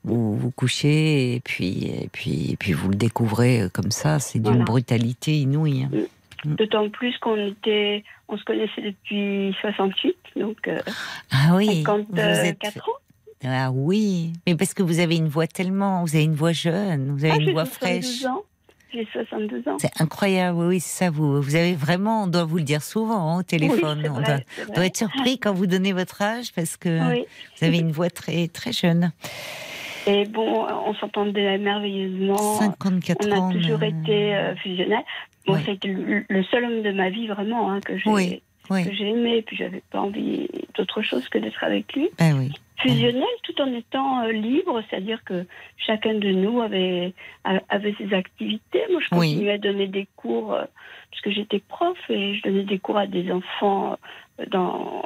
[0.03, 4.19] vous vous couchez et puis, et puis, et puis vous le découvrez euh, comme ça.
[4.19, 5.83] C'est d'une brutalité inouïe.
[5.83, 5.97] Hein.
[6.45, 6.55] Mm.
[6.55, 10.79] D'autant plus qu'on était, on se connaissait depuis 68, donc euh,
[11.31, 12.91] ah oui, 54 ans.
[13.43, 17.11] Ah oui, mais parce que vous avez une voix tellement, vous avez une voix jeune,
[17.11, 18.25] vous avez ah, une voix fraîche.
[18.25, 18.43] Ans.
[18.95, 19.77] J'ai 62 ans.
[19.77, 21.09] C'est incroyable, oui, c'est ça.
[21.09, 24.03] Vous, vous avez vraiment, on doit vous le dire souvent hein, au téléphone.
[24.09, 28.09] on doit, être surpris quand vous donnez votre âge parce que vous avez une voix
[28.09, 29.11] très, très jeune.
[30.07, 32.59] Et bon, on s'entendait merveilleusement.
[32.59, 33.47] 54 ans.
[33.47, 35.03] On a toujours été euh, fusionnels.
[35.45, 39.37] Bon, c'était le, seul homme de ma vie vraiment hein, que j'ai aimé.
[39.37, 42.09] Et puis j'avais pas envie d'autre chose que d'être avec lui.
[42.17, 42.53] Ben oui.
[42.81, 45.45] Fusionnel tout en étant euh, libre, c'est-à-dire que
[45.77, 48.81] chacun de nous avait, avait ses activités.
[48.91, 50.65] Moi, je continuais à donner des cours, euh,
[51.11, 53.97] puisque j'étais prof, et je donnais des cours à des enfants
[54.51, 55.05] dans,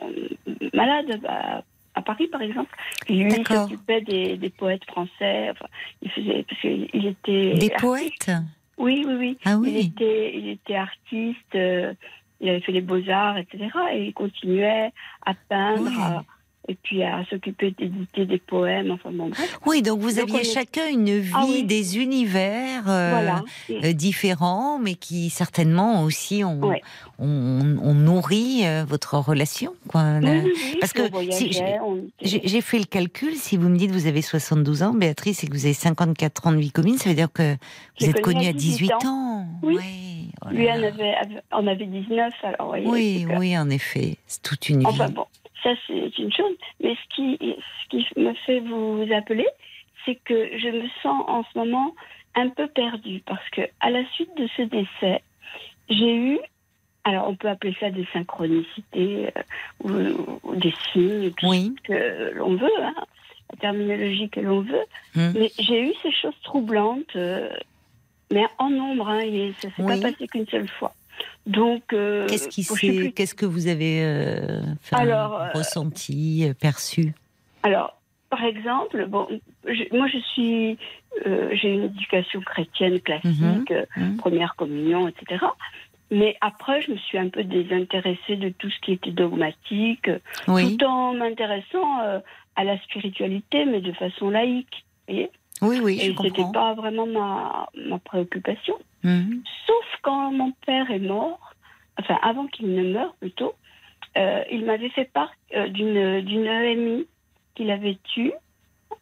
[0.74, 1.20] malades.
[1.22, 1.64] Bah,
[1.96, 2.74] à Paris, par exemple.
[3.10, 5.50] lui, il s'occupait des, des, poètes français.
[5.52, 5.66] Enfin,
[6.02, 8.32] il faisait parce qu'il était des poètes?
[8.78, 9.38] Oui, oui, oui.
[9.46, 9.72] Ah oui.
[9.72, 11.56] Il était, il était artiste.
[11.56, 11.94] Euh,
[12.40, 13.68] il avait fait les beaux arts, etc.
[13.94, 14.92] Et il continuait
[15.26, 16.24] à peindre
[16.70, 19.32] et puis à s'occuper d'éditer des poèmes, enfin bon
[19.66, 23.30] Oui, donc vous aviez chacun une ah vie, des univers euh,
[23.72, 26.62] euh, différents, mais qui certainement aussi ont,
[27.18, 29.74] on, nourri euh, votre relation.
[29.88, 30.20] Quoi,
[30.80, 31.02] Parce que
[32.22, 35.48] j'ai fait le calcul, si vous me dites que vous avez 72 ans, Béatrice, et
[35.48, 37.56] que vous avez 54 ans de vie commune, ça veut dire que
[38.00, 39.48] vous êtes connue à 18 ans.
[39.64, 39.78] Oui.
[40.52, 41.16] Lui, on avait,
[41.52, 45.14] on avait 19, alors voyez, Oui, oui, en effet, c'est toute une enfin, vie.
[45.14, 45.26] Bon.
[45.64, 46.56] Ça, c'est une chose.
[46.82, 49.48] Mais ce qui, ce qui me fait vous appeler,
[50.06, 51.94] c'est que je me sens en ce moment
[52.36, 55.22] un peu perdue parce que à la suite de ce décès,
[55.90, 56.40] j'ai eu,
[57.04, 59.32] alors on peut appeler ça des synchronicités
[59.86, 60.14] euh,
[60.44, 62.94] ou, des signes, tout ce que l'on veut, hein.
[63.52, 64.86] la terminologie que l'on veut.
[65.16, 65.34] Hum.
[65.36, 67.16] Mais j'ai eu ces choses troublantes,
[68.32, 69.10] mais en nombre.
[69.10, 70.94] Hein, et ça s'est pas passé qu'une seule fois.
[71.46, 74.04] Donc, qu'est-ce qui qu'est-ce que vous avez
[74.92, 77.14] alors, ressenti, perçu?
[77.64, 79.28] Alors, par exemple, bon,
[79.92, 80.78] moi je suis,
[81.26, 83.66] euh, j'ai une éducation chrétienne classique, mhm.
[83.72, 84.18] Euh, mhm.
[84.18, 85.46] première communion, etc.
[86.12, 90.10] Mais après, je me suis un peu désintéressée de tout ce qui était dogmatique,
[90.46, 92.20] tout en m'intéressant euh,
[92.56, 94.86] à la spiritualité, mais de façon laïque.
[95.08, 95.30] Voyez
[95.62, 98.76] oui, oui, Et c'était pas vraiment ma, ma préoccupation.
[99.04, 99.44] Mhm.
[99.66, 101.54] Sauf quand mon père est mort,
[102.00, 103.54] enfin avant qu'il ne meure plutôt,
[104.16, 107.08] il m'avait fait part d'une d'une EMI
[107.56, 108.32] qu'il avait eu.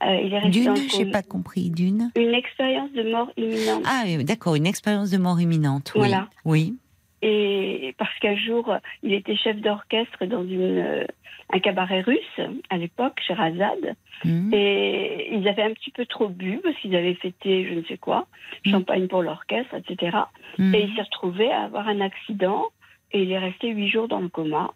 [0.04, 2.12] Euh, il est resté d'une, j'ai pas compris, d'une.
[2.16, 3.84] Une expérience de mort imminente.
[3.86, 5.92] Ah, d'accord, une expérience de mort imminente.
[5.96, 6.02] Oui.
[6.02, 6.30] Voilà.
[6.46, 6.76] Oui.
[7.22, 11.06] Et parce qu'un jour, il était chef d'orchestre dans une, euh,
[11.52, 12.40] un cabaret russe
[12.70, 13.96] à l'époque, chez Razad.
[14.24, 14.54] Mmh.
[14.54, 17.98] Et ils avaient un petit peu trop bu parce qu'ils avaient fêté je ne sais
[17.98, 18.28] quoi,
[18.66, 18.72] mmh.
[18.72, 20.18] champagne pour l'orchestre, etc.
[20.58, 20.76] Mmh.
[20.76, 22.66] Et il s'est retrouvé à avoir un accident
[23.12, 24.72] et il est resté huit jours dans le coma.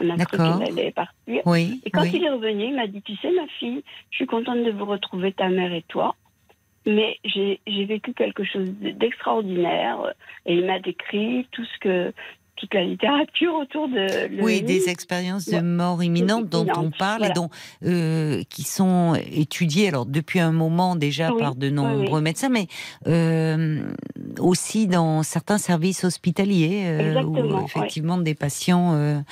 [0.00, 1.42] On a cru qu'il allait partir.
[1.44, 4.26] Oui, et quand il est revenu, il m'a dit, tu sais, ma fille, je suis
[4.26, 6.14] contente de vous retrouver, ta mère et toi.
[6.86, 10.14] Mais j'ai vécu quelque chose d'extraordinaire.
[10.46, 12.12] Et il m'a décrit tout ce que
[12.56, 17.30] toute la littérature autour de oui des expériences de mort imminente dont on parle et
[17.30, 17.50] dont
[17.84, 22.66] euh, qui sont étudiées alors depuis un moment déjà par de nombreux médecins mais
[23.06, 23.82] euh,
[24.38, 29.22] aussi dans certains services hospitaliers euh, où effectivement des patients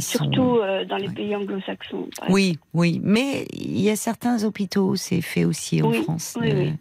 [0.00, 0.58] surtout
[0.88, 3.00] dans les pays anglo-saxons oui oui.
[3.02, 6.72] Mais il y a certains hôpitaux où c'est fait aussi en France de,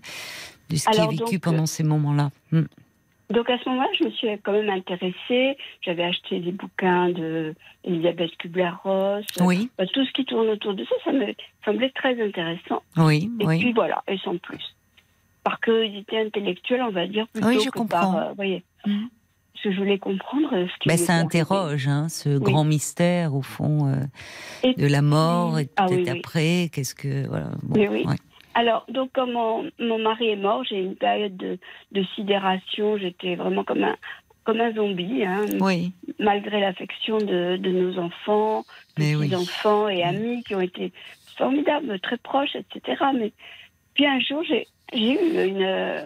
[0.75, 2.31] ce qui est vécu pendant ces moments-là.
[2.51, 2.63] Hmm.
[3.29, 5.57] Donc à ce moment-là, je me suis quand même intéressée.
[5.81, 9.25] J'avais acheté des bouquins de Elisabeth Kubler-Ross.
[9.41, 9.69] Oui.
[9.93, 11.33] Tout ce qui tourne autour de ça, ça me
[11.65, 12.81] semblait très intéressant.
[12.95, 13.29] Oui.
[13.41, 14.75] Et puis voilà, et sans plus.
[15.43, 18.13] Par curiosité intellectuelle, on va dire plutôt oui, je que comprends.
[18.13, 19.07] par, euh, voyez, mmh.
[19.53, 20.87] Parce que je voulais comprendre ce qui.
[20.87, 25.87] Ben, ça interroge, hein, ce grand mystère au fond euh, de la mort et ah
[25.87, 26.69] peut-être après.
[26.71, 27.49] Qu'est-ce que voilà.
[27.63, 28.05] Bon, oui.
[28.57, 32.97] Alors, donc, comme mon, mari est mort, j'ai une période de, sidération.
[32.97, 33.95] J'étais vraiment comme un,
[34.45, 35.93] comme un zombie, hein, oui.
[36.17, 38.65] malgré l'affection de, nos enfants,
[38.95, 40.91] petits enfants et amis qui ont été
[41.37, 42.99] formidables, très proches, etc.
[43.13, 43.31] Mais
[43.93, 46.03] puis un jour, j'ai eu une,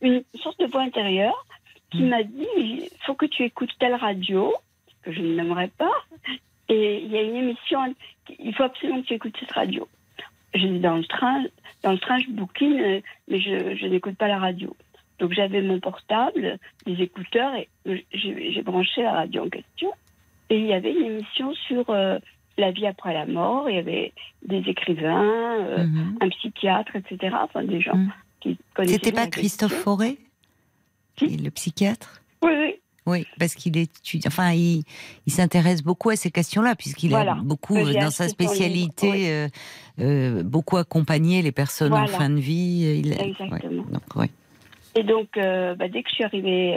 [0.00, 1.46] une sorte de voix intérieure
[1.92, 2.08] qui mm.
[2.08, 4.52] m'a dit il faut que tu écoutes telle radio
[5.04, 5.92] que je n'aimerais pas,
[6.68, 7.78] et il y a une émission,
[8.40, 9.86] il faut absolument que tu écoutes cette radio.
[10.54, 11.44] J'étais dans le train,
[11.82, 14.76] dans le train, je bouquine, euh, mais je, n'écoute pas la radio.
[15.18, 17.68] Donc j'avais mon portable, des écouteurs, et
[18.12, 19.90] j'ai branché la radio en question.
[20.50, 22.18] Et il y avait une émission sur euh,
[22.58, 23.70] la vie après la mort.
[23.70, 24.12] Il y avait
[24.44, 26.18] des écrivains, euh, mhm.
[26.20, 27.36] un psychiatre, etc.
[27.40, 28.12] Enfin, des gens mhm.
[28.40, 28.94] qui connaissaient.
[28.94, 30.18] C'était pas Christophe Fauré
[31.20, 32.20] Le psychiatre?
[32.42, 32.74] Oui, oui.
[33.04, 34.84] Oui, parce qu'il étudie, enfin, il,
[35.26, 39.48] il s'intéresse beaucoup à ces questions-là, puisqu'il a beaucoup, dans sa spécialité, euh,
[40.00, 43.02] euh, beaucoup accompagné les personnes en fin de vie.
[43.04, 43.84] Il, Exactement.
[43.90, 44.28] donc,
[44.94, 46.76] Et donc, euh, bah, dès que je suis arrivée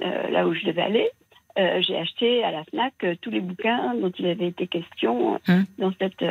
[0.00, 1.10] là où je devais aller,
[1.56, 5.66] j'ai acheté à la FNAC tous les bouquins dont il avait été question hum.
[5.76, 6.24] dans cette,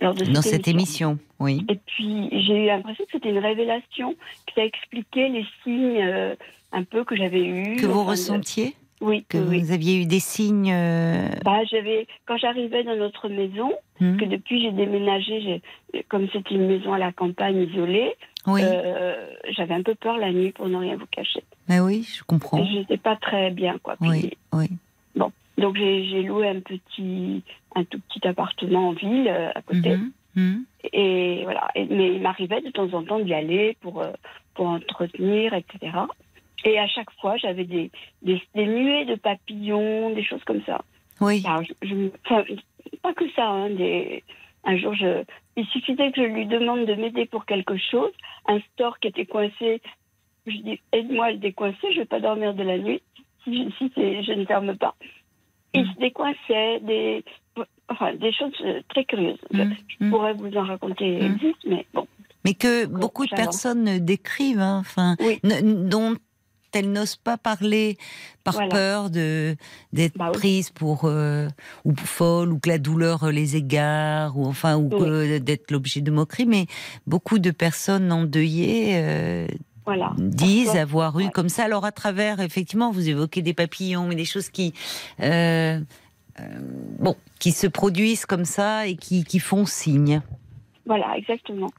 [0.00, 1.18] lors de dans cette émission.
[1.38, 1.64] Oui.
[1.68, 6.34] Et puis, j'ai eu l'impression que c'était une révélation qui a expliqué les signes
[6.72, 7.76] un peu que j'avais eu.
[7.76, 9.24] Que vous ressentiez Oui.
[9.28, 14.16] Que vous aviez eu des signes euh, bah, j'avais, Quand j'arrivais dans notre maison, hmm.
[14.16, 15.62] que depuis j'ai déménagé,
[16.08, 18.14] comme c'était une maison à la campagne isolée,
[18.46, 21.42] euh, j'avais un peu peur la nuit pour ne rien vous cacher.
[21.68, 22.64] Mais oui, je comprends.
[22.64, 23.78] Je n'étais pas très bien.
[23.82, 23.96] Quoi.
[24.00, 24.68] oui, oui.
[25.16, 27.42] Bon, donc j'ai loué un petit,
[27.74, 29.96] un tout petit appartement en ville euh, à côté.
[29.96, 30.64] Mhm, mhm.
[30.92, 31.68] Et voilà.
[31.74, 34.02] mais il m'arrivait de temps en temps d'y aller pour,
[34.54, 35.92] pour entretenir, etc.
[36.64, 37.90] Et à chaque fois, j'avais des,
[38.22, 40.82] des, nuées de papillons, des choses comme ça.
[41.20, 41.42] Oui.
[41.42, 43.46] pas que ça.
[43.46, 44.24] Hein, des,
[44.64, 45.24] un jour, je,
[45.56, 48.12] il suffisait que je lui demande de m'aider pour quelque chose.
[48.46, 49.80] Un store qui était coincé,
[50.46, 53.02] je dis aide-moi à le décoincer, je ne vais pas dormir de la nuit
[53.44, 54.94] si, je, si je ne ferme pas.
[55.74, 55.92] Il mm.
[55.92, 57.24] se décoinçait, des,
[57.88, 59.38] enfin, des choses euh, très curieuses.
[59.52, 59.74] Je, mm.
[60.00, 60.10] Mm.
[60.10, 61.30] pourrais vous en raconter
[61.66, 62.06] mais bon.
[62.44, 65.16] Mais que beaucoup de personnes décrivent, hein, enfin,
[65.62, 66.14] dont
[66.74, 67.96] elle n'ose pas parler
[68.44, 69.56] par peur de
[69.92, 71.48] d'être bah prise pour euh,
[71.84, 74.88] ou folle ou que la douleur les égare ou enfin ou
[75.38, 76.66] d'être l'objet de moquerie mais
[77.06, 79.46] beaucoup de personnes endeuillées euh,
[80.18, 81.64] disent avoir eu comme ça.
[81.64, 84.74] Alors à travers effectivement vous évoquez des papillons mais des choses qui
[85.20, 85.80] euh,
[86.98, 90.22] bon qui se produisent comme ça et qui, qui font signe.
[90.86, 91.70] Voilà, exactement.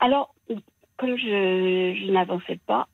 [0.00, 0.34] Alors,
[0.96, 2.88] comme je, je n'avançais pas,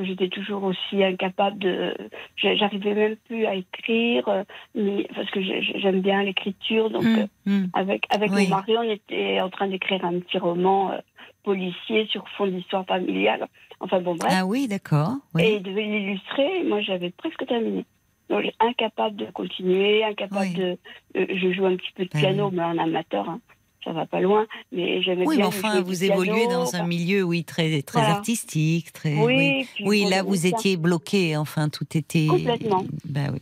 [0.00, 1.94] j'étais toujours aussi incapable de.
[2.36, 6.90] J'arrivais même plus à écrire, euh, parce que j'aime bien l'écriture.
[6.90, 7.66] Donc, mmh, euh, mmh.
[7.72, 10.98] avec, avec mon mari, on était en train d'écrire un petit roman euh,
[11.42, 13.46] policier sur fond d'histoire familiale.
[13.80, 14.32] Enfin, bon, bref.
[14.34, 15.12] Ah oui, d'accord.
[15.38, 16.64] Et il devait l'illustrer.
[16.64, 17.84] Moi, j'avais presque terminé.
[18.30, 20.78] Donc, incapable de continuer, incapable de.
[21.14, 23.28] je joue un petit peu de ben piano, mais en amateur.
[23.28, 23.40] Hein
[23.84, 25.46] ça va pas loin, mais j'aimais oui, bien.
[25.46, 29.14] Oui, mais enfin, vous évoluez dans un milieu, oui, très, très artistique, très.
[29.22, 30.06] Oui, oui.
[30.08, 32.26] là, vous étiez bloqué, enfin, tout était.
[32.26, 32.84] Complètement.
[33.04, 33.40] Ben oui.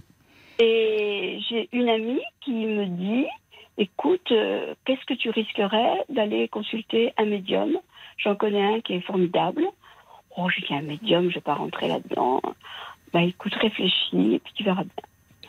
[0.58, 3.26] Et j'ai une amie qui me dit
[3.78, 7.78] écoute, euh, qu'est-ce que tu risquerais d'aller consulter un médium?
[8.18, 9.64] J'en connais un qui est formidable.
[10.36, 12.40] Oh, j'ai dit un médium, je ne vais pas rentrer là-dedans.
[13.12, 14.92] Bah écoute, réfléchis et puis tu verras bien.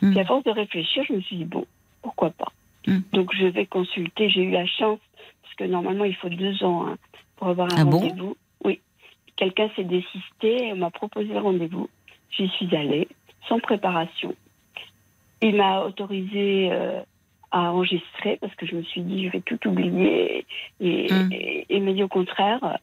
[0.02, 0.10] Hmm.
[0.10, 1.64] Puis à force de réfléchir, je me suis dit bon,
[2.02, 2.52] pourquoi pas?
[2.86, 2.98] Mm.
[3.12, 4.28] Donc je vais consulter.
[4.28, 5.00] J'ai eu la chance,
[5.42, 6.96] parce que normalement il faut deux ans hein,
[7.36, 8.36] pour avoir un ah rendez-vous.
[8.64, 8.80] oui.
[9.36, 11.88] Quelqu'un s'est désisté et m'a proposé un rendez-vous.
[12.30, 13.08] J'y suis allée,
[13.48, 14.34] sans préparation.
[15.42, 17.00] Il m'a autorisé euh,
[17.50, 20.46] à enregistrer parce que je me suis dit je vais tout oublier.
[20.80, 21.08] Et,
[21.68, 22.78] il m'a dit au contraire,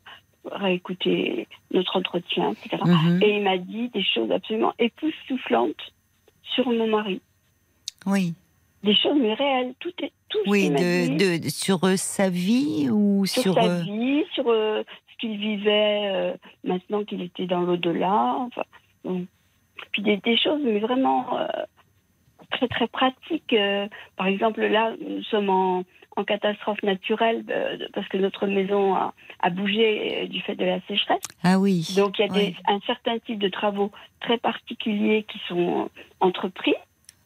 [0.46, 2.82] réécouter notre entretien, etc.
[2.84, 3.24] Mm-hmm.
[3.24, 5.94] Et il m'a dit des choses absolument époustouflantes
[6.44, 7.22] sur mon mari.
[8.06, 8.34] Oui
[8.84, 9.74] des choses mais réelles.
[9.80, 10.40] Tout est tout.
[10.48, 14.84] Oui, de, de, sur euh, sa vie ou sur, sur sa euh, vie, sur euh,
[15.12, 18.38] ce qu'il vivait maintenant qu'il était dans l'au-delà.
[18.40, 18.64] Enfin,
[19.92, 21.28] Puis des, des, choses mais vraiment
[22.50, 23.56] très très pratiques.
[24.18, 25.84] par exemple, là, nous sommes en,
[26.18, 27.46] en catastrophe naturelle
[27.94, 31.22] parce que notre maison a, a, bougé du fait de la sécheresse.
[31.44, 31.88] Ah oui.
[31.96, 33.92] Donc il y a des, un certain type de travaux
[34.22, 35.90] très particuliers qui sont
[36.20, 36.74] entrepris.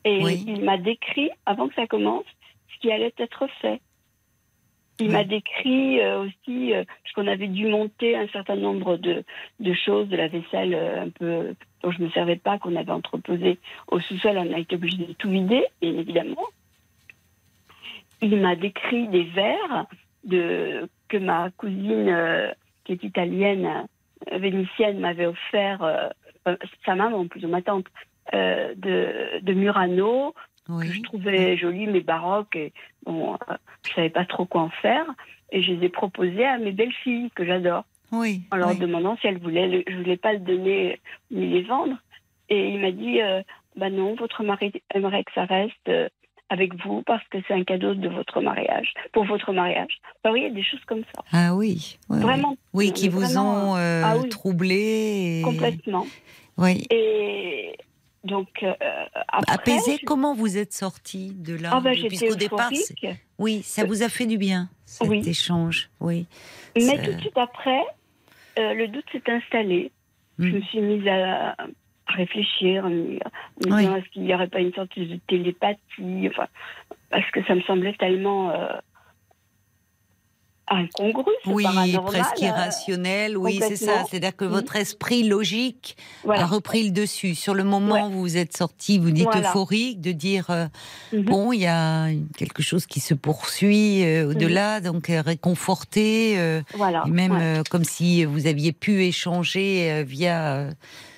[0.05, 2.25] Et il m'a décrit, avant que ça commence,
[2.73, 3.81] ce qui allait être fait.
[4.99, 9.23] Il m'a décrit euh, aussi euh, qu'on avait dû monter un certain nombre de,
[9.59, 12.75] de choses, de la vaisselle euh, un peu dont je ne me servais pas, qu'on
[12.75, 13.57] avait entreposé
[13.89, 14.37] au sous-sol.
[14.37, 16.45] On a été obligé de tout vider, bien évidemment.
[18.21, 19.85] Il m'a décrit des verres
[20.23, 22.53] de, que ma cousine,
[22.85, 23.87] qui est italienne,
[24.31, 26.11] vénitienne, m'avait offert,
[26.85, 27.85] sa maman, plutôt ma tante,
[28.33, 30.33] euh, de, de, Murano,
[30.67, 32.73] que je trouvais joli, mais baroque, et
[33.05, 35.05] bon, euh, je savais pas trop quoi en faire.
[35.51, 37.83] Et je les ai proposés à mes belles-filles, que j'adore.
[38.11, 39.83] Oui, en leur demandant si elles voulaient.
[39.87, 40.99] je voulais pas le donner
[41.31, 41.95] ni les vendre.
[42.49, 43.41] Et il m'a dit euh,
[43.75, 45.91] Bah non, votre mari aimerait que ça reste
[46.49, 49.99] avec vous parce que c'est un cadeau de votre mariage, pour votre mariage.
[50.23, 51.23] Bah oui, il y a des choses comme ça.
[51.31, 51.97] Ah oui.
[52.09, 52.57] vraiment.
[52.73, 55.41] Oui, qui vous ont ah troublé.
[55.43, 56.05] Complètement.
[56.57, 56.85] Oui.
[56.89, 57.75] Et
[58.25, 58.73] donc, euh,
[59.27, 62.71] après, Apaisé, comment vous êtes sorti de là ah ben, Puisqu'au départ,
[63.37, 65.89] oui, ça vous a fait du bien, cet échange.
[65.99, 66.25] Oui.
[66.75, 67.83] Mais tout de suite après,
[68.57, 69.91] euh, le doute s'est installé.
[70.39, 70.55] Je hmm.
[70.55, 71.55] me suis mise à
[72.07, 73.19] réfléchir, en me
[73.61, 76.27] disant est-ce qu'il n'y aurait pas une sorte de télépathie?
[76.27, 76.47] Enfin,
[77.11, 78.75] Parce que ça me semblait tellement euh,
[80.67, 81.65] incongru, oui,
[82.05, 84.03] presque euh, irrationnel, oui, c'est ça.
[84.09, 85.95] C'est-à-dire que votre esprit logique
[86.27, 87.35] a repris le dessus.
[87.35, 90.65] Sur le moment où vous êtes sorti, vous dites euphorique, de dire euh,
[91.13, 91.23] mhm.
[91.23, 94.85] bon, il y a quelque chose qui se poursuit euh, au-delà, mhm.
[94.85, 96.37] donc réconforté,
[96.73, 97.03] voilà.
[97.05, 100.69] et même comme si vous aviez pu échanger via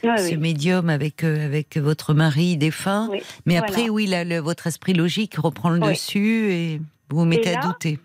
[0.04, 3.10] ce médium avec avec votre mari défunt.
[3.46, 7.62] Mais après, oui, là, votre esprit logique reprend le dessus et vous vous mettez à
[7.62, 8.00] douter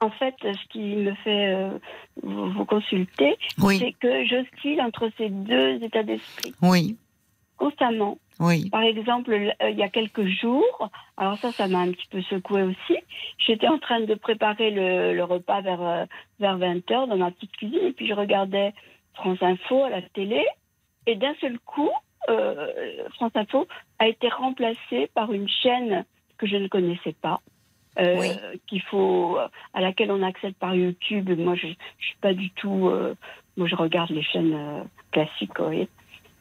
[0.00, 1.78] en fait, ce qui me fait euh,
[2.22, 6.54] vous, consulter, c'est que j'oscille entre ces deux états d'esprit.
[6.62, 6.96] Oui.
[7.56, 8.18] Constamment.
[8.38, 8.70] Oui.
[8.70, 12.22] Par exemple, euh, il y a quelques jours, alors ça, ça m'a un petit peu
[12.22, 12.96] secoué aussi.
[13.38, 16.04] J'étais en train de préparer le, repas vers, euh,
[16.38, 18.72] vers 20h dans ma petite cuisine et puis je regardais
[19.14, 20.46] France Info à la télé
[21.06, 21.90] et d'un seul coup,
[23.14, 23.66] France Info
[23.98, 26.04] a été remplacée par une chaîne
[26.36, 27.40] que je ne connaissais pas.
[28.00, 29.38] Euh, qu'il faut,
[29.74, 31.30] à laquelle on accède par YouTube.
[31.36, 32.88] Moi, je, ne suis pas du tout.
[32.88, 33.16] Euh,
[33.56, 35.88] moi, je regarde les chaînes euh, classiques, oui,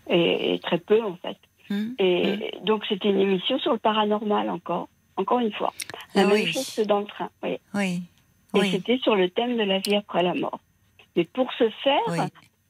[0.07, 1.37] et, très peu en fait.
[1.71, 2.65] Hum, et hum.
[2.65, 5.73] donc, c'était une émission sur le paranormal encore, encore une fois.
[6.13, 7.57] La ah même chose que dans le train, oui.
[7.73, 8.03] oui.
[8.55, 10.59] Et c'était sur le thème de la vie après la mort.
[11.15, 12.29] Mais pour ce faire,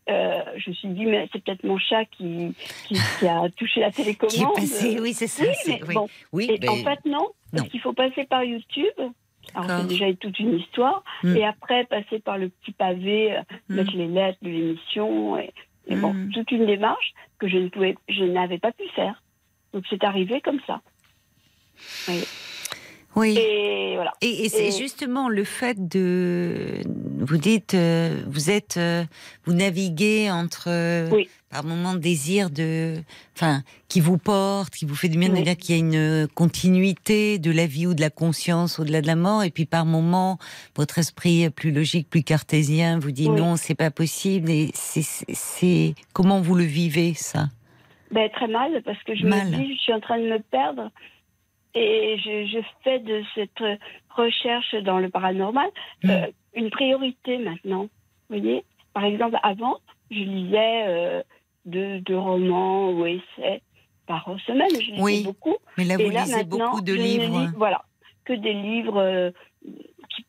[0.09, 2.53] euh, je me suis dit, mais c'est peut-être mon chat qui,
[2.87, 4.31] qui, a touché la télécommande.
[4.31, 5.43] Qui est passé, oui, c'est ça.
[5.43, 6.07] Oui, mais bon.
[6.31, 7.27] oui en fait, non.
[7.51, 8.93] Parce qu'il faut passer par YouTube.
[9.53, 11.03] Alors, c'est déjà toute une histoire.
[11.23, 11.35] Hmm.
[11.35, 13.75] Et après, passer par le petit pavé, euh, hmm.
[13.75, 15.37] mettre les lettres de l'émission.
[15.37, 15.53] Et,
[15.89, 16.31] bon, hmm.
[16.31, 19.21] toute une démarche que je ne pouvais, je n'avais pas pu faire.
[19.73, 20.81] Donc, c'est arrivé comme ça.
[22.07, 22.23] Oui.
[23.17, 23.35] Oui.
[23.35, 24.13] Et voilà.
[24.21, 26.83] Et, c'est justement le fait de,
[27.19, 29.03] vous dites, euh, vous êtes, euh,
[29.45, 30.69] vous naviguez entre,
[31.11, 31.27] oui.
[31.49, 32.93] par moments, désir de,
[33.35, 35.55] enfin, qui vous porte, qui vous fait du bien, oui.
[35.55, 39.15] qu'il y a une continuité de la vie ou de la conscience au-delà de la
[39.15, 40.37] mort, et puis par moments,
[40.75, 44.51] votre esprit plus logique, plus cartésien, vous dit non, c'est pas possible.
[44.51, 47.47] Et c'est comment vous le vivez ça?
[48.11, 50.91] Ben, très mal parce que je me dis, je suis en train de me perdre
[51.77, 53.63] et je, fais de cette
[54.09, 55.69] recherche dans le paranormal
[56.03, 56.09] mm.
[56.09, 57.83] euh, une priorité maintenant.
[58.29, 58.63] Vous voyez
[58.93, 59.77] Par exemple, avant,
[60.11, 61.23] je lisais euh,
[61.65, 63.61] deux, romans ou essais
[64.05, 64.69] par semaine.
[64.71, 65.55] Je lisais oui, beaucoup.
[65.77, 67.51] Mais là, vous lisez beaucoup de livres.
[67.55, 67.83] voilà,
[68.25, 69.31] que des livres euh,
[70.09, 70.25] qui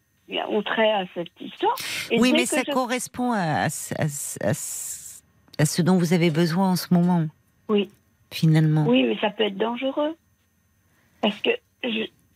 [0.49, 1.77] ont trait à cette histoire.
[2.13, 3.69] oui, mais ça correspond à, à,
[5.65, 7.27] ce dont vous avez besoin en ce moment.
[7.69, 7.91] Oui.
[8.31, 8.85] Finalement.
[8.87, 10.15] Oui, mais ça peut être dangereux.
[11.21, 11.51] Parce que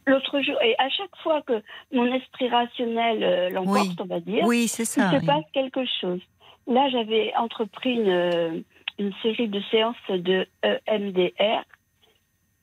[0.06, 4.44] l'autre jour, et à chaque fois que mon esprit rationnel euh, l'emporte, on va dire,
[4.44, 6.20] oui, ça, il se passe quelque chose.
[6.66, 8.64] Là, j'avais entrepris une,
[8.98, 11.64] une, série de séances de EMDR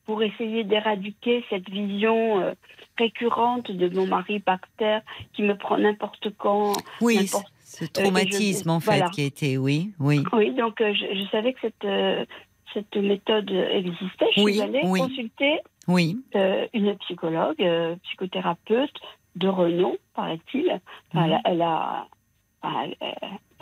[0.06, 2.54] pour essayer d'éradiquer cette vision euh,
[2.98, 5.02] récurrente de mon mari par terre
[5.34, 6.72] qui me prend n'importe quand.
[7.00, 7.30] Oui,
[7.62, 10.24] ce traumatisme en fait qui été, oui, oui.
[10.32, 12.28] Oui, donc euh, je, savais que cette,
[12.74, 14.26] cette méthode existait.
[14.34, 15.60] Je suis allée consulter
[15.90, 16.16] oui.
[16.36, 18.94] Euh, une psychologue, euh, psychothérapeute
[19.36, 20.80] de renom, paraît-il.
[21.14, 21.40] Mhm.
[21.44, 22.06] Elle, a,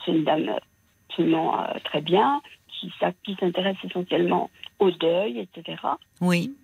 [0.05, 0.51] c'est une dame
[1.09, 2.93] absolument euh, très bien, qui,
[3.25, 5.83] qui s'intéresse essentiellement au deuil, etc.
[6.21, 6.55] Oui.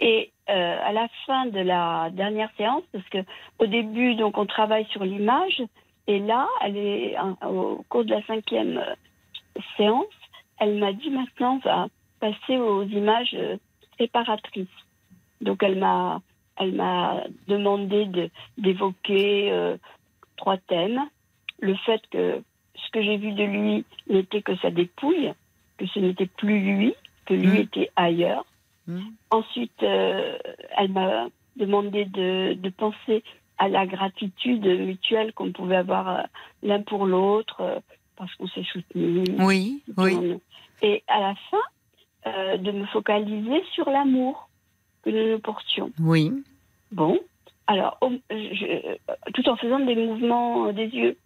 [0.00, 3.18] Et à la fin de la dernière séance, parce que
[3.58, 5.62] au début, donc, on travaille sur l'image,
[6.06, 7.16] et là, elle est
[7.46, 8.84] au cours de la cinquième
[9.76, 10.04] séance,
[10.58, 11.86] elle m'a dit maintenant, on va
[12.20, 13.36] passer aux images
[13.98, 14.68] séparatrice.
[15.40, 16.20] Donc elle m'a
[16.56, 19.76] elle m'a demandé de, d'évoquer euh,
[20.36, 21.00] trois thèmes.
[21.60, 22.42] Le fait que
[22.76, 25.32] ce que j'ai vu de lui n'était que sa dépouille,
[25.78, 26.94] que ce n'était plus lui,
[27.26, 27.62] que lui mmh.
[27.62, 28.44] était ailleurs.
[28.86, 29.00] Mmh.
[29.30, 30.38] Ensuite, euh,
[30.76, 31.26] elle m'a
[31.56, 33.22] demandé de, de, penser
[33.58, 36.22] à la gratitude mutuelle qu'on pouvait avoir euh,
[36.62, 37.82] l'un pour l'autre
[38.16, 39.26] parce qu'on s'est soutenus.
[39.38, 40.38] Oui, oui.
[40.82, 41.62] Et à la fin,
[42.26, 44.48] euh, de me focaliser sur l'amour
[45.02, 45.90] que nous nous portions.
[46.00, 46.32] Oui.
[46.92, 47.18] Bon,
[47.66, 47.98] alors,
[49.34, 51.16] tout en faisant des mouvements des yeux.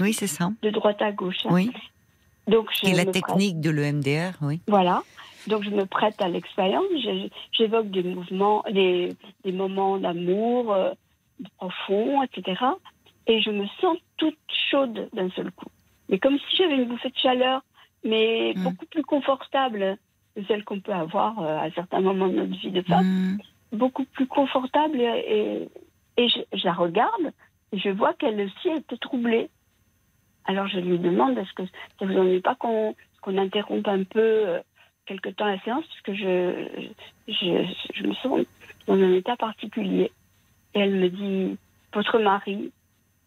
[0.00, 0.50] Oui, c'est ça.
[0.62, 1.44] De droite à gauche.
[1.44, 1.50] Hein.
[1.52, 1.70] Oui.
[2.48, 4.60] Donc, Et la technique de l'EMDR, oui.
[4.66, 5.02] Voilà.
[5.46, 6.84] Donc, je me prête à l'expérience.
[7.52, 9.14] J'évoque des mouvements, des,
[9.44, 10.92] des moments d'amour euh,
[11.56, 12.60] profond, etc.
[13.26, 14.36] Et je me sens toute
[14.70, 15.68] chaude d'un seul coup.
[16.08, 17.62] Mais comme si j'avais une bouffée de chaleur,
[18.04, 18.64] mais hmm.
[18.64, 19.96] beaucoup plus confortable
[20.48, 23.38] celle qu'on peut avoir euh, à certains moments de notre vie de femme, mm.
[23.72, 25.00] beaucoup plus confortable.
[25.00, 25.68] Et,
[26.16, 27.32] et, je, la regarde
[27.72, 29.50] et je vois qu'elle aussi était troublée.
[30.46, 31.62] Alors je lui demande est-ce que
[31.98, 32.94] ça vous ennuie pas qu'on
[33.24, 34.60] interrompe un peu euh,
[35.06, 36.92] quelque temps la séance parce que je,
[37.28, 38.40] je, je, me sens
[38.86, 40.12] dans un état particulier.
[40.74, 41.56] Et elle me dit
[41.92, 42.72] votre mari,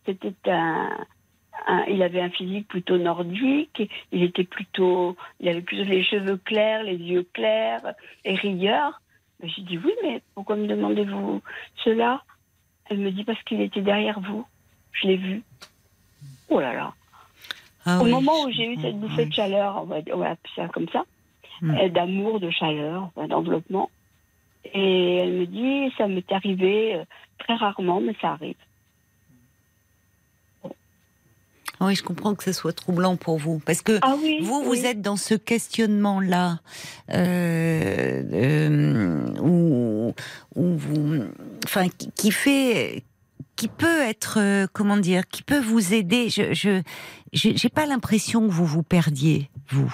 [0.06, 0.90] c'était un,
[1.88, 3.82] il avait un physique plutôt nordique,
[4.12, 7.94] il était plutôt, il avait plutôt les cheveux clairs, les yeux clairs
[8.26, 9.02] et rieurs.
[9.44, 11.42] J'ai dit oui, mais pourquoi me demandez-vous
[11.84, 12.24] cela?
[12.90, 14.46] Elle me dit parce qu'il était derrière vous.
[14.94, 15.44] Je l'ai vu.
[16.50, 16.94] Oh là là.
[17.86, 20.54] Ah Au moment où j'ai eu cette bouffée de chaleur, on va, on va appeler
[20.56, 21.06] ça comme ça,
[21.64, 23.90] euh, d'amour, de chaleur, d'enveloppement.
[24.74, 27.06] Et elle me dit, ça m'est arrivé euh,
[27.38, 28.58] très rarement, mais ça arrive.
[31.80, 35.02] Oui, je comprends que ce soit troublant pour vous, parce que ah vous, vous êtes
[35.02, 36.60] dans ce questionnement-là,
[37.14, 40.14] euh, euh, où,
[40.56, 41.24] vous,
[41.66, 43.04] enfin, qui, fait,
[43.56, 46.30] qui peut être, euh, comment dire, qui peut vous aider.
[46.30, 46.82] Je, je,
[47.32, 49.94] j'ai pas l'impression que vous vous perdiez, vous.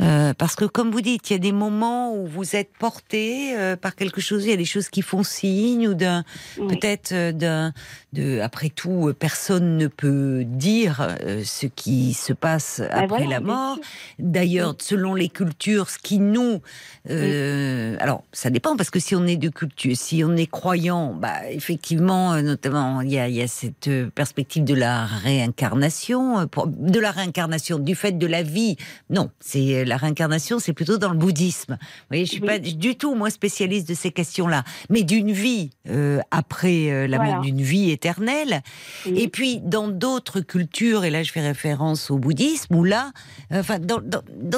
[0.00, 3.56] Euh, parce que comme vous dites, il y a des moments où vous êtes porté
[3.56, 6.24] euh, par quelque chose, il y a des choses qui font signe ou d'un
[6.56, 7.72] peut-être euh, d'un
[8.12, 13.78] de après tout personne ne peut dire ce qui se passe ben après la mort.
[14.18, 16.60] D'ailleurs, selon les cultures, ce qui nous
[17.08, 21.50] alors ça dépend parce que si on est de culture, si on est croyant, bah
[21.50, 27.10] effectivement, notamment il y a, il y a cette perspective de la réincarnation, de la
[27.10, 28.76] réincarnation du fait de la vie.
[29.10, 31.76] Non, c'est euh, la réincarnation, c'est plutôt dans le bouddhisme.
[31.80, 35.70] Vous voyez, je suis pas du tout moi spécialiste de ces questions-là, mais d'une vie
[35.88, 38.62] euh, après euh, la mort, d'une vie éternelle.
[39.06, 43.12] Et puis dans d'autres cultures, et là je fais référence au bouddhisme, où là,
[43.50, 44.00] enfin dans,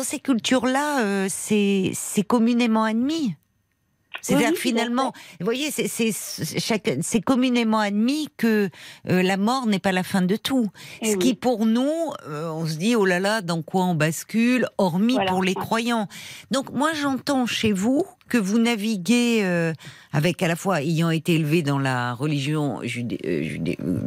[0.03, 1.93] ces cultures-là, c'est
[2.27, 3.35] communément admis.
[4.25, 8.71] C'est-à-dire finalement, vous voyez, c'est communément admis que
[9.09, 10.69] euh, la mort n'est pas la fin de tout.
[11.03, 11.91] Eh Ce qui pour nous,
[12.27, 16.09] euh, on se dit oh là là, dans quoi on bascule, hormis pour les croyants.
[16.51, 19.73] Donc moi j'entends chez vous que vous naviguez euh,
[20.13, 23.43] avec à la fois ayant été élevé dans la religion euh,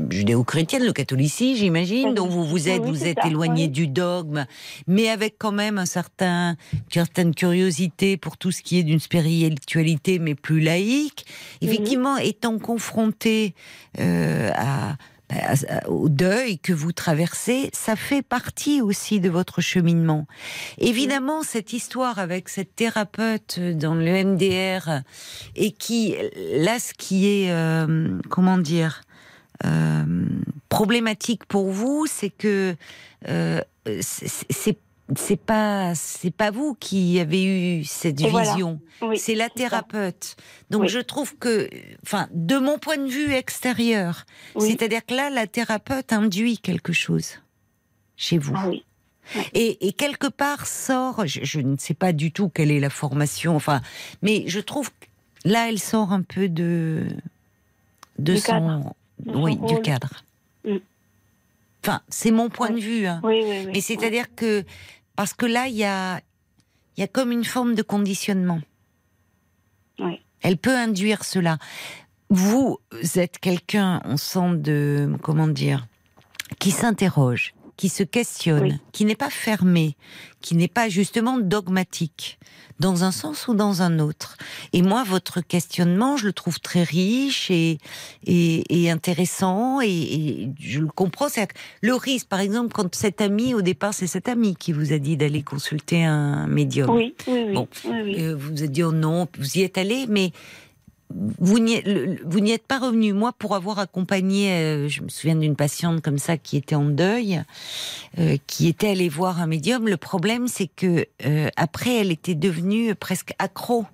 [0.09, 4.45] judéo-chrétienne, le catholicisme, j'imagine, dont vous vous êtes, vous êtes éloigné du dogme,
[4.87, 8.99] mais avec quand même un certain, une certaine curiosité pour tout ce qui est d'une
[8.99, 11.25] spiritualité, mais plus laïque.
[11.61, 13.53] Effectivement, étant confronté
[13.99, 14.95] euh, à
[15.87, 20.25] au deuil que vous traversez, ça fait partie aussi de votre cheminement.
[20.77, 25.01] Évidemment, cette histoire avec cette thérapeute dans le MDR
[25.55, 26.15] et qui,
[26.53, 29.01] là, ce qui est, euh, comment dire,
[29.65, 30.05] euh,
[30.69, 32.75] problématique pour vous, c'est que
[33.27, 33.61] euh,
[34.01, 34.77] c'est
[35.15, 38.79] c'est pas c'est pas vous qui avez eu cette vision,
[39.15, 40.35] c'est la thérapeute.
[40.69, 41.69] Donc je trouve que,
[42.03, 44.25] enfin, de mon point de vue extérieur,
[44.59, 47.39] c'est-à-dire que là, la thérapeute induit quelque chose
[48.17, 48.55] chez vous.
[48.55, 48.69] Ah
[49.53, 53.81] et, quelque part sort, je, ne sais pas du tout quelle est la formation, enfin,
[54.21, 57.07] mais je trouve que là, elle sort un peu de
[58.19, 60.23] de son, oui, du cadre.
[60.65, 60.77] Mm.
[61.83, 63.05] Enfin, c'est mon point de vue.
[63.05, 63.21] Hein.
[63.23, 64.65] Mais c'est-à-dire que
[65.17, 66.21] parce que là, il y a,
[66.95, 68.61] y a comme une forme de conditionnement.
[70.41, 71.57] Elle peut induire cela.
[72.29, 72.79] Vous
[73.15, 75.87] êtes quelqu'un, on sent de, comment dire,
[76.59, 79.95] qui s'interroge, qui se questionne, qui n'est pas fermé,
[80.41, 82.39] qui n'est pas justement dogmatique,
[82.79, 84.37] dans un sens ou dans un autre.
[84.73, 87.77] Et moi, votre questionnement, je le trouve très riche et,
[88.25, 91.29] et, intéressant, et, je le comprends.
[91.29, 91.47] C'est
[91.81, 94.97] le risque, par exemple, quand cet ami, au départ, c'est cet ami qui vous a
[94.97, 96.89] dit d'aller consulter un médium.
[96.89, 97.53] Oui, oui, oui.
[97.53, 100.31] Bon, euh, vous êtes dit oh non, vous y êtes allé, mais
[101.09, 103.13] vous n'y êtes pas revenu.
[103.13, 106.85] Moi, pour avoir accompagné, euh, je me souviens d'une patiente comme ça qui était en
[106.85, 107.41] deuil,
[108.19, 109.87] euh, qui était allée voir un médium.
[109.87, 113.85] Le problème, c'est que euh, après, elle était devenue presque accro.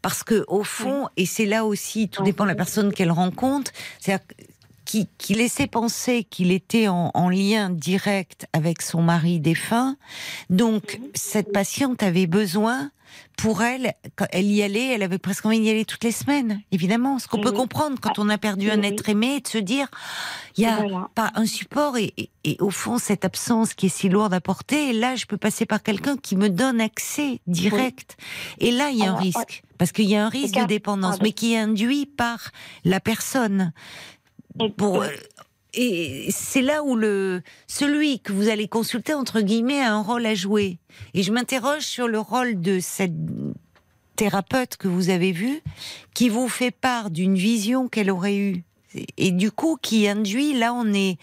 [0.00, 3.72] Parce que au fond, et c'est là aussi, tout dépend de la personne qu'elle rencontre,
[3.98, 4.16] c'est
[4.86, 9.96] qui, qui, laissait penser qu'il était en, en, lien direct avec son mari défunt.
[10.48, 12.90] Donc, cette patiente avait besoin
[13.36, 16.62] pour elle, quand elle y allait, elle avait presque envie d'y aller toutes les semaines,
[16.72, 17.18] évidemment.
[17.18, 19.88] Ce qu'on peut comprendre quand on a perdu un être aimé, de se dire,
[20.56, 22.30] il n'y a pas un support et,
[22.60, 25.82] au fond, cette absence qui est si lourde à porter, là, je peux passer par
[25.82, 28.16] quelqu'un qui me donne accès direct.
[28.58, 29.62] Et là, il y a un risque.
[29.78, 32.50] Parce qu'il y a un risque de dépendance, mais qui est induit par
[32.84, 33.72] la personne.
[34.76, 35.04] Pour,
[35.74, 40.24] et c'est là où le celui que vous allez consulter entre guillemets a un rôle
[40.24, 40.78] à jouer.
[41.14, 43.12] Et je m'interroge sur le rôle de cette
[44.16, 45.60] thérapeute que vous avez vue,
[46.14, 48.64] qui vous fait part d'une vision qu'elle aurait eue,
[49.18, 51.18] et du coup qui induit là on est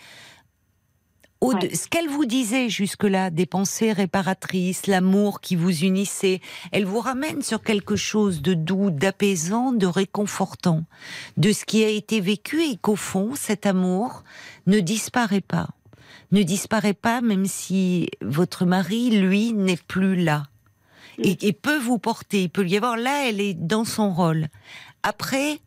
[1.52, 6.40] ce qu'elle vous disait jusque-là, des pensées réparatrices, l'amour qui vous unissait,
[6.72, 10.86] elle vous ramène sur quelque chose de doux, d'apaisant, de réconfortant,
[11.38, 14.24] de ce qui a été vécu et qu'au fond, cet amour
[14.68, 15.70] ne disparaît pas.
[16.32, 20.44] Ne disparaît pas même si votre mari, lui, n'est plus là.
[21.20, 24.48] Et, et peut vous porter, il peut y avoir, là, elle est dans son rôle.
[25.04, 25.60] Après,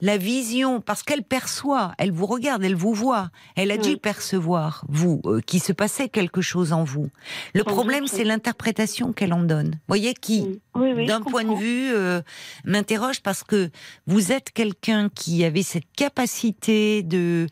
[0.00, 4.84] la vision, parce qu'elle perçoit, elle vous regarde, elle vous voit, elle a dû percevoir,
[4.88, 7.10] vous, euh, qu'il se passait quelque chose en vous.
[7.54, 9.70] Le problème, c'est l'interprétation qu'elle en donne.
[9.70, 12.20] Vous voyez, qui, d'un point de vue, euh,
[12.64, 13.70] m'interroge parce que
[14.06, 17.46] vous êtes quelqu'un qui avait cette capacité de,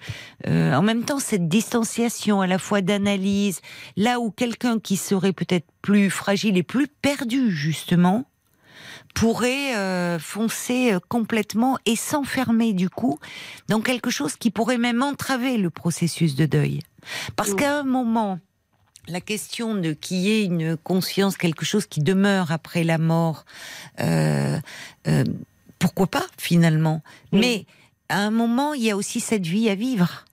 [0.46, 3.60] euh, en même temps, cette distanciation à la fois d'analyse,
[3.96, 8.24] là où quelqu'un qui serait peut-être plus fragile et plus perdu, justement,
[9.16, 13.18] pourrait euh, foncer euh, complètement et s'enfermer du coup
[13.66, 16.80] dans quelque chose qui pourrait même entraver le processus de deuil.
[17.34, 18.38] Parce qu'à un moment,
[19.08, 23.46] la question de qu'il y ait une conscience, quelque chose qui demeure après la mort,
[24.00, 24.58] euh,
[25.78, 27.02] pourquoi pas finalement?
[27.32, 27.64] Mais
[28.10, 30.26] à un moment, il y a aussi cette vie à vivre.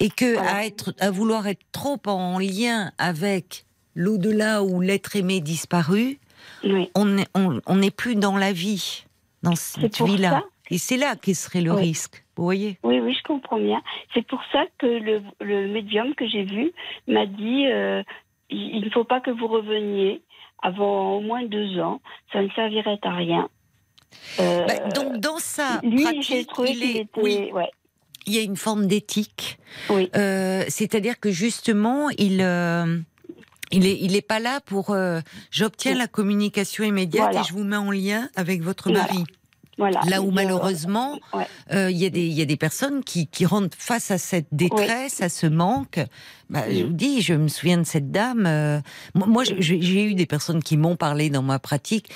[0.00, 5.40] Et que à être, à vouloir être trop en lien avec l'au-delà où l'être aimé
[5.40, 6.18] disparu,
[6.94, 9.04] on n'est on, plus dans la vie,
[9.42, 10.42] dans cette vie-là.
[10.70, 12.24] Et c'est là qui serait le risque.
[12.36, 13.82] Vous voyez Oui, oui, je comprends bien.
[14.12, 16.72] C'est pour ça que le, médium que j'ai vu
[17.06, 18.02] m'a dit euh,
[18.50, 20.22] il ne faut pas que vous reveniez
[20.62, 22.00] avant au moins deux ans.
[22.32, 23.48] Ça ne servirait à rien.
[24.40, 26.30] Euh, bah, donc dans sa pratique,
[26.66, 27.06] il,
[28.26, 29.58] il y a une forme d'éthique.
[29.90, 30.10] Oui.
[30.16, 32.40] Euh, c'est-à-dire que justement, il
[33.70, 34.90] il est, il est pas là pour.
[34.90, 35.20] Euh,
[35.50, 39.24] j'obtiens la communication immédiate et je vous mets en lien avec votre mari.
[39.76, 40.00] Voilà.
[40.06, 41.18] Là où malheureusement,
[41.72, 45.48] il y, y, a des personnes qui, qui rentrent face à cette détresse, à ce
[45.48, 45.98] manque.
[46.48, 48.82] Bah, je vous dis, je me souviens de cette dame.
[49.14, 52.10] moi, j'ai eu des personnes qui m'ont parlé dans ma pratique.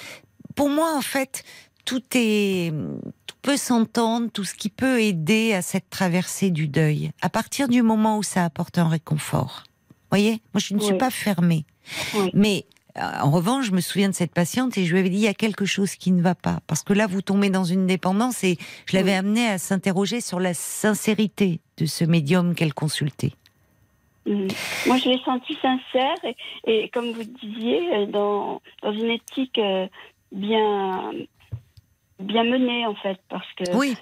[0.55, 1.43] Pour moi, en fait,
[1.89, 2.71] tout est,
[3.27, 7.13] tout peut s'entendre, tout ce qui peut aider à cette traversée du deuil.
[7.23, 9.65] À partir du moment où ça apporte un réconfort.
[10.11, 11.65] Voyez, moi je ne suis pas fermée.
[12.33, 12.65] Mais
[12.97, 15.23] euh, en revanche, je me souviens de cette patiente et je lui avais dit il
[15.23, 17.87] y a quelque chose qui ne va pas parce que là vous tombez dans une
[17.87, 23.33] dépendance et je l'avais amenée à s'interroger sur la sincérité de ce médium qu'elle consultait.
[24.27, 24.49] Mmh.
[24.87, 26.35] Moi, je l'ai senti sincère
[26.67, 29.87] et, comme vous disiez, euh, dans, dans une éthique euh,
[30.33, 31.13] bien
[32.19, 33.95] bien mené en fait parce que oui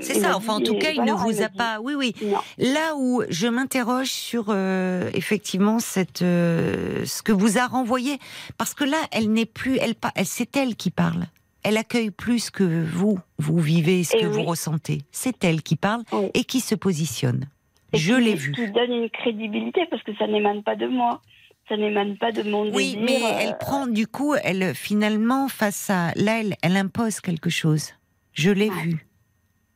[0.00, 1.80] c'est ça, enfin en tout cas, il ne vous a pas.
[1.80, 2.14] Oui, oui.
[2.58, 8.18] Là où je m'interroge sur euh, effectivement cette, euh, ce que vous a renvoyé,
[8.58, 11.24] parce que là, elle n'est plus, elle, elle c'est elle qui parle.
[11.62, 15.02] Elle accueille plus que vous, vous vivez, ce que vous ressentez.
[15.10, 17.48] C'est elle qui parle et qui se positionne.
[17.92, 18.52] je l'ai vu.
[18.52, 21.20] Qui donne une crédibilité parce que ça n'émane pas de moi
[21.68, 25.90] ça n'émane pas de mon oui, mais euh, elle prend du coup, elle finalement face
[25.90, 27.90] à là, elle, impose quelque chose.
[28.32, 29.06] Je l'ai vu.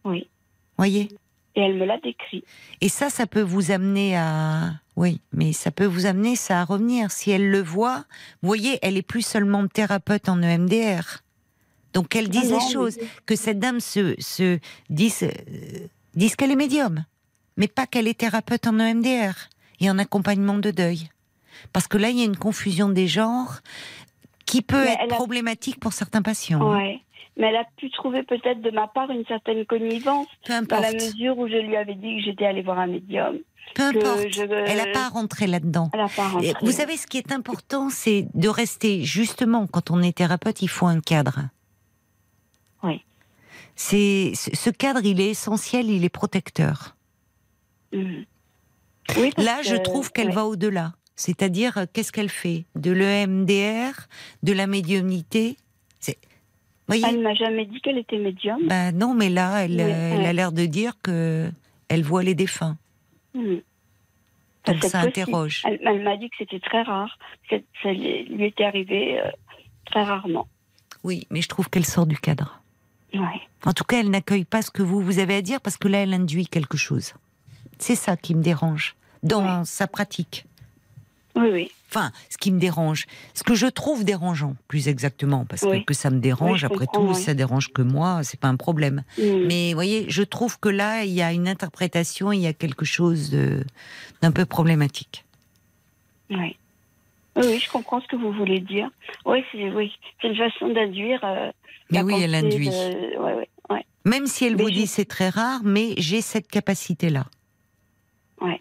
[0.04, 0.28] Oui.
[0.76, 1.08] Voyez.
[1.56, 2.44] Et elle me l'a décrit.
[2.80, 6.64] Et ça, ça peut vous amener à oui, mais ça peut vous amener ça à
[6.64, 8.04] revenir si elle le voit.
[8.42, 11.22] Vous voyez, elle est plus seulement thérapeute en EMDR.
[11.94, 14.58] Donc elle dit les choses que cette dame se, se
[14.90, 17.04] dise, euh, dise qu'elle est médium,
[17.56, 19.32] mais pas qu'elle est thérapeute en EMDR
[19.80, 21.08] et en accompagnement de deuil.
[21.72, 23.60] Parce que là, il y a une confusion des genres
[24.44, 26.74] qui peut être problématique pour certains patients.
[26.74, 27.00] Ouais.
[27.36, 30.26] Mais elle a pu trouver peut-être de ma part une certaine connivence.
[30.48, 33.38] Dans la mesure où je lui avais dit que j'étais allée voir un médium.
[33.74, 34.26] Peu importe.
[34.36, 35.90] Elle n'a pas rentré là-dedans.
[36.62, 40.68] Vous savez, ce qui est important, c'est de rester, justement, quand on est thérapeute, il
[40.68, 41.40] faut un cadre.
[42.82, 43.02] Oui.
[43.76, 46.96] C'est, ce cadre, il est essentiel, il est protecteur.
[47.92, 48.22] Mmh.
[49.16, 50.92] Oui, Là, je trouve qu'elle va au-delà.
[51.16, 52.64] C'est-à-dire, euh, qu'est-ce qu'elle fait?
[52.76, 54.08] De l'EMDR
[54.42, 55.56] De la médiumnité?
[56.90, 58.66] Voyez Elle m'a jamais dit qu'elle était médium.
[58.66, 61.48] Ben non, mais là, elle, euh, a l'air de dire que
[61.88, 62.76] elle voit les défunts.
[63.32, 63.58] Hmm.
[64.66, 65.62] Donc ça interroge.
[65.64, 67.16] Elle, m'a dit que c'était très rare.
[67.48, 69.30] Que ça lui était arrivé euh,
[69.86, 70.48] très rarement.
[71.04, 72.60] Oui, mais je trouve qu'elle sort du cadre.
[73.14, 73.40] Ouais.
[73.64, 75.86] En tout cas, elle n'accueille pas ce que vous, vous avez à dire parce que
[75.86, 77.14] là, elle induit quelque chose.
[77.78, 80.44] C'est ça qui me dérange dans sa pratique.
[81.36, 81.70] Oui, oui.
[81.92, 85.94] Enfin, ce qui me dérange, ce que je trouve dérangeant, plus exactement, parce que, que
[85.94, 89.02] ça me dérange, après tout, ça dérange que moi, c'est pas un problème.
[89.18, 89.46] Mm.
[89.48, 92.52] Mais vous voyez, je trouve que là, il y a une interprétation, il y a
[92.52, 93.36] quelque chose
[94.22, 95.24] d'un peu problématique.
[96.30, 96.56] Oui.
[97.36, 98.88] Oui, je comprends ce que vous voulez dire.
[99.24, 99.92] Oui, c'est oui,
[100.22, 101.20] une façon d'induire.
[101.24, 101.50] Euh,
[101.90, 102.70] mais oui, elle induit.
[104.04, 107.26] Même si elle vous dit c'est très rare, mais j'ai cette capacité-là.
[108.40, 108.60] Ouais.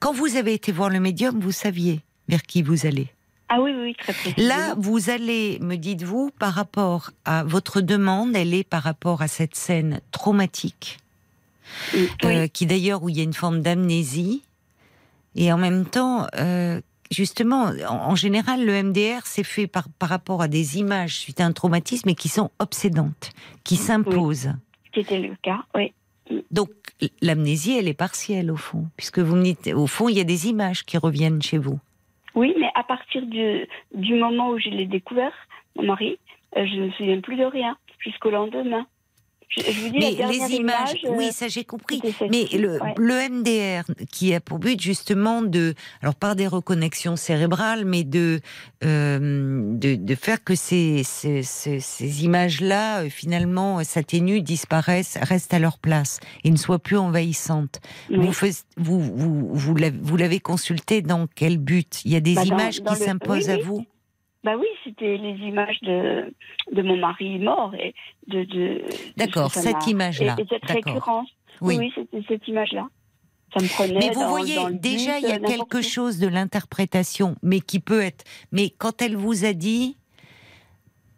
[0.00, 3.08] Quand vous avez été voir le médium, vous saviez vers qui vous allez.
[3.48, 4.48] Ah oui, oui, très précisément.
[4.48, 9.28] Là, vous allez, me dites-vous, par rapport à votre demande, elle est par rapport à
[9.28, 10.98] cette scène traumatique,
[12.24, 14.42] euh, qui d'ailleurs, où il y a une forme d'amnésie,
[15.36, 16.80] et en même temps, euh,
[17.12, 21.46] justement, en, général, le MDR, c'est fait par, par rapport à des images suite à
[21.46, 23.30] un traumatisme et qui sont obsédantes,
[23.62, 24.52] qui s'imposent.
[24.92, 25.92] C'était le cas, oui.
[26.50, 26.70] Donc
[27.20, 30.24] l'amnésie, elle est partielle au fond, puisque vous me dites, au fond, il y a
[30.24, 31.78] des images qui reviennent chez vous.
[32.36, 35.32] Oui, mais à partir du, du moment où je l'ai découvert,
[35.74, 36.18] mon mari,
[36.56, 38.86] euh, je ne me souviens plus de rien jusqu'au lendemain
[39.94, 42.00] mais les images, oui, euh, ça j'ai compris.
[42.30, 47.84] Mais le, le, MDR, qui a pour but justement de, alors par des reconnexions cérébrales,
[47.84, 48.40] mais de
[48.84, 55.58] euh, de, de, faire que ces, ces, ces, images-là, euh, finalement, s'atténuent, disparaissent, restent à
[55.58, 57.80] leur place et ne soient plus envahissantes.
[58.10, 58.32] Vous,
[58.76, 62.02] vous, vous, vous l'avez consulté dans quel but?
[62.04, 63.84] Il y a des bah, images qui s'imposent à vous?
[64.46, 66.32] bah oui, c'était les images de,
[66.70, 67.94] de mon mari mort et
[68.28, 68.80] de.
[69.16, 70.36] D'accord, cette image-là.
[70.38, 71.28] Et, cette récurrence.
[71.60, 72.86] Oui, oui c'était cette image-là.
[73.54, 73.98] Ça me prenait.
[73.98, 78.24] Mais vous voyez, déjà, il y a quelque chose de l'interprétation, mais qui peut être.
[78.52, 79.96] Mais quand elle vous a dit,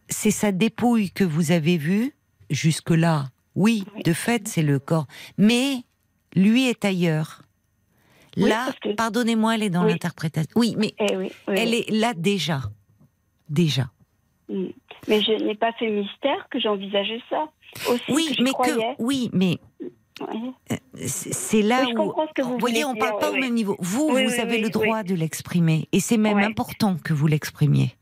[0.09, 2.15] c'est sa dépouille que vous avez vue,
[2.51, 5.07] jusque-là, oui, de fait, c'est le corps.
[5.37, 5.83] Mais
[6.35, 7.43] lui est ailleurs.
[8.37, 10.53] là, pardonnez-moi, elle est dans l'interprétation.
[10.55, 12.61] Oui, mais eh elle est là déjà
[13.49, 13.91] déjà.
[14.49, 14.67] Mm.
[15.09, 17.49] Mais je n'ai pas fait mystère que j'envisageais ça.
[17.91, 19.59] Aussi, oui, mais que oui, mais
[20.21, 20.77] euh,
[21.07, 23.77] c'est là où vous, voyez, on ne parle pas au même niveau.
[23.79, 27.95] Vous, vous avez le droit de l'exprimer, et c'est même important que vous l'exprimiez.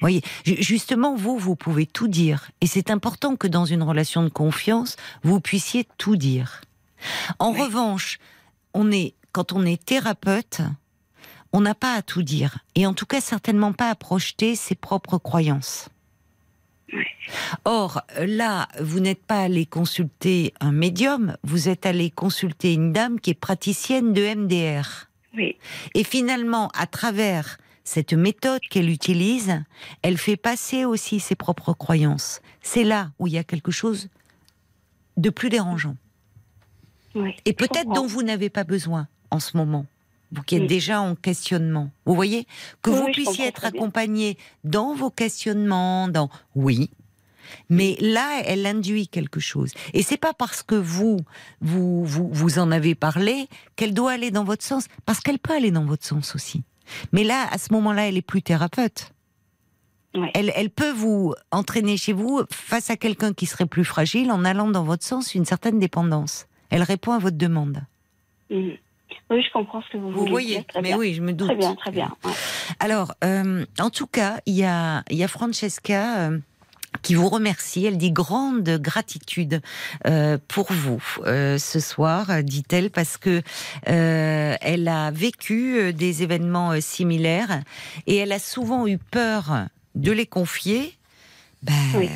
[0.00, 2.50] Voyez, justement, vous, vous pouvez tout dire.
[2.60, 6.60] Et c'est important que dans une relation de confiance, vous puissiez tout dire.
[7.38, 8.18] En revanche,
[8.74, 10.60] on est, quand on est thérapeute,
[11.52, 12.58] on n'a pas à tout dire.
[12.74, 15.88] Et en tout cas, certainement pas à projeter ses propres croyances.
[17.64, 23.20] Or, là, vous n'êtes pas allé consulter un médium, vous êtes allé consulter une dame
[23.20, 25.08] qui est praticienne de MDR.
[25.36, 25.56] Oui.
[25.94, 29.62] Et finalement, à travers cette méthode qu'elle utilise,
[30.02, 32.40] elle fait passer aussi ses propres croyances.
[32.62, 34.08] C'est là où il y a quelque chose
[35.16, 35.96] de plus dérangeant.
[37.44, 39.86] Et peut-être dont vous n'avez pas besoin en ce moment.
[40.34, 41.90] Vous qui êtes déjà en questionnement.
[42.06, 42.46] Vous voyez
[42.82, 46.90] Que vous puissiez être accompagné dans vos questionnements, dans oui,
[47.68, 49.72] mais là, elle induit quelque chose.
[49.92, 51.18] Et c'est pas parce que vous,
[51.60, 55.54] vous, vous, vous en avez parlé qu'elle doit aller dans votre sens, parce qu'elle peut
[55.54, 56.62] aller dans votre sens aussi.
[57.12, 59.12] Mais là, à ce moment-là, elle est plus thérapeute.
[60.34, 64.44] Elle, elle, peut vous entraîner chez vous face à quelqu'un qui serait plus fragile en
[64.44, 66.46] allant dans votre sens une certaine dépendance.
[66.70, 67.82] Elle répond à votre demande.
[68.48, 68.70] Mmh.
[69.30, 71.48] Oui, je comprends ce que vous, vous voyez, mais oui, je me doute.
[71.48, 72.14] Très bien, très bien.
[72.80, 76.30] Alors, euh, en tout cas, il y a, y a Francesca.
[76.30, 76.38] Euh,
[77.02, 77.84] qui vous remercie.
[77.84, 79.60] Elle dit grande gratitude
[80.06, 83.42] euh, pour vous euh, ce soir, dit-elle, parce que
[83.88, 87.62] euh, elle a vécu des événements similaires
[88.06, 90.96] et elle a souvent eu peur de les confier.
[91.62, 92.08] Ben,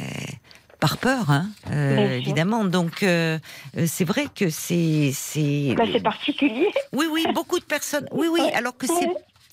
[0.81, 2.65] Par peur, hein, évidemment.
[2.65, 5.75] Donc, c'est vrai que c'est c'est.
[5.77, 6.69] Bah, c'est particulier.
[6.93, 8.09] Oui, oui, beaucoup de personnes.
[8.13, 8.43] Oui, oui.
[8.55, 9.09] Alors que c'est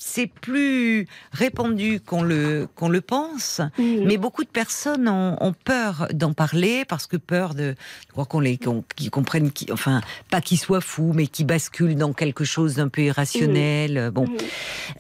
[0.06, 6.34] c'est plus répandu qu'on le qu'on le pense, mais beaucoup de personnes ont, peur d'en
[6.34, 7.76] parler parce que peur de,
[8.12, 8.60] crois qu'on les
[8.96, 12.88] qu'ils comprennent, qui, enfin pas qu'ils soient fous, mais qu'ils basculent dans quelque chose d'un
[12.88, 14.12] peu irrationnel.
[14.14, 14.26] Bon,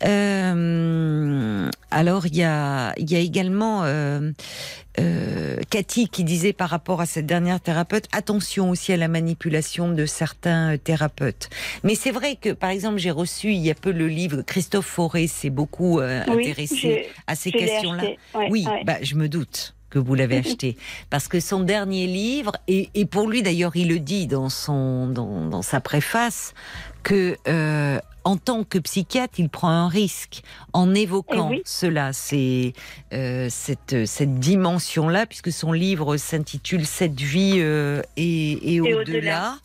[0.03, 4.31] euh, alors il y a y a également euh,
[4.99, 9.89] euh, Cathy qui disait par rapport à cette dernière thérapeute, attention aussi à la manipulation
[9.89, 11.49] de certains euh, thérapeutes.
[11.83, 14.85] Mais c'est vrai que, par exemple, j'ai reçu il y a peu le livre Christophe
[14.85, 18.03] Fauré s'est beaucoup euh, intéressé à ces questions-là.
[18.49, 20.77] oui, Bah, je me doute que vous l'avez acheté
[21.09, 25.07] parce que son dernier livre et, et pour lui d'ailleurs il le dit dans son
[25.07, 26.53] dans, dans sa préface
[27.03, 30.41] que euh, en tant que psychiatre, il prend un risque
[30.73, 32.73] en évoquant eh cela, c'est
[33.13, 39.57] euh, cette, cette dimension-là, puisque son livre s'intitule Cette vie euh, et, au-delà.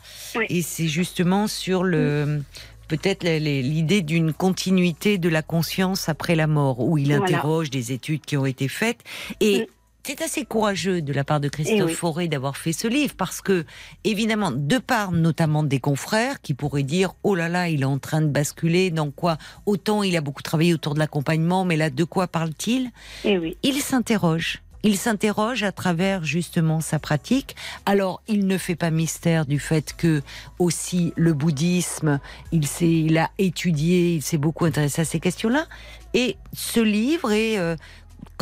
[0.49, 2.43] Et c'est justement sur le.
[2.87, 8.23] Peut-être l'idée d'une continuité de la conscience après la mort, où il interroge des études
[8.23, 9.01] qui ont été faites.
[9.41, 9.67] Et mm
[10.03, 13.41] c'est assez courageux de la part de Christophe eh Fauré d'avoir fait ce livre parce
[13.41, 13.65] que,
[14.05, 17.99] évidemment, de part notamment des confrères qui pourraient dire oh là là, il est en
[17.99, 21.91] train de basculer dans quoi Autant il a beaucoup travaillé autour de l'accompagnement, mais là,
[21.91, 22.91] de quoi parle-t-il?
[23.25, 24.63] Eh Il s'interroge.
[24.83, 27.55] Il s'interroge à travers justement sa pratique.
[27.85, 30.23] Alors, il ne fait pas mystère du fait que
[30.59, 32.19] aussi le bouddhisme,
[32.51, 35.67] il s'est, il a étudié, il s'est beaucoup intéressé à ces questions-là.
[36.15, 37.77] Et ce livre est euh,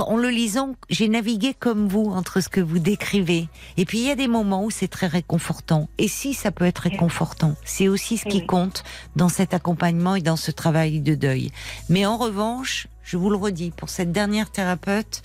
[0.01, 3.49] en le lisant, j'ai navigué comme vous entre ce que vous décrivez.
[3.77, 5.89] Et puis il y a des moments où c'est très réconfortant.
[5.99, 8.85] Et si ça peut être réconfortant, c'est aussi ce qui compte
[9.16, 11.51] dans cet accompagnement et dans ce travail de deuil.
[11.89, 15.23] Mais en revanche, je vous le redis, pour cette dernière thérapeute,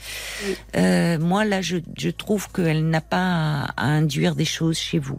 [0.77, 1.77] euh, moi là, je,
[2.09, 5.17] trouve qu'elle n'a pas à induire des choses chez vous.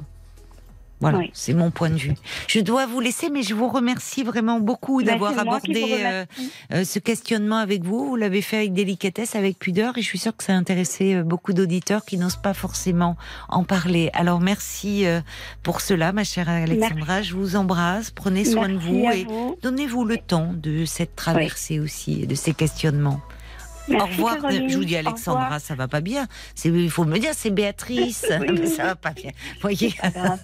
[1.11, 2.15] Voilà, c'est mon point de vue.
[2.49, 6.25] Je dois vous laisser, mais je vous remercie vraiment beaucoup bah, d'avoir abordé euh,
[6.73, 8.07] euh, ce questionnement avec vous.
[8.07, 11.15] Vous l'avez fait avec délicatesse, avec pudeur, et je suis sûre que ça a intéressé
[11.15, 13.17] euh, beaucoup d'auditeurs qui n'osent pas forcément
[13.49, 14.11] en parler.
[14.15, 15.05] Alors merci
[15.63, 17.23] pour cela, ma chère Alexandra.
[17.23, 18.11] Je vous embrasse.
[18.11, 19.27] Prenez soin de vous et
[19.63, 23.21] donnez-vous le temps de cette traversée aussi de ces questionnements.
[23.89, 24.37] Au revoir.
[24.51, 26.27] Je vous dis Alexandra, ça va pas bien.
[26.65, 28.27] Il faut me dire, c'est Béatrice.
[28.41, 29.31] Mais ça va pas bien.
[29.61, 29.95] Voyez.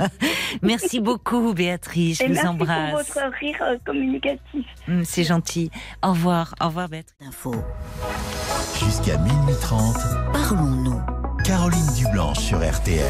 [0.62, 2.18] merci beaucoup, Béatrice.
[2.18, 2.92] Je vous embrasse.
[2.92, 4.66] Merci pour votre rire euh, communicatif.
[4.88, 5.70] Hum, c'est gentil.
[6.02, 6.54] Au revoir.
[6.60, 7.16] Au revoir, Béatrice.
[7.26, 7.54] Info.
[8.78, 9.96] Jusqu'à minuit 30.
[10.32, 11.00] Parlons-nous.
[11.44, 13.04] Caroline Dublanche sur RTL.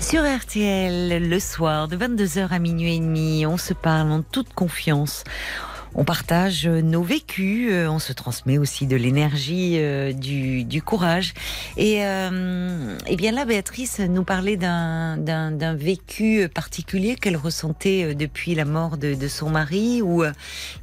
[0.00, 4.52] Sur RTL, le soir, de 22h à minuit et demi, on se parle en toute
[4.52, 5.24] confiance.
[5.94, 11.34] On partage nos vécus, euh, on se transmet aussi de l'énergie, euh, du, courage.
[11.76, 18.64] Et, euh, et bien là, Béatrice nous parlait d'un vécu particulier qu'elle ressentait depuis la
[18.64, 20.24] mort de, de, son mari, où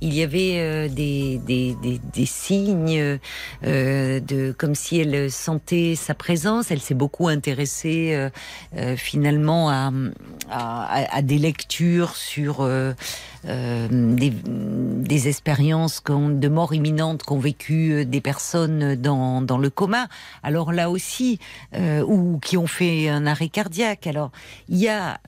[0.02, 3.20] il y avait des, des, des, des signes
[3.64, 6.70] de comme si elle sentait sa présence.
[6.72, 8.30] Elle s'est beaucoup intéressée
[8.96, 9.92] finalement à,
[10.50, 12.68] à, à, des lectures sur
[13.44, 20.08] des, des, expériences de mort imminente qu'ont vécu des personnes dans, dans, le coma.
[20.44, 21.40] Alors là aussi,
[21.78, 24.08] ou qui ont fait un arrêt cardiaque.
[24.08, 24.32] Alors
[24.68, 25.20] il y a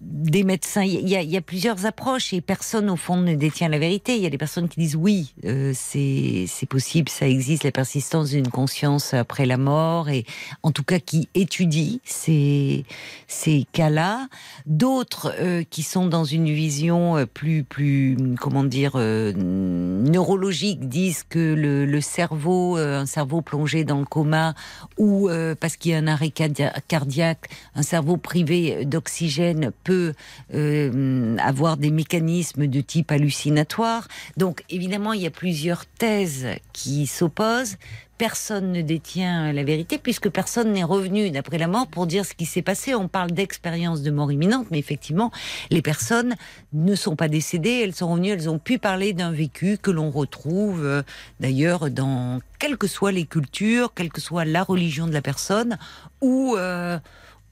[0.00, 4.16] des médecins, il y, a, plusieurs approches et personne au fond ne détient la vérité.
[4.16, 8.30] Il y a des personnes qui disent oui, euh, c'est possible, ça existe, la persistance
[8.30, 10.26] d'une conscience après la mort et
[10.62, 12.84] en tout cas qui étudient ces,
[13.26, 14.28] ces cas-là.
[14.66, 21.24] D'autres euh, qui sont dans une vision euh, plus, plus comment dire, euh, neurologique disent
[21.28, 24.54] que le cerveau, un cerveau plongé dans le coma
[24.98, 30.14] ou parce qu'il y a un arrêt cardiaque, un cerveau privé d'oxygène peut
[30.52, 34.08] euh, avoir des mécanismes de type hallucinatoire.
[34.36, 37.76] Donc évidemment, il y a plusieurs thèses qui s'opposent.
[38.18, 42.34] Personne ne détient la vérité puisque personne n'est revenu d'après la mort pour dire ce
[42.34, 42.94] qui s'est passé.
[42.94, 45.30] On parle d'expérience de mort imminente, mais effectivement,
[45.70, 46.34] les personnes
[46.72, 50.10] ne sont pas décédées, elles sont revenues, elles ont pu parler d'un vécu que l'on
[50.10, 51.02] retrouve euh,
[51.38, 55.78] d'ailleurs dans quelles que soient les cultures, quelle que soit la religion de la personne,
[56.22, 56.98] ou euh,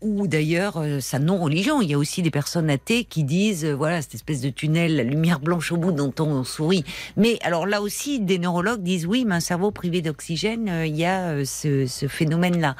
[0.00, 1.80] ou d'ailleurs euh, sa non-religion.
[1.80, 4.96] Il y a aussi des personnes athées qui disent, euh, voilà, cette espèce de tunnel,
[4.96, 6.84] la lumière blanche au bout dont on sourit.
[7.16, 10.96] Mais alors là aussi, des neurologues disent, oui, mais un cerveau privé d'oxygène, euh, il
[10.96, 12.76] y a ce, phénomène-là.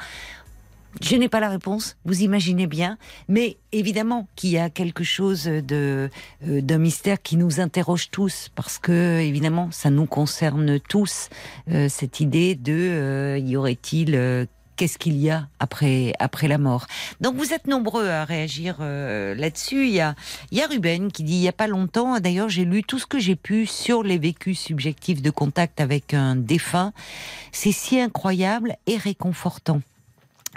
[1.01, 2.97] Je n'ai pas la réponse, vous imaginez bien,
[3.27, 6.09] mais évidemment qu'il y a quelque chose de
[6.41, 11.27] d'un mystère qui nous interroge tous, parce que évidemment ça nous concerne tous
[11.89, 16.87] cette idée de y aurait-il qu'est-ce qu'il y a après, après la mort.
[17.21, 19.87] Donc vous êtes nombreux à réagir euh, là-dessus.
[19.87, 20.15] Il y a,
[20.51, 22.99] il y a Ruben qui dit il y a pas longtemps, d'ailleurs j'ai lu tout
[22.99, 26.93] ce que j'ai pu sur les vécus subjectifs de contact avec un défunt.
[27.51, 29.81] C'est si incroyable et réconfortant.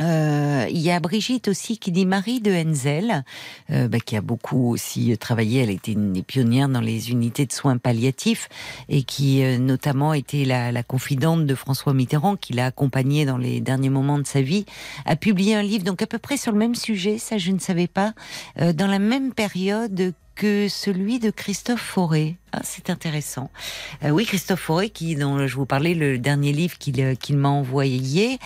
[0.00, 3.24] Euh, il y a Brigitte aussi qui dit Marie de Henzel,
[3.70, 5.62] euh, bah, qui a beaucoup aussi travaillé.
[5.62, 8.48] Elle était une des pionnières dans les unités de soins palliatifs
[8.88, 13.38] et qui euh, notamment était la, la, confidente de François Mitterrand, qui l'a accompagnée dans
[13.38, 14.64] les derniers moments de sa vie,
[15.04, 17.18] a publié un livre donc à peu près sur le même sujet.
[17.18, 18.14] Ça, je ne savais pas.
[18.56, 22.36] dans la même période que celui de Christophe Fauré.
[22.52, 23.50] Ah, c'est intéressant.
[24.04, 27.36] Euh, oui, Christophe Fauré, qui dont je vous parlais, le dernier livre qu'il euh, qu'il
[27.36, 28.38] m'a envoyé.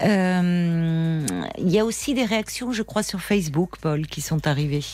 [0.00, 1.26] Euh,
[1.58, 4.84] il y a aussi des réactions, je crois, sur Facebook, Paul, qui sont arrivées.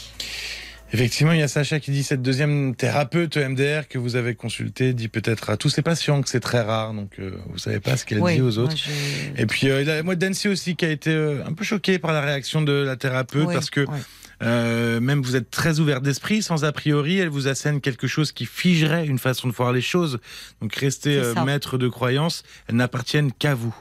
[0.95, 4.95] Effectivement, il y a Sacha qui dit cette deuxième thérapeute MDR que vous avez consulté
[4.95, 7.21] dit peut-être à tous ses patients que c'est très rare, donc
[7.51, 8.77] vous savez pas ce qu'elle dit aux autres.
[9.37, 9.69] Et puis
[10.05, 11.13] moi, Dancy aussi qui a été
[11.45, 13.85] un peu choqué par la réaction de la thérapeute parce que
[14.43, 18.33] euh, même vous êtes très ouvert d'esprit, sans a priori, elle vous assène quelque chose
[18.33, 20.19] qui figerait une façon de voir les choses.
[20.61, 23.75] Donc restez euh, maître de croyance, elles n'appartiennent qu'à vous.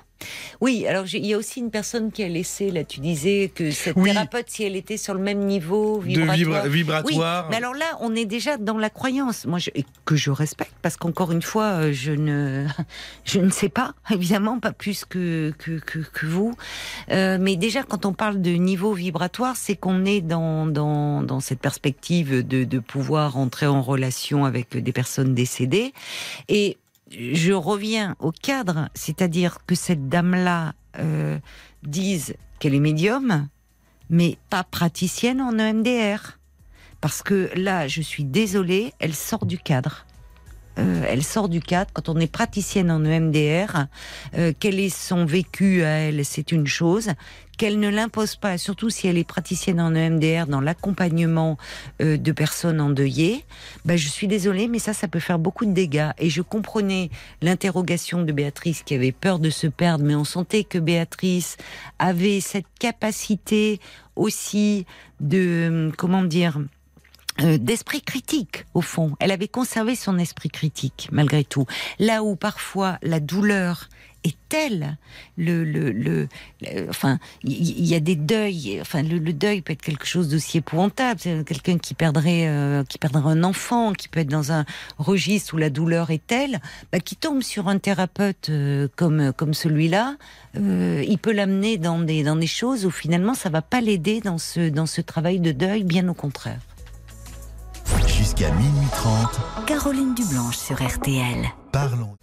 [0.61, 3.71] Oui, alors il y a aussi une personne qui a laissé, là tu disais que
[3.71, 6.67] cette thérapeute, si elle était sur le même niveau vibratoire.
[6.67, 7.47] vibratoire.
[7.49, 9.59] mais alors là, on est déjà dans la croyance, moi
[10.05, 12.65] que je respecte, parce qu'encore une fois, euh, je ne,
[13.25, 16.55] je ne sais pas, évidemment, pas plus que, que, que, vous.
[17.11, 21.39] Euh, mais déjà, quand on parle de niveau vibratoire, c'est qu'on est dans, dans, dans
[21.39, 25.93] cette perspective de, de pouvoir entrer en relation avec des personnes décédées.
[26.47, 26.77] Et
[27.11, 31.37] je reviens au cadre, c'est-à-dire que cette dame-là euh,
[31.83, 33.47] dise qu'elle est médium,
[34.09, 36.37] mais pas praticienne en EMDR.
[37.01, 40.05] Parce que là, je suis désolée, elle sort du cadre.
[40.77, 41.91] Euh, elle sort du cadre.
[41.93, 43.85] Quand on est praticienne en EMDR,
[44.37, 47.11] euh, quel est son vécu à elle, c'est une chose.
[47.57, 51.57] Qu'elle ne l'impose pas, surtout si elle est praticienne en EMDR dans l'accompagnement
[52.01, 53.45] euh, de personnes endeuillées.
[53.85, 56.11] Ben, je suis désolée, mais ça, ça peut faire beaucoup de dégâts.
[56.17, 57.09] Et je comprenais
[57.41, 61.57] l'interrogation de Béatrice qui avait peur de se perdre, mais on sentait que Béatrice
[61.99, 63.79] avait cette capacité
[64.15, 64.85] aussi
[65.19, 66.59] de, comment dire,
[67.41, 69.15] euh, d'esprit critique au fond.
[69.19, 71.65] Elle avait conservé son esprit critique malgré tout.
[71.99, 73.89] Là où parfois la douleur
[74.25, 74.97] est telle,
[75.37, 76.27] le, le, le,
[76.89, 78.79] enfin, il y, a des deuils.
[78.81, 81.19] Enfin, le, deuil peut être quelque chose d'aussi épouvantable.
[81.21, 84.65] C'est quelqu'un qui perdrait, euh, qui perdrait un enfant, qui peut être dans un
[84.97, 86.59] registre où la douleur est telle,
[86.91, 90.15] bah, qui tombe sur un thérapeute euh, comme comme celui-là.
[90.55, 94.37] il peut l'amener dans des dans des choses où finalement ça va pas l'aider dans
[94.37, 96.59] ce dans ce travail de deuil, bien au contraire.
[98.07, 99.65] Jusqu'à minuit 30.
[99.67, 101.45] Caroline Dublanche sur RTL.
[101.71, 102.15] Parlons.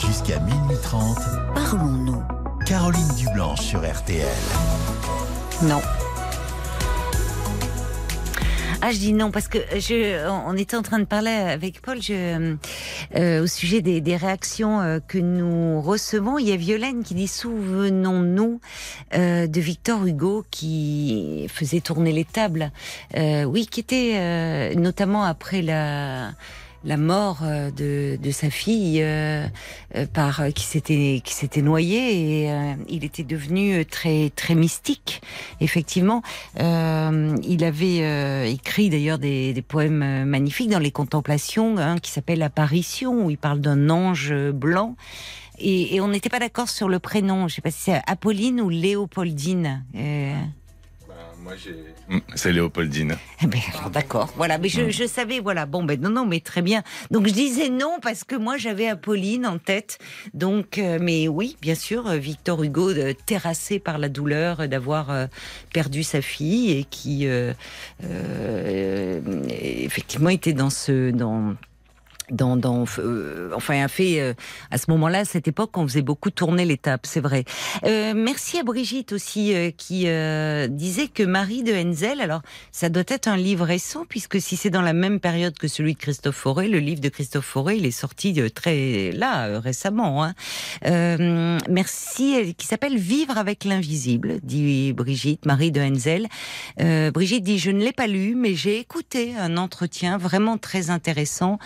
[0.00, 1.18] Jusqu'à minuit 30.
[1.54, 2.22] Parlons-nous.
[2.66, 4.26] Caroline Dublanche sur RTL.
[5.62, 5.80] Non.
[8.86, 12.02] Ah, je dis non parce que je, on était en train de parler avec Paul
[12.02, 12.56] je,
[13.16, 16.38] euh, au sujet des, des réactions euh, que nous recevons.
[16.38, 18.60] Il y a Violaine qui dit souvenons-nous
[19.14, 22.72] euh, de Victor Hugo qui faisait tourner les tables.
[23.16, 26.32] Oui, qui était notamment après la
[26.84, 29.46] la mort euh, de, de sa fille euh,
[29.96, 35.22] euh, par qui s'était qui s'était noyée et il était devenu très très mystique
[35.60, 36.22] effectivement.
[36.58, 43.26] Il avait écrit d'ailleurs des, des, poèmes magnifiques dans les contemplations hein, qui s'appelle apparition
[43.26, 44.96] où il parle d'un ange blanc.
[45.58, 47.48] Et, et on n'était pas d'accord sur le prénom.
[47.48, 49.84] Je sais pas si c'est Apolline ou Léopoldine
[51.44, 51.76] moi, j'ai.
[52.08, 53.16] Mm, c'est Léopoldine.
[53.42, 53.60] Eh ben,
[53.92, 54.32] d'accord.
[54.36, 54.90] Voilà, mais je, mm.
[54.90, 55.66] je, savais, voilà.
[55.66, 56.82] Bon, ben non, non, mais très bien.
[57.10, 59.98] Donc je disais non parce que moi j'avais Apolline en tête.
[60.32, 65.28] Donc, euh, mais oui, bien sûr, euh, Victor Hugo euh, terrassé par la douleur d'avoir
[65.74, 67.26] perdu sa fille et qui
[69.50, 71.54] effectivement était dans ce dans
[72.30, 74.34] dans, dans euh, enfin un fait euh,
[74.70, 77.44] à ce moment-là, à cette époque, on faisait beaucoup tourner l'étape, c'est vrai.
[77.84, 80.06] Euh, merci à Brigitte aussi euh, qui
[80.74, 82.42] disait que Marie de Henzel, alors
[82.72, 85.94] ça doit être un livre récent puisque si c'est dans la même période que celui
[85.94, 90.24] de Christophe Fauré, le livre de Christophe Fauré, il est sorti très là récemment.
[90.24, 90.34] Hein.
[91.68, 96.28] merci, qui s'appelle Vivre avec l'invisible, dit Brigitte, Marie de Henzel.
[97.12, 101.58] Brigitte dit je ne l'ai pas lu, mais j'ai écouté un entretien vraiment très intéressant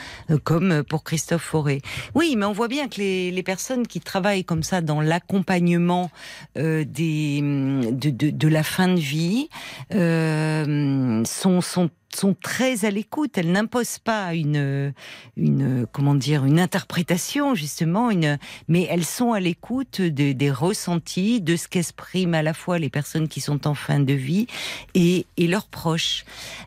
[0.49, 1.83] comme pour Christophe Fauré.
[2.15, 6.11] Oui, mais on voit bien que les, les personnes qui travaillent comme ça dans l'accompagnement
[6.57, 9.51] euh, des de, de, de, la fin de vie
[9.93, 13.39] euh, sont, sont sont très à l'écoute.
[13.39, 14.93] Elles n'imposent pas une,
[15.37, 21.57] une, comment dire, une interprétation justement, une, mais elles sont à l'écoute des ressentis, de
[21.57, 24.47] ce qu'expriment à la fois les personnes qui sont en fin de vie
[24.95, 26.25] et, et leurs proches.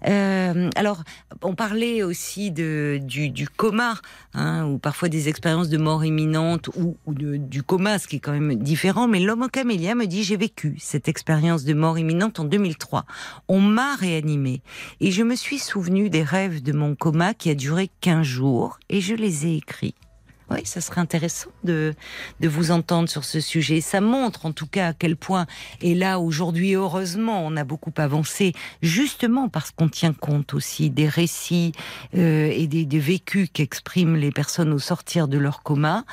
[0.07, 1.03] Euh, alors,
[1.41, 3.95] on parlait aussi de, du, coma,
[4.33, 8.31] hein, ou parfois des expériences de mort imminente ou, du coma, ce qui est quand
[8.31, 9.07] même différent.
[9.07, 13.05] Mais l'homme camélia me dit j'ai vécu cette expérience de mort imminente en 2003.
[13.47, 14.61] On m'a réanimé
[14.99, 18.79] et je me suis souvenu des rêves de mon coma qui a duré 15 jours
[18.89, 19.95] et je les ai écrits.
[20.51, 21.93] Oui, ça serait intéressant de,
[22.41, 23.79] de vous entendre sur ce sujet.
[23.79, 25.45] Ça montre en tout cas à quel point,
[25.81, 28.51] et là aujourd'hui heureusement on a beaucoup avancé,
[28.81, 31.71] justement parce qu'on tient compte aussi des récits
[32.17, 36.03] euh, et des, des vécus qu'expriment les personnes au sortir de leur coma.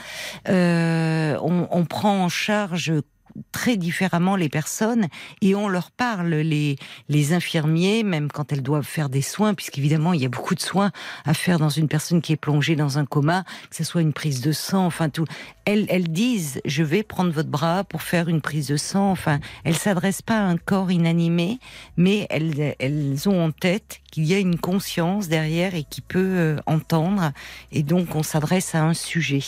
[0.48, 2.92] Euh, on prend en charge
[3.52, 5.08] très différemment les personnes
[5.42, 6.76] et on leur parle, les,
[7.08, 10.60] les infirmiers, même quand elles doivent faire des soins, puisqu'évidemment il y a beaucoup de
[10.60, 10.90] soins
[11.24, 14.12] à faire dans une personne qui est plongée dans un coma, que ce soit une
[14.12, 15.24] prise de sang, enfin tout.
[15.64, 19.38] Elles, elles disent, je vais prendre votre bras pour faire une prise de sang, enfin,
[19.64, 21.58] elles s'adressent pas à un corps inanimé,
[21.96, 26.18] mais elles, elles ont en tête qu'il y a une conscience derrière et qui peut
[26.18, 27.32] euh, entendre,
[27.72, 29.44] et donc on s'adresse à un sujet.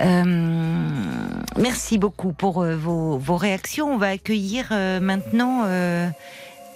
[0.00, 1.24] Euh,
[1.58, 3.92] merci beaucoup pour euh, vos, vos, réactions.
[3.92, 6.08] On va accueillir euh, maintenant euh,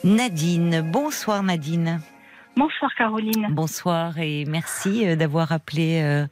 [0.02, 0.82] Nadine.
[0.92, 2.00] Bonsoir Nadine.
[2.56, 3.48] Bonsoir Caroline.
[3.50, 6.24] Bonsoir et merci d'avoir appelé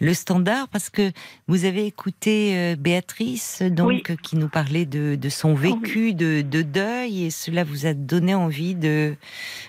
[0.00, 1.12] le standard parce que
[1.46, 7.26] vous avez écouté Béatrice donc qui nous parlait de, de son vécu de, de, deuil
[7.26, 9.14] et cela vous a donné envie de,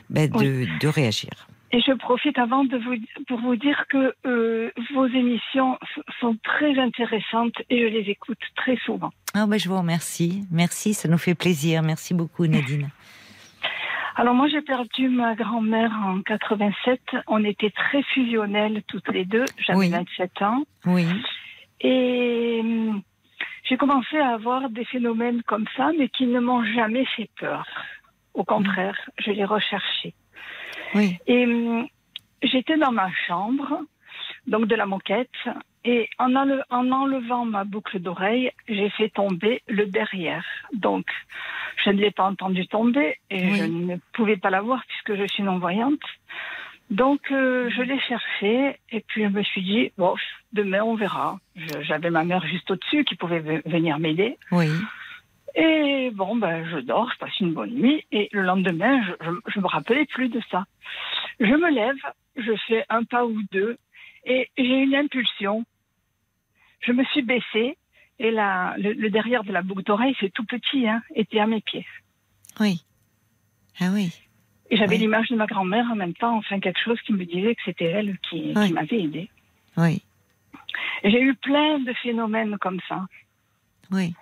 [0.09, 1.48] bah, de, de réagir.
[1.71, 2.95] Et je profite avant de vous,
[3.27, 5.77] pour vous dire que euh, vos émissions
[6.19, 9.11] sont très intéressantes et je les écoute très souvent.
[9.35, 10.43] Ah ben je vous remercie.
[10.51, 11.83] Merci, ça nous fait plaisir.
[11.83, 12.89] Merci beaucoup Nadine.
[14.15, 16.99] Alors moi j'ai perdu ma grand-mère en 87.
[17.27, 19.45] On était très fusionnelles toutes les deux.
[19.59, 20.63] J'avais 27 ans.
[20.85, 21.05] Oui.
[21.81, 23.01] Et hum,
[23.63, 27.65] j'ai commencé à avoir des phénomènes comme ça, mais qui ne m'ont jamais fait peur.
[28.33, 30.13] Au contraire, je les recherchais.
[31.27, 31.87] Et hum,
[32.41, 33.81] j'étais dans ma chambre,
[34.47, 35.29] donc de la moquette,
[35.85, 40.45] et en, en enlevant ma boucle d'oreille, j'ai fait tomber le derrière.
[40.73, 41.05] Donc,
[41.83, 45.25] je ne l'ai pas entendu tomber et je ne pouvais pas la voir puisque je
[45.27, 46.01] suis non-voyante.
[46.89, 50.15] Donc, euh, je l'ai cherché et puis je me suis dit, bon,
[50.51, 51.39] demain on verra.
[51.81, 54.37] J'avais ma mère juste au-dessus qui pouvait venir m'aider.
[54.51, 54.67] Oui.
[55.59, 58.05] Et bon, ben, je dors, je passe une bonne nuit.
[58.13, 60.65] Et le lendemain, je, je, me rappelais plus de ça.
[61.41, 61.97] Je me lève,
[62.37, 63.77] je fais un pas ou deux,
[64.23, 65.65] et j'ai une impulsion.
[66.79, 67.77] Je me suis baissée,
[68.19, 71.59] et la, le, derrière de la boucle d'oreille, c'est tout petit, hein, était à mes
[71.59, 71.85] pieds.
[72.61, 72.81] Oui.
[73.81, 74.13] Ah oui.
[74.69, 77.55] Et j'avais l'image de ma grand-mère en même temps, enfin quelque chose qui me disait
[77.55, 79.29] que c'était elle qui, qui m'avait aidée.
[79.75, 80.03] Oui.
[81.03, 83.05] J'ai eu plein de phénomènes comme ça.
[83.91, 84.13] Oui.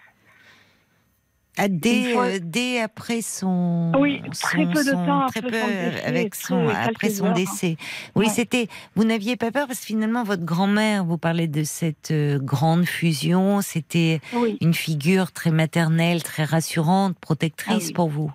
[1.57, 3.91] Ah, dès, dès, après son.
[3.97, 7.77] Oui, très peu de temps après son décès, avec son, après son décès.
[8.15, 8.67] Oui, c'était.
[8.95, 9.67] Vous n'aviez pas peur?
[9.67, 14.19] Parce que finalement, votre grand-mère, vous parlez de cette grande fusion, c'était
[14.61, 18.31] une figure très maternelle, très rassurante, protectrice ah pour vous?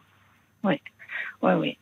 [0.65, 0.81] Oui,
[1.43, 1.79] oui, oui.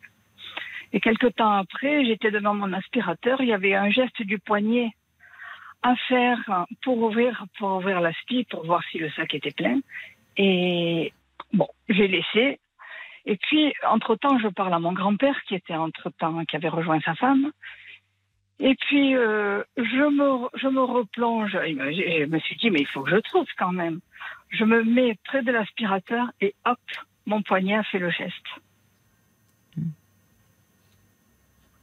[0.92, 4.90] Et quelque temps après, j'étais devant mon aspirateur, il y avait un geste du poignet
[5.82, 9.80] à faire pour ouvrir, pour ouvrir l'aspi, pour voir si le sac était plein.
[10.36, 11.12] Et
[11.52, 12.60] bon, j'ai laissé.
[13.26, 17.14] Et puis, entre-temps, je parle à mon grand-père qui était entre-temps, qui avait rejoint sa
[17.14, 17.50] femme.
[18.58, 21.52] Et puis, euh, je, me, je me replonge.
[21.52, 24.00] Je me suis dit, mais il faut que je trouve quand même.
[24.50, 26.78] Je me mets près de l'aspirateur et hop,
[27.26, 28.34] mon poignet a fait le geste.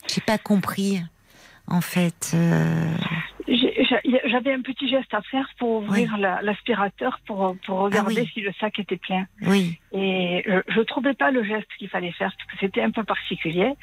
[0.07, 1.01] J'ai pas compris,
[1.67, 2.31] en fait.
[2.33, 2.95] Euh,
[4.25, 8.51] j'avais un petit geste à faire pour ouvrir l'aspirateur pour, pour regarder ah si le
[8.59, 9.25] sac était plein.
[9.45, 9.79] Oui.
[9.91, 13.03] Et je ne trouvais pas le geste qu'il fallait faire parce que c'était un peu
[13.03, 13.73] particulier.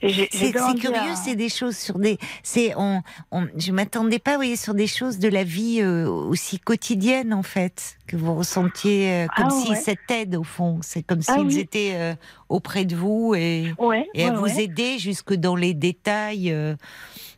[0.00, 2.18] C'est curieux, c'est des choses sur des.
[2.42, 6.08] C'est on, on, je m'attendais pas, vous voyez, sur des choses de la vie euh,
[6.08, 10.78] aussi quotidienne en fait que vous ressentiez euh, comme ah si cette aide au fond,
[10.82, 12.14] c'est comme ah s'ils étaient euh,
[12.48, 13.72] auprès de vous et,
[14.14, 16.54] et à vous aider jusque dans les détails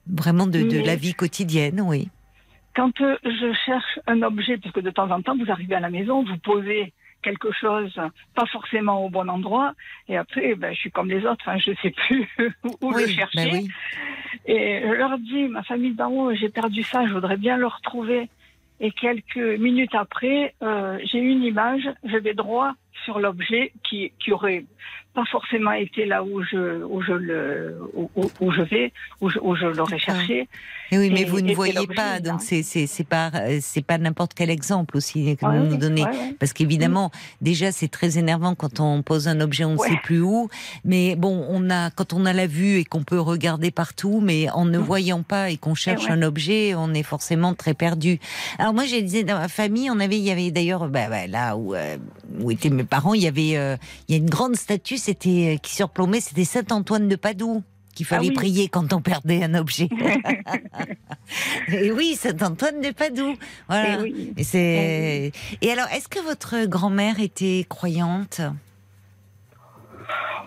[0.07, 2.09] vraiment de, de la vie quotidienne, oui.
[2.77, 5.81] Quand euh, je cherche un objet, parce que de temps en temps, vous arrivez à
[5.81, 6.93] la maison, vous posez
[7.23, 7.98] quelque chose,
[8.35, 9.73] pas forcément au bon endroit,
[10.09, 12.28] et après, ben, je suis comme les autres, hein, je ne sais plus
[12.82, 13.51] où le chercher.
[13.51, 13.69] Ben
[14.44, 17.66] et je leur dis, ma famille d'en haut, j'ai perdu ça, je voudrais bien le
[17.66, 18.28] retrouver.
[18.78, 22.74] Et quelques minutes après, euh, j'ai une image, je vais droit
[23.05, 24.66] sur l'objet qui, qui aurait
[25.16, 28.10] pas forcément été là où je, où je, le, où,
[28.40, 30.47] où je vais, où je, je l'aurais cherché.
[30.93, 34.51] Et oui, mais vous ne voyez pas, donc c'est c'est pas c'est pas n'importe quel
[34.51, 36.05] exemple aussi que vous nous donnez,
[36.38, 37.10] parce qu'évidemment
[37.40, 40.48] déjà c'est très énervant quand on pose un objet on ne sait plus où,
[40.84, 44.51] mais bon on a quand on a la vue et qu'on peut regarder partout, mais
[44.51, 48.20] en ne voyant pas et qu'on cherche un objet, on est forcément très perdu.
[48.59, 51.26] Alors moi j'ai disais dans ma famille on avait il y avait d'ailleurs bah, bah,
[51.26, 51.97] là où euh,
[52.38, 53.76] où étaient mes parents il y avait euh,
[54.09, 57.62] il y a une grande statue c'était euh, qui surplombait c'était Saint Antoine de Padoue
[57.95, 59.89] qu'il fallait ah prier quand on perdait un objet.
[61.69, 63.35] et oui, Saint Antoine de Padoue.
[63.69, 64.07] Voilà.
[64.37, 65.33] Et, c'est.
[65.62, 68.43] Et alors, est-ce que votre grand-mère était croyante?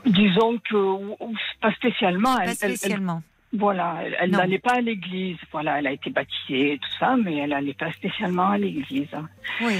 [0.06, 1.16] Disons que
[1.60, 2.36] pas spécialement.
[2.38, 3.24] Pas spécialement.
[3.52, 5.38] voilà, elle n'allait pas à l'église.
[5.52, 9.10] Voilà, elle a été baptisée, tout ça, mais elle n'allait pas spécialement à l'église.
[9.62, 9.74] Oui.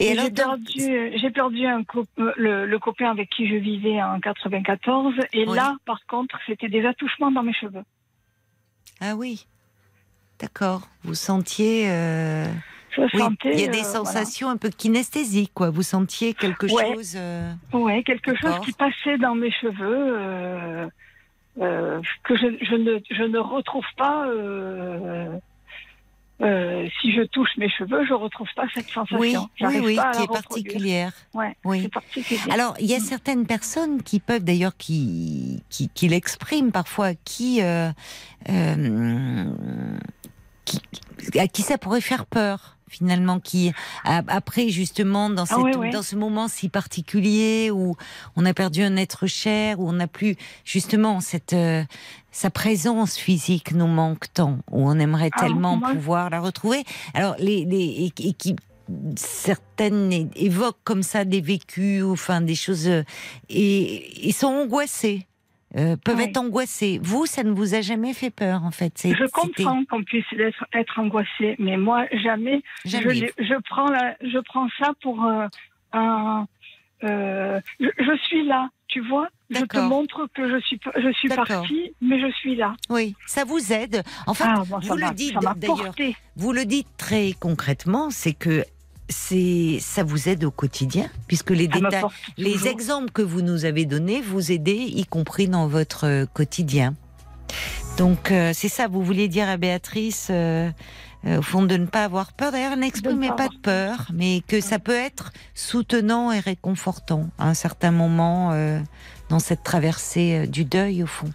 [0.00, 1.82] Et, j'ai perdu, j'ai perdu un
[2.16, 5.14] le, copain avec qui je vivais en 94.
[5.32, 7.82] Et là, par contre, c'était des attouchements dans mes cheveux.
[9.00, 9.46] Ah oui,
[10.38, 10.82] d'accord.
[11.02, 11.90] Vous sentiez.
[11.90, 12.46] Euh...
[12.96, 15.70] oui, il y a des euh, sensations un peu kinesthésiques, quoi.
[15.70, 17.14] Vous sentiez quelque chose.
[17.16, 17.52] Euh...
[17.72, 20.88] Oui, quelque chose qui passait dans mes cheveux.
[21.60, 24.26] Euh, que je, je, ne, je ne retrouve pas
[26.40, 29.18] euh, si je touche mes cheveux, je retrouve pas cette sensation.
[29.18, 31.12] Oui, oui, oui qui est particulière.
[31.34, 31.88] Ouais, oui.
[32.50, 37.60] Alors, il y a certaines personnes qui peuvent d'ailleurs qui, qui, qui l'expriment parfois, qui,
[37.60, 37.90] euh,
[38.48, 39.44] euh,
[40.64, 40.80] qui,
[41.38, 43.72] à qui ça pourrait faire peur finalement qui
[44.04, 47.96] après justement dans, ah cette, dans ce moment si particulier où
[48.36, 51.84] on a perdu un être cher où on n'a plus justement cette euh,
[52.30, 56.84] sa présence physique nous manque tant où on aimerait ah, tellement pouvoir la retrouver.
[57.14, 58.56] Alors les, les et, qui
[59.16, 63.02] certaines évoquent comme ça des vécus enfin des choses euh,
[63.50, 65.27] et ils sont angoissés
[65.76, 66.98] euh, peuvent être angoissés.
[67.02, 69.02] Vous, ça ne vous a jamais fait peur, en fait.
[69.04, 72.62] Je comprends qu'on puisse être, être, angoissé, mais moi, jamais.
[72.86, 73.14] jamais.
[73.14, 75.46] Je, je, prends la, je prends ça pour euh,
[75.92, 76.46] un.
[77.04, 79.28] Euh, je, suis là, tu vois.
[79.50, 82.74] Je te montre que je suis, je suis partie, mais je suis là.
[82.88, 84.02] Oui, ça vous aide.
[84.26, 85.94] En fait, ah, vous le dites d'ailleurs.
[86.36, 88.64] Vous le dites très concrètement, c'est que
[89.08, 92.04] c'est ça vous aide au quotidien puisque les détails,
[92.36, 96.94] les exemples que vous nous avez donnés vous aident y compris dans votre euh, quotidien.
[97.96, 100.70] Donc euh, c'est ça, vous vouliez dire à Béatrice euh,
[101.26, 102.52] au fond de ne pas avoir peur.
[102.52, 107.54] D'ailleurs, n'exprimez pas de peur, mais que ça peut être soutenant et réconfortant à un
[107.54, 108.52] certain moment
[109.28, 111.32] dans cette traversée du deuil au fond.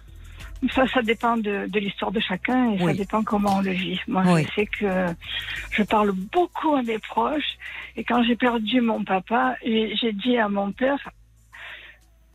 [0.72, 4.00] Ça, ça dépend de, l'histoire de chacun et ça dépend comment on le vit.
[4.08, 5.06] Moi, je sais que
[5.70, 7.58] je parle beaucoup à mes proches
[7.96, 11.10] et quand j'ai perdu mon papa, j'ai dit à mon père,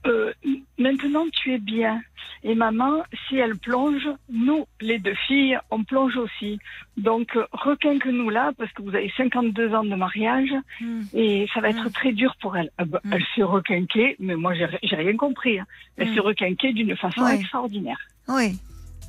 [0.05, 0.33] euh,
[0.77, 2.01] maintenant tu es bien.
[2.41, 6.57] Et maman, si elle plonge, nous, les deux filles, on plonge aussi.
[6.95, 11.01] Donc, requinque-nous là, parce que vous avez 52 ans de mariage, hmm.
[11.13, 11.91] et ça va être hmm.
[11.91, 12.69] très dur pour elle.
[12.77, 13.13] Ah bah, hmm.
[13.13, 15.59] Elle s'est requinquée, mais moi, j'ai rien compris.
[15.59, 15.65] Hein.
[15.97, 17.99] Elle s'est requinquée d'une façon extraordinaire.
[18.29, 18.57] Oui.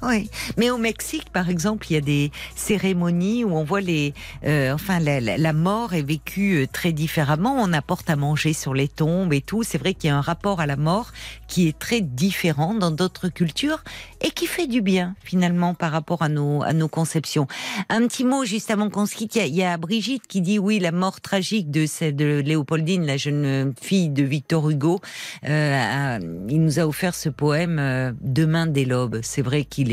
[0.03, 4.15] Oui, mais au Mexique, par exemple, il y a des cérémonies où on voit les,
[4.47, 7.57] euh, enfin, la, mort est vécue euh, très différemment.
[7.59, 9.63] On apporte à manger sur les tombes et tout.
[9.63, 11.13] C'est vrai qu'il y a un rapport à la mort
[11.49, 13.85] qui est très différent dans d'autres cultures
[14.23, 17.47] et qui fait du bien finalement par rapport à nos à nos conceptions.
[17.91, 19.37] Un petit mot juste avant qu'on se quitte.
[19.37, 23.75] Il y, a, Brigitte qui dit oui, la mort tragique de de Léopoldine, la jeune
[23.81, 25.01] fille de Victor Hugo.
[25.47, 26.19] Euh,
[26.49, 29.21] il nous a offert ce poème Demain des lobes.
[29.23, 29.90] C'est vrai qu'il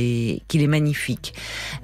[0.47, 1.33] qu'il est, magnifique.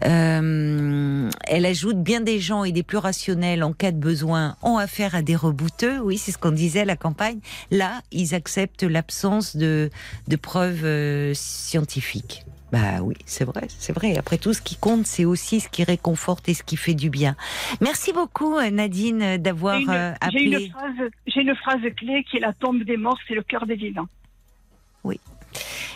[0.05, 4.77] Euh, elle ajoute bien des gens et des plus rationnels en cas de besoin ont
[4.77, 5.99] affaire à des rebouteux.
[5.99, 7.39] Oui, c'est ce qu'on disait à la campagne.
[7.71, 9.89] Là, ils acceptent l'absence de,
[10.41, 12.45] preuves euh, scientifiques.
[12.71, 14.17] Bah oui, c'est vrai, c'est vrai.
[14.17, 17.11] Après tout, ce qui compte, c'est aussi ce qui réconforte et ce qui fait du
[17.11, 17.35] bien.
[17.81, 19.75] Merci beaucoup, euh, Nadine, d'avoir
[20.19, 20.71] appelé.
[21.27, 23.75] J'ai une, une, phrase clé qui est la tombe des morts, c'est le cœur des
[23.75, 24.07] vivants.
[25.03, 25.19] Oui,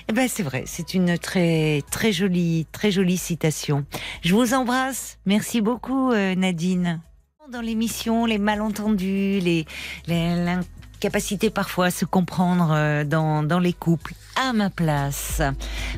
[0.09, 3.85] eh ben c'est vrai, c'est une très très jolie très jolie citation.
[4.23, 5.17] Je vous embrasse.
[5.25, 7.01] Merci beaucoup euh, Nadine.
[7.51, 9.65] Dans l'émission, les malentendus, les,
[10.07, 15.41] l'incapacité parfois à se comprendre euh, dans, les couples à ma place.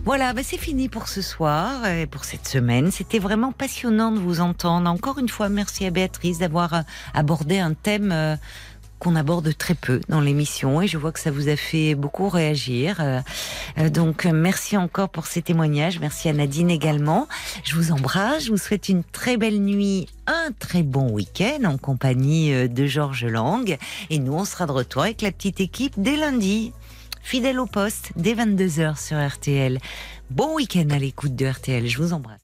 [0.05, 2.91] Voilà, ben c'est fini pour ce soir et pour cette semaine.
[2.91, 4.87] C'était vraiment passionnant de vous entendre.
[4.89, 6.81] Encore une fois, merci à Béatrice d'avoir euh,
[7.15, 8.37] abordé un thème
[8.99, 12.29] qu'on aborde très peu dans l'émission et je vois que ça vous a fait beaucoup
[12.29, 12.97] réagir.
[12.99, 13.19] Euh,
[13.77, 15.99] euh, donc merci encore pour ces témoignages.
[15.99, 17.27] Merci à Nadine également.
[17.63, 18.45] Je vous embrasse.
[18.45, 22.85] Je vous souhaite une très belle nuit, un très bon week-end en compagnie euh, de
[22.85, 23.77] Georges Lang.
[24.09, 26.73] Et nous, on sera de retour avec la petite équipe dès lundi.
[27.23, 29.79] Fidèle au poste dès 22h sur RTL.
[30.29, 31.87] Bon week-end à l'écoute de RTL.
[31.87, 32.38] Je vous embrasse.